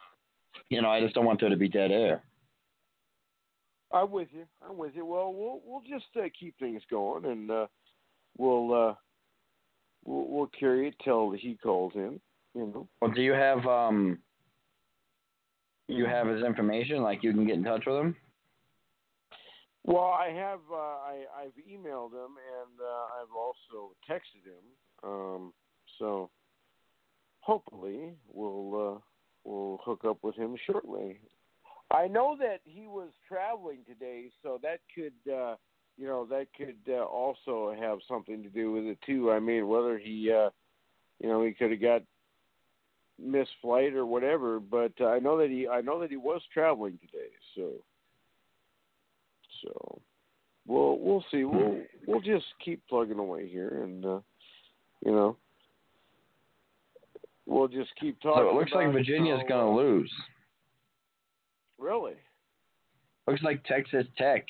[0.70, 2.22] you know, I just don't want there to be dead air.
[3.94, 4.44] I'm with you.
[4.68, 5.06] I'm with you.
[5.06, 7.66] Well, we'll we'll just uh, keep things going, and uh,
[8.36, 8.94] we'll uh,
[10.04, 12.20] we'll we'll carry it till he calls in.
[12.54, 12.88] You know.
[13.00, 14.18] Well, do you have um,
[15.86, 17.02] you have his information?
[17.02, 18.16] Like you can get in touch with him.
[19.84, 25.08] Well, I have uh, I I've emailed him and uh, I've also texted him.
[25.08, 25.52] Um,
[25.98, 26.30] so
[27.40, 28.98] hopefully we'll uh,
[29.44, 31.20] we'll hook up with him shortly.
[31.90, 35.56] I know that he was traveling today, so that could uh,
[35.96, 39.30] you know that could uh, also have something to do with it too.
[39.30, 40.50] I mean, whether he uh,
[41.20, 42.02] you know he could have got
[43.22, 46.42] missed flight or whatever, but uh, I know that he I know that he was
[46.52, 47.70] traveling today, so.
[49.62, 50.00] So
[50.66, 51.44] we'll we'll see.
[51.44, 54.20] We'll we'll just keep plugging away here, and uh,
[55.04, 55.36] you know
[57.46, 58.42] we'll just keep talking.
[58.42, 60.12] So it looks like Virginia's gonna uh, lose.
[61.84, 62.14] Really?
[63.26, 64.46] Looks like Texas Tech,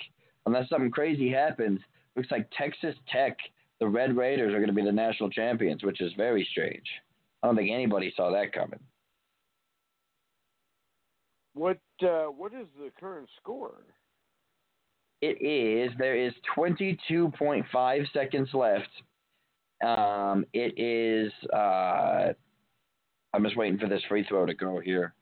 [0.46, 1.80] unless something crazy happens.
[2.14, 3.36] Looks like Texas Tech,
[3.80, 6.84] the Red Raiders, are going to be the national champions, which is very strange.
[7.42, 8.78] I don't think anybody saw that coming.
[11.54, 13.82] What uh, what is the current score?
[15.20, 15.90] It is.
[15.98, 18.90] There is 22.5 seconds left.
[19.84, 21.32] Um, it is.
[21.52, 22.32] Uh,
[23.32, 25.14] I'm just waiting for this free throw to go here.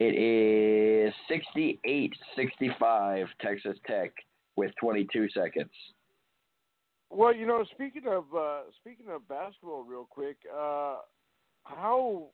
[0.00, 4.12] It is 68-65 Texas Tech
[4.56, 5.70] with 22 seconds.
[7.10, 10.96] Well, you know, speaking of uh, speaking of basketball, real quick, uh,
[11.64, 12.28] how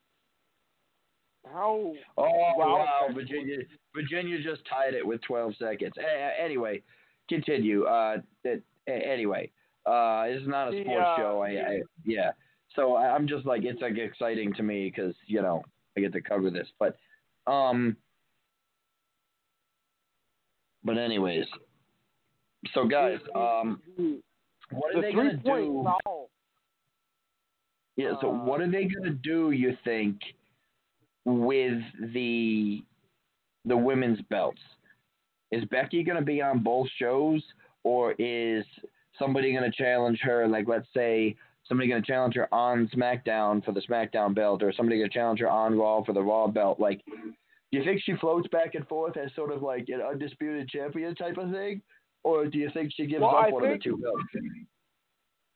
[1.52, 3.56] how Oh wow, wow, Virginia!
[3.94, 5.94] Virginia just tied it with 12 seconds.
[5.98, 6.82] A- anyway,
[7.28, 7.84] continue.
[7.84, 9.50] Uh, that anyway.
[9.86, 11.42] Uh, it's not a sports uh, show.
[11.42, 12.30] I, I yeah.
[12.74, 15.64] So I'm just like it's like exciting to me because you know
[15.96, 16.68] I get to cover this.
[16.78, 16.96] But
[17.46, 17.96] um.
[20.84, 21.46] But anyways,
[22.72, 24.20] so guys, um, the,
[24.70, 25.84] what the are they gonna do?
[25.84, 26.30] foul.
[27.96, 28.12] Yeah.
[28.20, 29.50] So uh, what are they gonna do?
[29.50, 30.16] You think
[31.24, 31.82] with
[32.12, 32.84] the
[33.64, 34.60] the women's belts?
[35.50, 37.42] Is Becky gonna be on both shows,
[37.84, 38.64] or is
[39.18, 40.46] somebody gonna challenge her?
[40.46, 41.36] Like, let's say
[41.68, 45.48] somebody gonna challenge her on SmackDown for the SmackDown belt, or somebody gonna challenge her
[45.50, 46.78] on Raw for the Raw belt?
[46.80, 50.68] Like, do you think she floats back and forth as sort of like an undisputed
[50.68, 51.82] champion type of thing,
[52.22, 54.22] or do you think she gives Well, up I one think- of the two belts?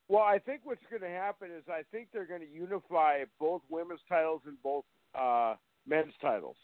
[0.08, 3.62] Well, I think what's going to happen is I think they're going to unify both
[3.70, 4.84] women's titles and both
[5.14, 5.54] uh,
[5.86, 6.56] men's titles.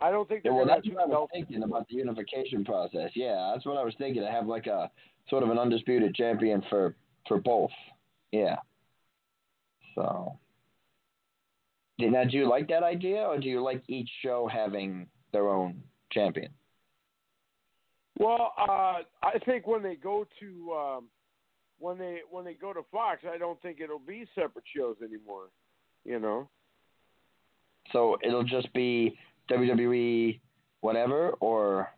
[0.00, 3.10] I don't think Yeah, they're well, that's what I was thinking about the unification process.
[3.14, 4.22] Yeah, that's what I was thinking.
[4.22, 4.90] To have like a
[5.30, 6.96] sort of an undisputed champion for
[7.28, 7.70] for both.
[8.34, 8.56] Yeah.
[9.94, 10.36] So.
[12.00, 15.80] Now, do you like that idea, or do you like each show having their own
[16.10, 16.50] champion?
[18.18, 21.04] Well, uh, I think when they go to um,
[21.78, 25.50] when they when they go to Fox, I don't think it'll be separate shows anymore.
[26.04, 26.48] You know.
[27.92, 29.16] So it'll just be
[29.48, 30.40] WWE,
[30.80, 31.88] whatever, or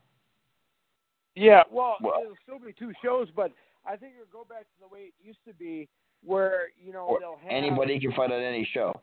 [1.34, 1.62] Yeah.
[1.70, 3.52] Well, Well- it'll still be two shows, but
[3.86, 5.88] I think it'll go back to the way it used to be,
[6.26, 9.00] where you know or they'll have anybody can fight on any show.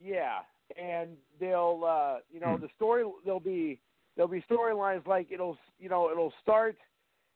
[0.00, 0.38] Yeah,
[0.80, 2.62] and they'll uh, you know Hmm.
[2.62, 3.78] the story there'll be
[4.16, 6.76] there'll be storylines like it'll you know it'll start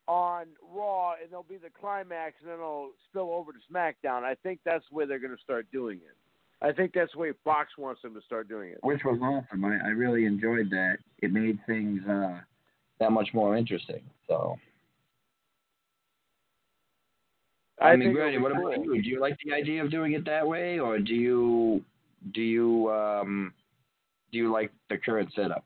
[0.08, 4.22] on Raw and there'll be the climax and then it'll spill over to SmackDown.
[4.22, 6.16] I think that's where they're going to start doing it.
[6.62, 8.78] I think that's the way Fox wants them to start doing it.
[8.82, 9.64] which was awesome.
[9.64, 10.98] I, I really enjoyed that.
[11.18, 12.38] It made things uh,
[13.00, 14.00] that much more interesting.
[14.28, 14.56] So,
[17.80, 18.96] I, mean, think Granny, what be about cool.
[18.96, 19.02] you?
[19.02, 21.84] Do you like the idea of doing it that way, or do you
[22.32, 23.52] do you um,
[24.32, 25.64] do you like the current setup?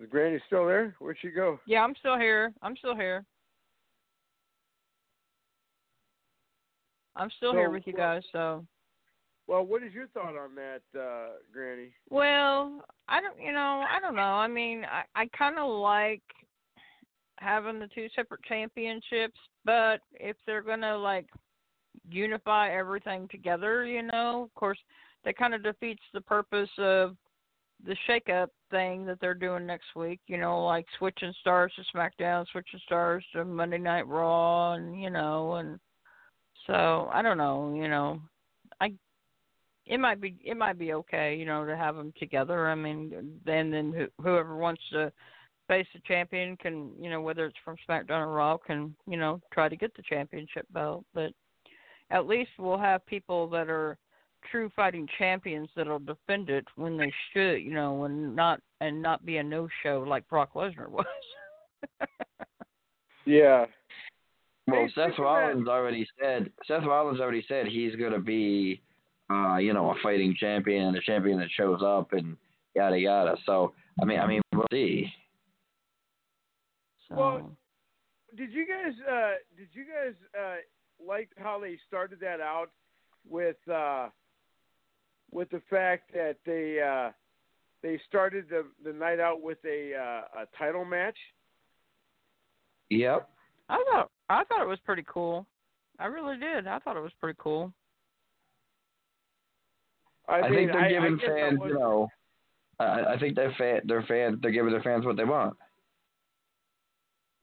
[0.00, 0.94] Is Granny still there?
[0.98, 1.60] Where'd she go?
[1.66, 2.52] Yeah, I'm still here.
[2.62, 3.24] I'm still here.
[7.16, 8.22] I'm still here with you guys.
[8.32, 8.64] So,
[9.46, 11.90] Well, what is your thought on that, uh, Granny?
[12.10, 14.22] well, I don't, you know, I don't know.
[14.22, 16.22] I mean, I I kind of like
[17.38, 21.26] having the two separate championships, but if they're gonna like
[22.08, 24.78] unify everything together, you know, of course,
[25.24, 27.16] that kind of defeats the purpose of
[27.86, 30.20] the shake-up thing that they're doing next week.
[30.26, 35.10] You know, like switching stars to SmackDown, switching stars to Monday Night Raw, and you
[35.10, 35.78] know, and
[36.66, 37.74] so I don't know.
[37.74, 38.20] You know,
[38.80, 38.94] I
[39.86, 41.34] it might be it might be okay.
[41.36, 42.68] You know, to have them together.
[42.68, 45.12] I mean, then then who, whoever wants to
[45.74, 49.40] face the champion can, you know, whether it's from SmackDown or Raw, can you know
[49.52, 51.04] try to get the championship belt.
[51.14, 51.32] But
[52.10, 53.98] at least we'll have people that are
[54.50, 59.24] true fighting champions that'll defend it when they should, you know, and not and not
[59.24, 61.06] be a no show like Brock Lesnar was.
[63.26, 63.64] Yeah.
[64.66, 68.82] Well, Hey, Seth speaking of Rollins already said Seth Rollins already said he's gonna be,
[69.30, 72.36] uh, you know, a fighting champion and a champion that shows up and
[72.76, 73.36] yada yada.
[73.46, 75.10] So I mean, I mean, we'll see.
[77.08, 77.56] So Well,
[78.36, 80.56] did you guys uh did you guys uh
[81.04, 82.70] like how they started that out
[83.28, 84.08] with uh
[85.30, 87.10] with the fact that they uh
[87.82, 91.16] they started the the night out with a uh, a title match?
[92.90, 93.28] Yep.
[93.68, 95.46] I thought I thought it was pretty cool.
[95.98, 96.66] I really did.
[96.66, 97.72] I thought it was pretty cool.
[100.28, 102.08] I, I, mean, think they're I, giving I I fans, was- you know,
[102.80, 105.54] I, I think their fan, their fans, they're giving their fans what they want.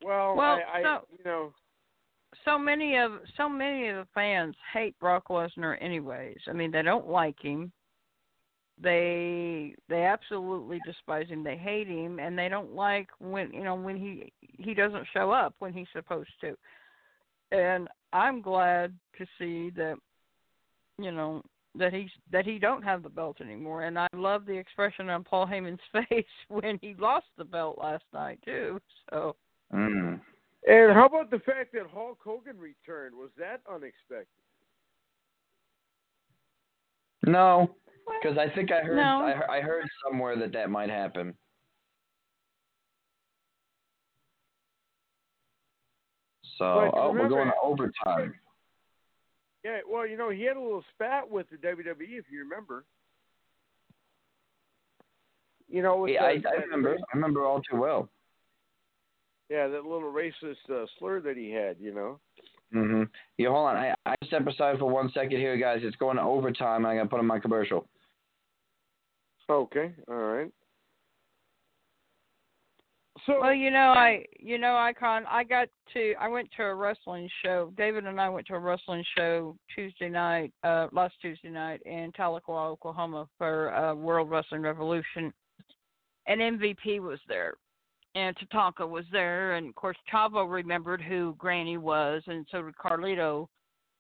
[0.03, 1.53] Well, Well, I, I so- you know,
[2.45, 6.38] so many of so many of the fans hate Brock Lesnar anyways.
[6.48, 7.72] I mean, they don't like him.
[8.82, 11.44] They they absolutely despise him.
[11.44, 15.32] They hate him and they don't like when you know when he he doesn't show
[15.32, 16.57] up when he's supposed to.
[17.52, 19.98] And I'm glad to see that
[20.98, 21.44] you know
[21.76, 23.84] that he's that he don't have the belt anymore.
[23.84, 25.80] And I love the expression on Paul Heyman's
[26.10, 28.80] face when he lost the belt last night too.
[29.11, 29.36] So.
[29.73, 30.19] Mm.
[30.68, 33.15] And how about the fact that Hulk Hogan returned?
[33.15, 34.27] Was that unexpected?
[37.26, 37.76] No,
[38.22, 39.22] because I think I heard No.
[39.22, 41.35] I, heard- I heard somewhere that that might happen.
[46.57, 48.35] So, But oh, we're going to overtime.
[49.64, 52.85] Yeah, well, you know, he had a little spat with the WWE, if you remember.
[55.68, 56.98] You know, with Yeah, I, I remember.
[56.98, 58.10] I remember all too well.
[59.52, 61.76] Yeah, that little racist uh, slur that he had.
[61.78, 62.19] You know.
[62.72, 63.03] hmm
[63.38, 63.76] Yeah, hold on.
[63.76, 65.80] I, I step aside for one second here, guys.
[65.84, 66.86] It's going to overtime.
[66.86, 67.86] I got to put on my commercial.
[69.49, 69.91] Okay.
[70.07, 70.49] All right.
[73.26, 73.41] So.
[73.41, 77.30] Well, you know, I you know, Icon, I got to I went to a wrestling
[77.44, 77.73] show.
[77.76, 82.14] David and I went to a wrestling show Tuesday night, uh last Tuesday night in
[82.18, 85.34] Tahlequah, Oklahoma for uh World Wrestling Revolution.
[86.26, 87.56] And MVP was there.
[88.13, 92.75] And Tatanka was there and of course Chavo remembered who Granny was and so did
[92.75, 93.47] Carlito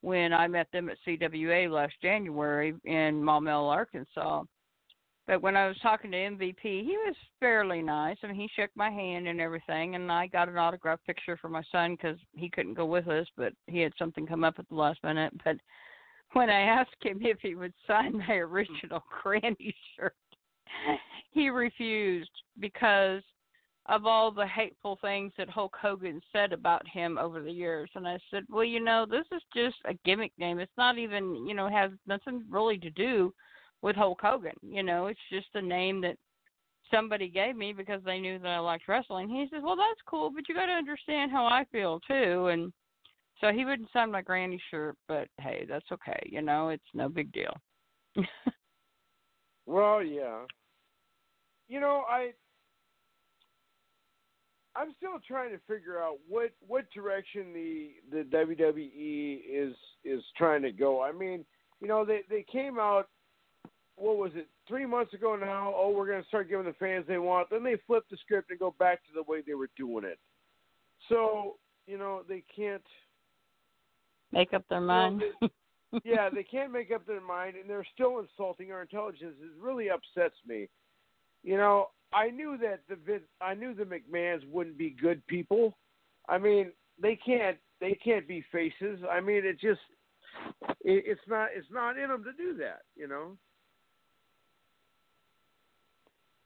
[0.01, 4.43] when I met them at CWA last January in Maumelle, Arkansas.
[5.27, 8.17] But when I was talking to MVP, he was fairly nice.
[8.23, 11.47] I mean, he shook my hand and everything, and I got an autograph picture for
[11.47, 14.67] my son because he couldn't go with us, but he had something come up at
[14.67, 15.31] the last minute.
[15.45, 15.57] But
[16.33, 20.15] when I asked him if he would sign my original Granny shirt,
[21.31, 23.21] he refused because
[23.87, 27.89] of all the hateful things that Hulk Hogan said about him over the years.
[27.95, 30.59] And I said, well, you know, this is just a gimmick name.
[30.59, 33.33] It's not even, you know, has nothing really to do
[33.81, 34.55] with Hulk Hogan.
[34.61, 36.17] You know, it's just a name that
[36.91, 39.29] somebody gave me because they knew that I liked wrestling.
[39.29, 42.71] He says, "Well, that's cool, but you got to understand how I feel too." And
[43.39, 46.21] so he wouldn't sign my granny shirt, but hey, that's okay.
[46.25, 47.53] You know, it's no big deal.
[49.65, 50.39] Well, yeah.
[51.67, 52.31] You know, I
[54.75, 60.61] I'm still trying to figure out what what direction the the WWE is is trying
[60.63, 61.03] to go.
[61.03, 61.45] I mean,
[61.81, 63.09] you know, they they came out
[63.97, 67.05] what was it, 3 months ago now, oh, we're going to start giving the fans
[67.07, 67.47] they want.
[67.51, 70.17] Then they flip the script and go back to the way they were doing it.
[71.07, 72.81] So, you know, they can't
[74.31, 75.23] Make up their mind.
[76.03, 79.35] yeah, they can't make up their mind, and they're still insulting our intelligence.
[79.41, 80.69] It really upsets me.
[81.43, 85.77] You know, I knew that the I knew the McMahon's wouldn't be good people.
[86.29, 88.99] I mean, they can't they can't be faces.
[89.09, 89.79] I mean, it just
[90.81, 92.81] it, it's not it's not in them to do that.
[92.95, 93.37] You know.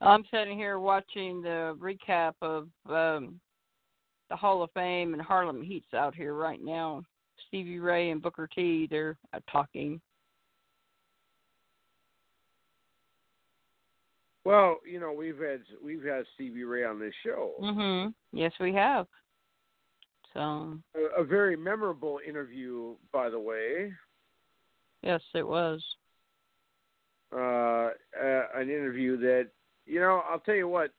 [0.02, 3.40] I'm sitting here watching the recap of um
[4.30, 7.04] the Hall of Fame and Harlem Heat's out here right now.
[7.48, 10.02] Stevie Ray and Booker T, they're uh, talking.
[14.46, 17.54] Well, you know, we've had we've had Stevie Ray on this show.
[17.60, 18.14] Mhm.
[18.32, 19.08] Yes, we have.
[20.34, 23.94] So, A, a very memorable interview, by the way.
[25.02, 25.84] yes, it was.
[27.32, 27.90] uh,
[28.22, 29.50] uh, an interview that
[29.86, 30.92] you know I'll tell you what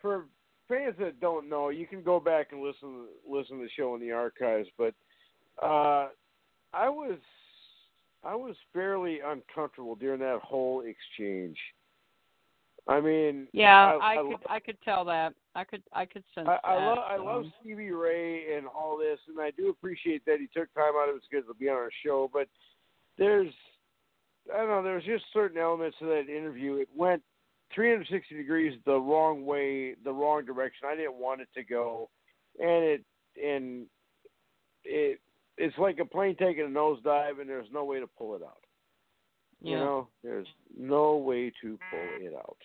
[0.00, 0.26] for
[0.68, 4.00] fans that don't know you can go back and listen listen to the show in
[4.00, 4.94] the archives but
[5.60, 6.08] uh,
[6.72, 7.18] I was
[8.22, 11.56] I was fairly uncomfortable during that whole exchange
[12.86, 15.34] I mean Yeah, I- I, I could lo- I could tell that.
[15.54, 16.86] I could I could sense I, I that.
[16.86, 20.46] love I love um, Stevie Ray and all this, and I do appreciate that he
[20.48, 22.28] took time out of his schedule to be on our show.
[22.32, 22.48] But
[23.18, 23.52] there's
[24.52, 26.74] I don't know, there's just certain elements of that interview.
[26.76, 27.22] It went
[27.74, 30.86] 360 degrees the wrong way, the wrong direction.
[30.86, 32.10] I didn't want it to go,
[32.60, 33.04] and it
[33.42, 33.86] and
[34.84, 35.20] it
[35.56, 38.58] it's like a plane taking a nosedive, and there's no way to pull it out.
[39.62, 39.70] yeah.
[39.70, 42.58] You know, there's no way to pull it out.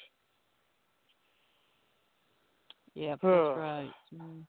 [3.00, 3.92] Yep, that's right.
[4.14, 4.44] Mm.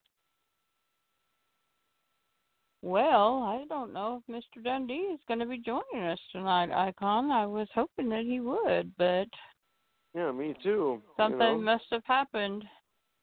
[2.81, 4.61] Well, I don't know if Mr.
[4.61, 7.31] Dundee is going to be joining us tonight, Icon.
[7.31, 9.27] I was hoping that he would, but
[10.13, 11.01] Yeah, me too.
[11.15, 11.57] something you know.
[11.59, 12.65] must have happened.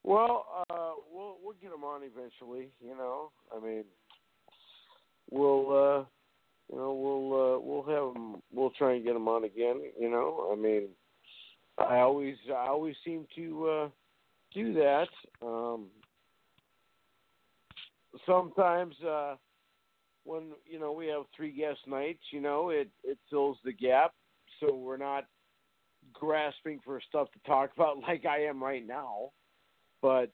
[0.03, 2.71] Well, uh, we'll we'll get him on eventually.
[2.81, 3.85] You know, I mean,
[5.31, 6.05] we'll uh,
[6.73, 8.37] you know we'll uh, we'll have him.
[8.51, 9.83] We'll try and get him on again.
[10.01, 10.89] You know, I mean,
[11.77, 13.89] I always I always seem to uh,
[14.55, 15.09] do that.
[15.43, 15.87] Um,
[18.27, 19.37] sometimes uh,
[20.25, 24.13] when you know we have three guest nights, you know, it it fills the gap,
[24.61, 25.27] so we're not
[26.13, 29.31] grasping for stuff to talk about like I am right now
[30.03, 30.31] but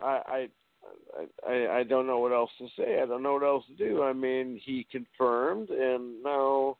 [0.00, 0.48] I, I
[1.48, 3.00] I, I don't know what else to say.
[3.00, 4.02] I don't know what else to do.
[4.02, 6.76] I mean, he confirmed, and now,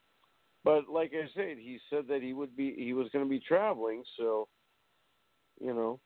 [0.62, 3.40] but like I said, he said that he would be he was going to be
[3.40, 4.02] traveling.
[4.18, 4.48] So,
[5.60, 6.00] you know.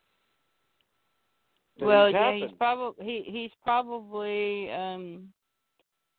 [1.81, 5.29] Well, yeah, he's probably he he's probably um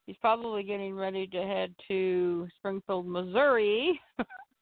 [0.06, 4.00] he's probably getting ready to head to Springfield, Missouri.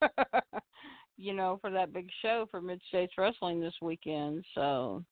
[1.17, 4.43] you know, for that big show for Mid States Wrestling this weekend.
[4.55, 5.03] So,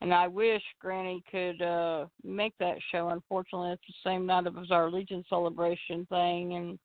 [0.00, 3.08] and I wish Granny could uh make that show.
[3.08, 6.78] Unfortunately, it's the same night as our Legion celebration thing, and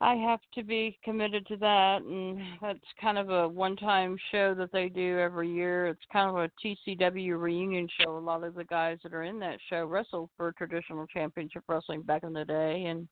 [0.00, 2.02] I have to be committed to that.
[2.02, 5.86] And that's kind of a one-time show that they do every year.
[5.86, 8.16] It's kind of a TCW reunion show.
[8.16, 12.02] A lot of the guys that are in that show wrestled for traditional championship wrestling
[12.02, 13.08] back in the day, and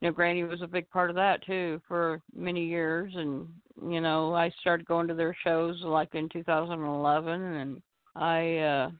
[0.00, 3.12] you know, Granny was a big part of that too for many years.
[3.14, 3.46] And
[3.88, 7.82] you know, I started going to their shows like in 2011, and
[8.16, 8.90] I uh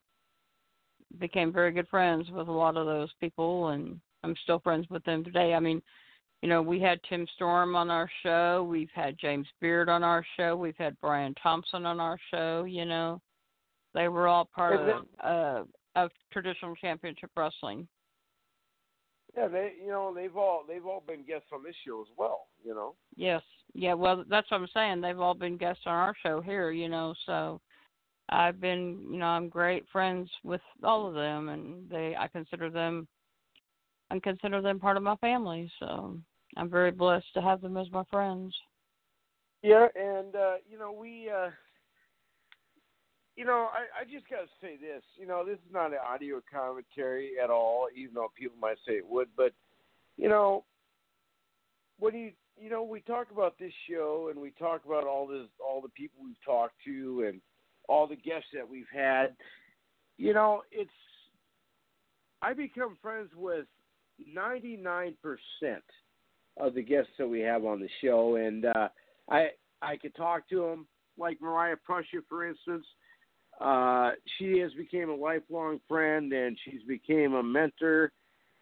[1.19, 5.05] became very good friends with a lot of those people, and I'm still friends with
[5.05, 5.55] them today.
[5.55, 5.83] I mean,
[6.43, 10.25] you know, we had Tim Storm on our show, we've had James Beard on our
[10.37, 12.65] show, we've had Brian Thompson on our show.
[12.65, 13.23] You know,
[13.95, 15.65] they were all part And of uh,
[15.95, 17.87] of traditional championship wrestling.
[19.37, 22.49] Yeah, they you know they've all they've all been guests on this show as well.
[22.65, 22.95] You know.
[23.17, 23.43] Yes.
[23.75, 25.01] Yeah, well that's what I'm saying.
[25.01, 27.61] They've all been guests on our show here, you know, so
[28.29, 32.69] I've been you know, I'm great friends with all of them and they I consider
[32.69, 33.07] them
[34.11, 36.19] I consider them part of my family, so
[36.57, 38.55] I'm very blessed to have them as my friends.
[39.63, 41.51] Yeah, and uh, you know we, uh,
[43.37, 45.03] you know, I, I just gotta say this.
[45.17, 48.95] You know, this is not an audio commentary at all, even though people might say
[48.95, 49.29] it would.
[49.37, 49.53] But
[50.17, 50.65] you know,
[51.99, 55.47] when you you know we talk about this show and we talk about all this,
[55.65, 57.41] all the people we've talked to, and
[57.89, 59.35] all the guests that we've had.
[60.19, 60.91] You know, it's
[62.43, 63.67] I become friends with
[64.33, 65.85] ninety nine percent
[66.59, 68.89] of the guests that we have on the show, and uh,
[69.31, 69.49] I
[69.81, 70.87] I could talk to them
[71.19, 72.87] like Mariah Prussia, for instance.
[73.61, 78.13] Uh, she has became a lifelong friend, and she's became a mentor,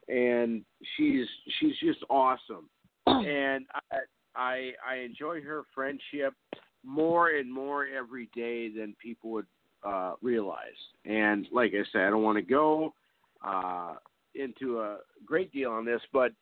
[0.08, 0.64] and
[0.96, 1.26] she's
[1.58, 2.68] she's just awesome.
[3.06, 3.96] and I,
[4.34, 6.34] I I enjoy her friendship
[6.84, 9.46] more and more every day than people would
[9.84, 10.68] uh, realize.
[11.04, 12.94] And like I said, I don't want to go
[13.44, 13.94] uh,
[14.34, 16.32] into a great deal on this, but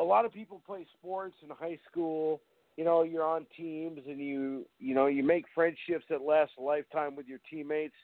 [0.00, 2.40] a lot of people play sports in high school.
[2.76, 6.62] You know, you're on teams and you you know you make friendships that last a
[6.62, 7.94] lifetime with your teammates.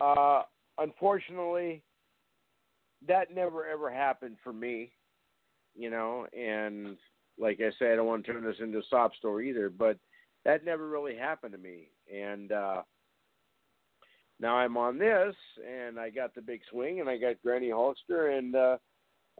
[0.00, 0.42] Uh,
[0.78, 1.82] unfortunately,
[3.06, 4.92] that never ever happened for me.
[5.74, 6.96] You know, and
[7.38, 9.96] like I said, I don't want to turn this into a sob story either, but
[10.44, 11.88] that never really happened to me.
[12.12, 12.82] And uh,
[14.40, 15.34] now I'm on this,
[15.68, 18.78] and I got the big swing, and I got Granny Hulkster, and uh,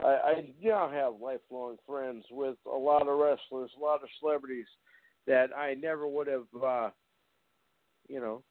[0.05, 4.66] I, I now have lifelong friends with a lot of wrestlers, a lot of celebrities
[5.27, 6.91] that I never would have, uh,
[8.09, 8.43] you know,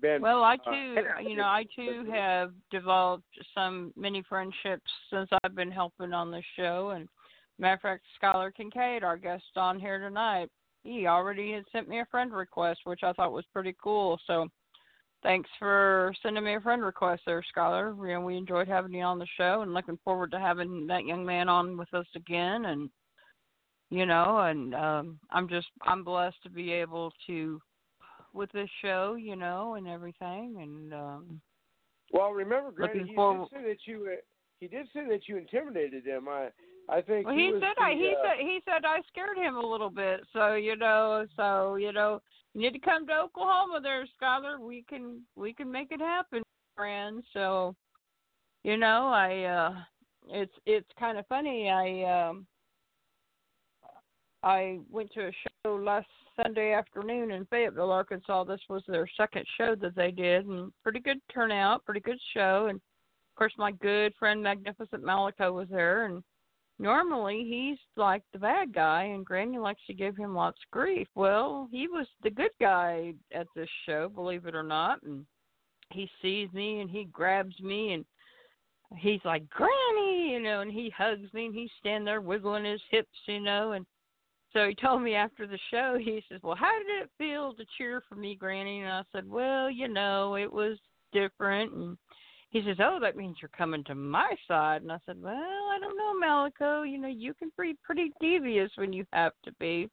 [0.00, 0.20] been.
[0.22, 0.96] Well, I uh, too,
[1.28, 6.42] you know, I too have developed some many friendships since I've been helping on the
[6.56, 6.90] show.
[6.90, 7.08] And
[7.58, 10.50] matter of fact, Skylar Kincaid, our guest on here tonight,
[10.82, 14.18] he already had sent me a friend request, which I thought was pretty cool.
[14.26, 14.48] So,
[15.24, 17.96] thanks for sending me a friend request there, Skylar.
[18.06, 21.04] You know, we enjoyed having you on the show, and looking forward to having that
[21.04, 22.66] young man on with us again.
[22.66, 22.88] And
[23.90, 27.60] you know, and um, I'm just I'm blessed to be able to
[28.32, 31.40] with this show, you know, and everything, and um,
[32.12, 34.16] Well, remember, Granny, he forward- did say that you uh,
[34.60, 36.28] he did say that you intimidated him.
[36.28, 36.48] I
[36.88, 39.38] I think Well, he was said the, I he uh, said he said I scared
[39.38, 40.20] him a little bit.
[40.32, 42.20] So you know, so you know,
[42.54, 44.58] you need to come to Oklahoma, there, Skylar.
[44.60, 46.42] We can we can make it happen,
[46.76, 47.22] friend.
[47.32, 47.74] So,
[48.64, 49.74] you know, I uh
[50.28, 51.70] it's it's kind of funny.
[51.70, 52.46] I um
[54.42, 55.32] I went to a
[55.64, 56.06] show last
[56.36, 58.44] Sunday afternoon in Fayetteville, Arkansas.
[58.44, 62.66] This was their second show that they did, and pretty good turnout, pretty good show.
[62.68, 66.22] And of course, my good friend Magnificent Malico was there, and
[66.78, 71.08] normally he's like the bad guy and Granny likes to give him lots of grief.
[71.14, 75.24] Well, he was the good guy at this show, believe it or not, and
[75.90, 78.04] he sees me and he grabs me and
[78.98, 82.82] he's like, Granny, you know, and he hugs me and he's standing there wiggling his
[82.90, 83.86] hips, you know, and
[84.54, 87.64] so he told me after the show, he says, Well, how did it feel to
[87.76, 88.82] cheer for me, Granny?
[88.82, 90.78] And I said, Well, you know, it was
[91.12, 91.98] different and
[92.54, 95.76] he says, "Oh, that means you're coming to my side." And I said, "Well, I
[95.80, 96.82] don't know, Malico.
[96.88, 99.90] You know, you can be pretty devious when you have to be."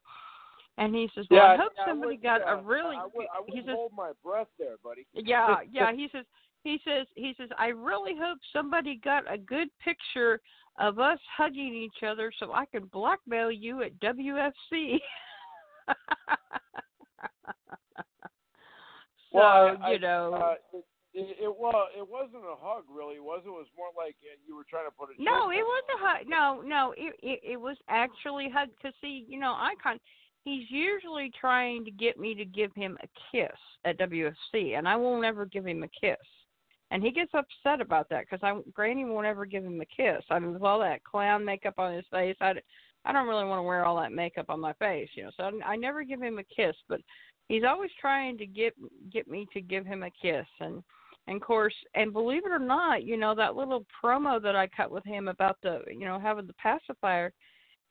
[0.78, 3.02] And he says, "Well, yeah, I hope yeah, somebody I got would, a really." I,
[3.02, 5.06] would, I he wouldn't says, hold my breath there, buddy.
[5.12, 6.24] "Yeah, yeah." He says,
[6.62, 10.40] he says, he says, I really hope somebody got a good picture
[10.78, 14.52] of us hugging each other so I can blackmail you at WFC.
[15.88, 15.94] so
[19.32, 20.34] well, I, you know.
[20.34, 20.84] uh, it,
[21.14, 23.48] it, it well, it wasn't a hug, really, It was it?
[23.48, 24.16] It was more like
[24.46, 25.22] you were trying to put a.
[25.22, 26.26] No, it was a hug.
[26.26, 28.68] No, no, it it, it was actually hug.
[28.80, 29.98] Cause see, you know, Icon,
[30.44, 34.96] he's usually trying to get me to give him a kiss at WFC, and I
[34.96, 36.16] won't ever give him a kiss.
[36.90, 40.22] And he gets upset about that because I Granny won't ever give him a kiss.
[40.30, 42.54] I mean, with all that clown makeup on his face, I,
[43.04, 45.30] I don't really want to wear all that makeup on my face, you know.
[45.36, 47.00] So I, I never give him a kiss, but
[47.48, 48.74] he's always trying to get
[49.10, 50.82] get me to give him a kiss and
[51.26, 54.66] and of course and believe it or not you know that little promo that i
[54.68, 57.32] cut with him about the you know having the pacifier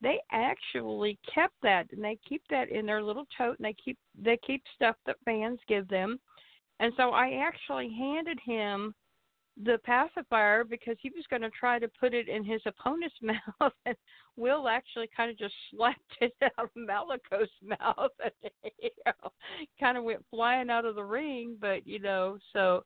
[0.02, 3.98] they actually kept that and they keep that in their little tote and they keep
[4.20, 6.20] they keep stuff that fans give them.
[6.80, 8.94] And so i actually handed him
[9.64, 13.74] the pacifier because he was going to try to put it in his opponent's mouth
[13.86, 13.96] and
[14.38, 18.52] will actually kind of just slapped it out of Malico's mouth and
[18.82, 19.32] you know,
[19.80, 22.84] kind of went flying out of the ring but you know so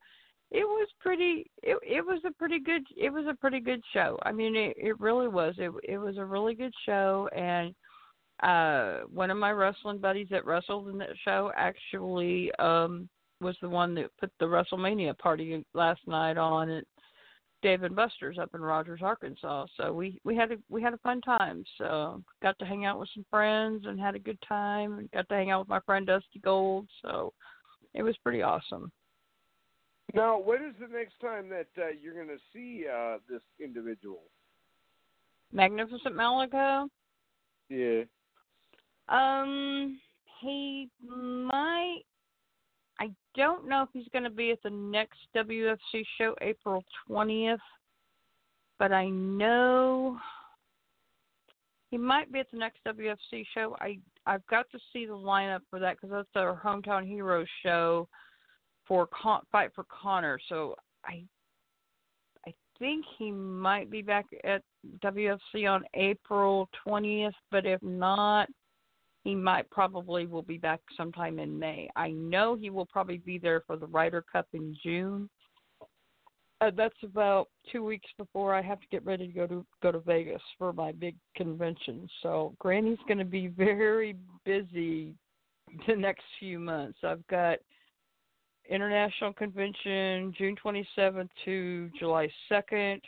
[0.56, 4.18] it was pretty it it was a pretty good it was a pretty good show
[4.24, 7.76] i mean it it really was it it was a really good show and
[8.42, 13.10] uh one of my wrestling buddies that wrestled in that show actually um
[13.42, 16.86] was the one that put the wrestlemania party last night on at
[17.62, 19.66] Dave and Buster's up in Rogers, Arkansas.
[19.76, 21.64] So we we had a we had a fun time.
[21.80, 25.10] So got to hang out with some friends and had a good time.
[25.14, 26.88] Got to hang out with my friend Dusty Gold.
[27.02, 27.34] So
[27.96, 28.92] it was pretty awesome.
[30.14, 34.22] Now, when is the next time that uh, you're going to see uh, this individual?
[35.52, 36.88] Magnificent Malico.
[37.70, 38.04] Yeah.
[39.10, 40.00] Um,
[40.42, 42.02] he might.
[43.00, 47.60] I don't know if he's going to be at the next WFC show, April twentieth,
[48.80, 50.18] but I know
[51.92, 53.76] he might be at the next WFC show.
[53.80, 58.08] I I've got to see the lineup for that because that's our hometown heroes show
[58.88, 60.40] for Con- Fight for Connor.
[60.50, 60.76] So
[61.06, 61.24] I
[62.48, 64.62] I think he might be back at
[65.04, 68.48] WFC on April 20th, but if not,
[69.24, 71.90] he might probably will be back sometime in May.
[71.96, 75.30] I know he will probably be there for the Ryder Cup in June.
[76.62, 79.92] Uh, that's about two weeks before I have to get ready to go to go
[79.92, 82.08] to Vegas for my big convention.
[82.22, 85.16] So Granny's going to be very busy
[85.88, 87.00] the next few months.
[87.04, 87.58] I've got
[88.70, 93.02] International Convention June 27th to July 2nd.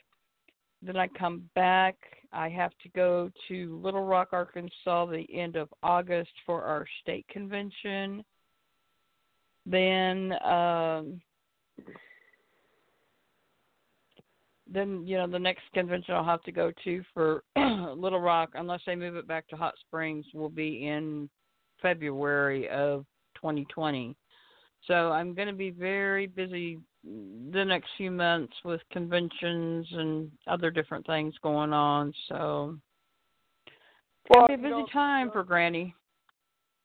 [0.82, 1.96] Then I come back.
[2.32, 7.28] I have to go to Little Rock, Arkansas, the end of August for our state
[7.30, 8.24] convention.
[9.66, 11.22] Then, um,
[14.72, 18.82] then you know the next convention I'll have to go to for Little Rock, unless
[18.86, 21.30] they move it back to Hot Springs, will be in
[21.82, 23.06] February of
[23.36, 24.16] 2020.
[24.88, 30.72] So I'm going to be very busy the next few months with conventions and other
[30.72, 32.14] different things going on.
[32.28, 32.78] So
[33.66, 33.76] it's
[34.30, 35.94] Well, going to be a busy time for Granny.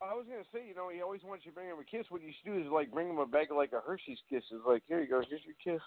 [0.03, 2.07] I was gonna say, you know, he always wants you to bring him a kiss.
[2.11, 4.61] What you should do is like bring him a bag of like a Hershey's Kisses.
[4.67, 5.83] Like, here you go, here's your kiss.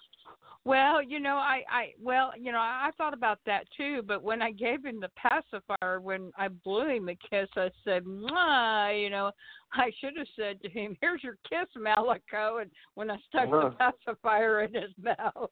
[0.64, 4.02] Well, you know, I, I, well, you know, I thought about that too.
[4.06, 8.04] But when I gave him the pacifier, when I blew him a kiss, I said,
[8.04, 9.30] Mwah, you know,
[9.72, 13.70] I should have said to him, "Here's your kiss, Malico," and when I stuck Uh-huh.
[13.70, 15.50] the pacifier in his mouth.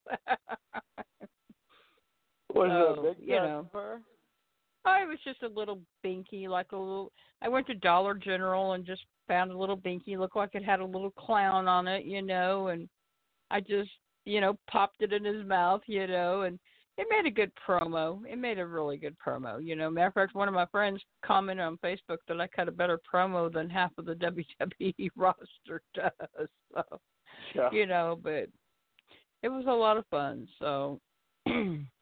[2.54, 3.68] Was So, it a big you know.
[4.86, 7.10] Oh, it was just a little binky, like a little.
[7.42, 10.18] I went to Dollar General and just found a little binky.
[10.18, 12.88] Looked like it had a little clown on it, you know, and
[13.50, 13.90] I just,
[14.26, 16.58] you know, popped it in his mouth, you know, and
[16.98, 18.20] it made a good promo.
[18.30, 19.90] It made a really good promo, you know.
[19.90, 23.00] Matter of fact, one of my friends commented on Facebook that I cut a better
[23.12, 24.14] promo than half of the
[24.60, 26.48] WWE roster does.
[26.74, 26.82] So,
[27.54, 27.70] Yeah.
[27.72, 28.48] you know, but
[29.42, 30.46] it was a lot of fun.
[30.58, 31.00] So.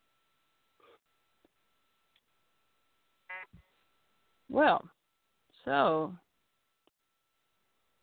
[4.53, 4.85] Well,
[5.65, 6.13] so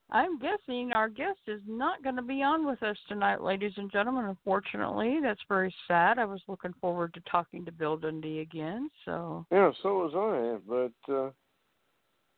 [0.10, 3.92] I'm guessing our guest is not going to be on with us tonight, ladies and
[3.92, 4.26] gentlemen.
[4.26, 6.18] Unfortunately, that's very sad.
[6.18, 8.90] I was looking forward to talking to Bill Dundee again.
[9.06, 10.58] So Yeah, so was I.
[10.68, 11.30] But uh,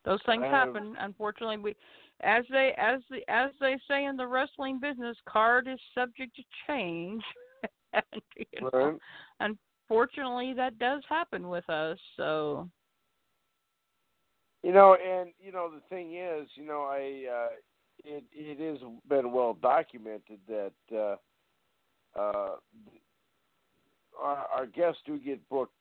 [0.04, 0.98] those things have- happen.
[1.00, 1.76] Unfortunately, we,
[2.20, 6.44] as they as the as they say in the wrestling business, card is subject to
[6.68, 7.24] change.
[7.94, 9.00] and, you know,
[9.40, 9.54] right.
[9.90, 11.98] unfortunately, that does happen with us.
[12.18, 12.70] So
[14.64, 17.48] You know, and you know the thing is, you know, I uh,
[18.06, 18.80] it it has
[19.10, 21.16] been well documented that uh,
[22.20, 22.56] uh,
[24.22, 25.74] our, our guests do get booked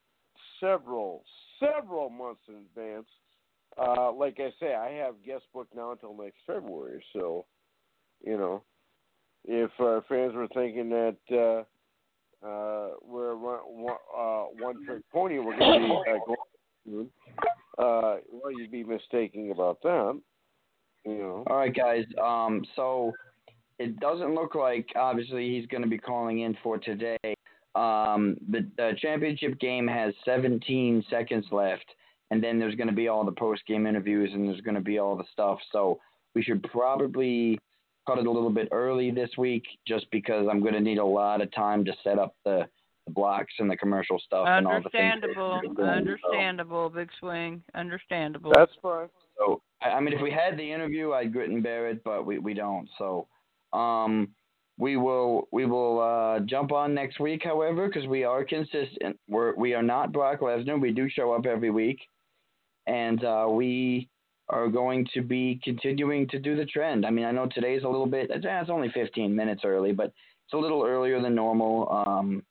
[0.60, 1.24] several
[1.58, 3.06] several months in advance.
[3.78, 7.02] Uh, like I say, I have guest booked now until next February.
[7.12, 7.46] So,
[8.24, 8.62] you know,
[9.44, 15.56] if our fans were thinking that uh, uh, we're one, uh, one trick pony, we're
[15.56, 17.10] going to be uh, going
[17.78, 20.20] uh, well, you'd be mistaken about that.
[21.04, 21.44] You know.
[21.46, 22.04] All right, guys.
[22.22, 23.12] Um, so
[23.78, 27.16] it doesn't look like obviously he's going to be calling in for today.
[27.74, 31.86] Um, the, the championship game has 17 seconds left,
[32.30, 34.80] and then there's going to be all the post game interviews, and there's going to
[34.80, 35.58] be all the stuff.
[35.72, 35.98] So
[36.34, 37.58] we should probably
[38.06, 41.04] cut it a little bit early this week, just because I'm going to need a
[41.04, 42.66] lot of time to set up the,
[43.10, 45.14] the blocks and the commercial stuff and all the things.
[45.14, 45.60] Understandable.
[45.84, 46.88] Understandable.
[46.90, 47.62] Big swing.
[47.74, 48.52] Understandable.
[48.54, 49.08] That's fine.
[49.38, 52.24] So I, I mean, if we had the interview, I'd grit and bear it, but
[52.24, 52.88] we, we don't.
[52.98, 53.26] So
[53.72, 54.28] um,
[54.78, 59.18] we will we will uh, jump on next week, however, because we are consistent.
[59.28, 60.80] We're we are not Brock Lesnar.
[60.80, 61.98] We do show up every week,
[62.86, 64.08] and uh, we
[64.48, 67.06] are going to be continuing to do the trend.
[67.06, 68.30] I mean, I know today's a little bit.
[68.32, 71.88] It's only 15 minutes early, but it's a little earlier than normal.
[71.92, 72.42] Um,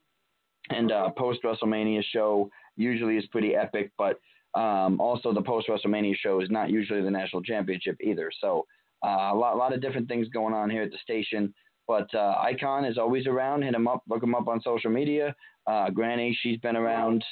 [0.69, 4.19] and uh, post WrestleMania show usually is pretty epic, but
[4.55, 8.31] um, also the post WrestleMania show is not usually the national championship either.
[8.41, 8.65] So
[9.05, 11.53] uh, a lot, a lot of different things going on here at the station.
[11.87, 13.63] But uh, Icon is always around.
[13.63, 15.35] Hit him up, look him up on social media.
[15.65, 17.23] Uh, Granny, she's been around,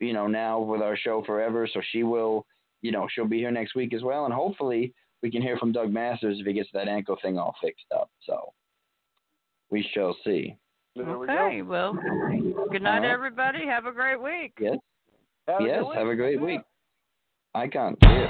[0.00, 2.46] you know, now with our show forever, so she will,
[2.82, 4.92] you know, she'll be here next week as well, and hopefully
[5.22, 8.10] we can hear from Doug Masters if he gets that ankle thing all fixed up.
[8.26, 8.52] So
[9.70, 10.56] we shall see.
[10.96, 11.92] Okay, well,
[12.70, 13.10] good night, right.
[13.10, 13.66] everybody.
[13.66, 14.52] Have a great week.
[14.60, 14.76] Yes.
[15.48, 15.82] Have a yes.
[15.82, 16.18] good Have a week.
[16.18, 16.46] great Yeah.
[16.46, 16.60] week.
[17.52, 17.96] Icon.
[18.00, 18.28] See ya.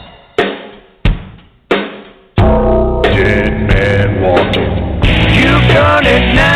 [3.02, 4.72] Dead man walking.
[5.34, 6.53] You've done it now.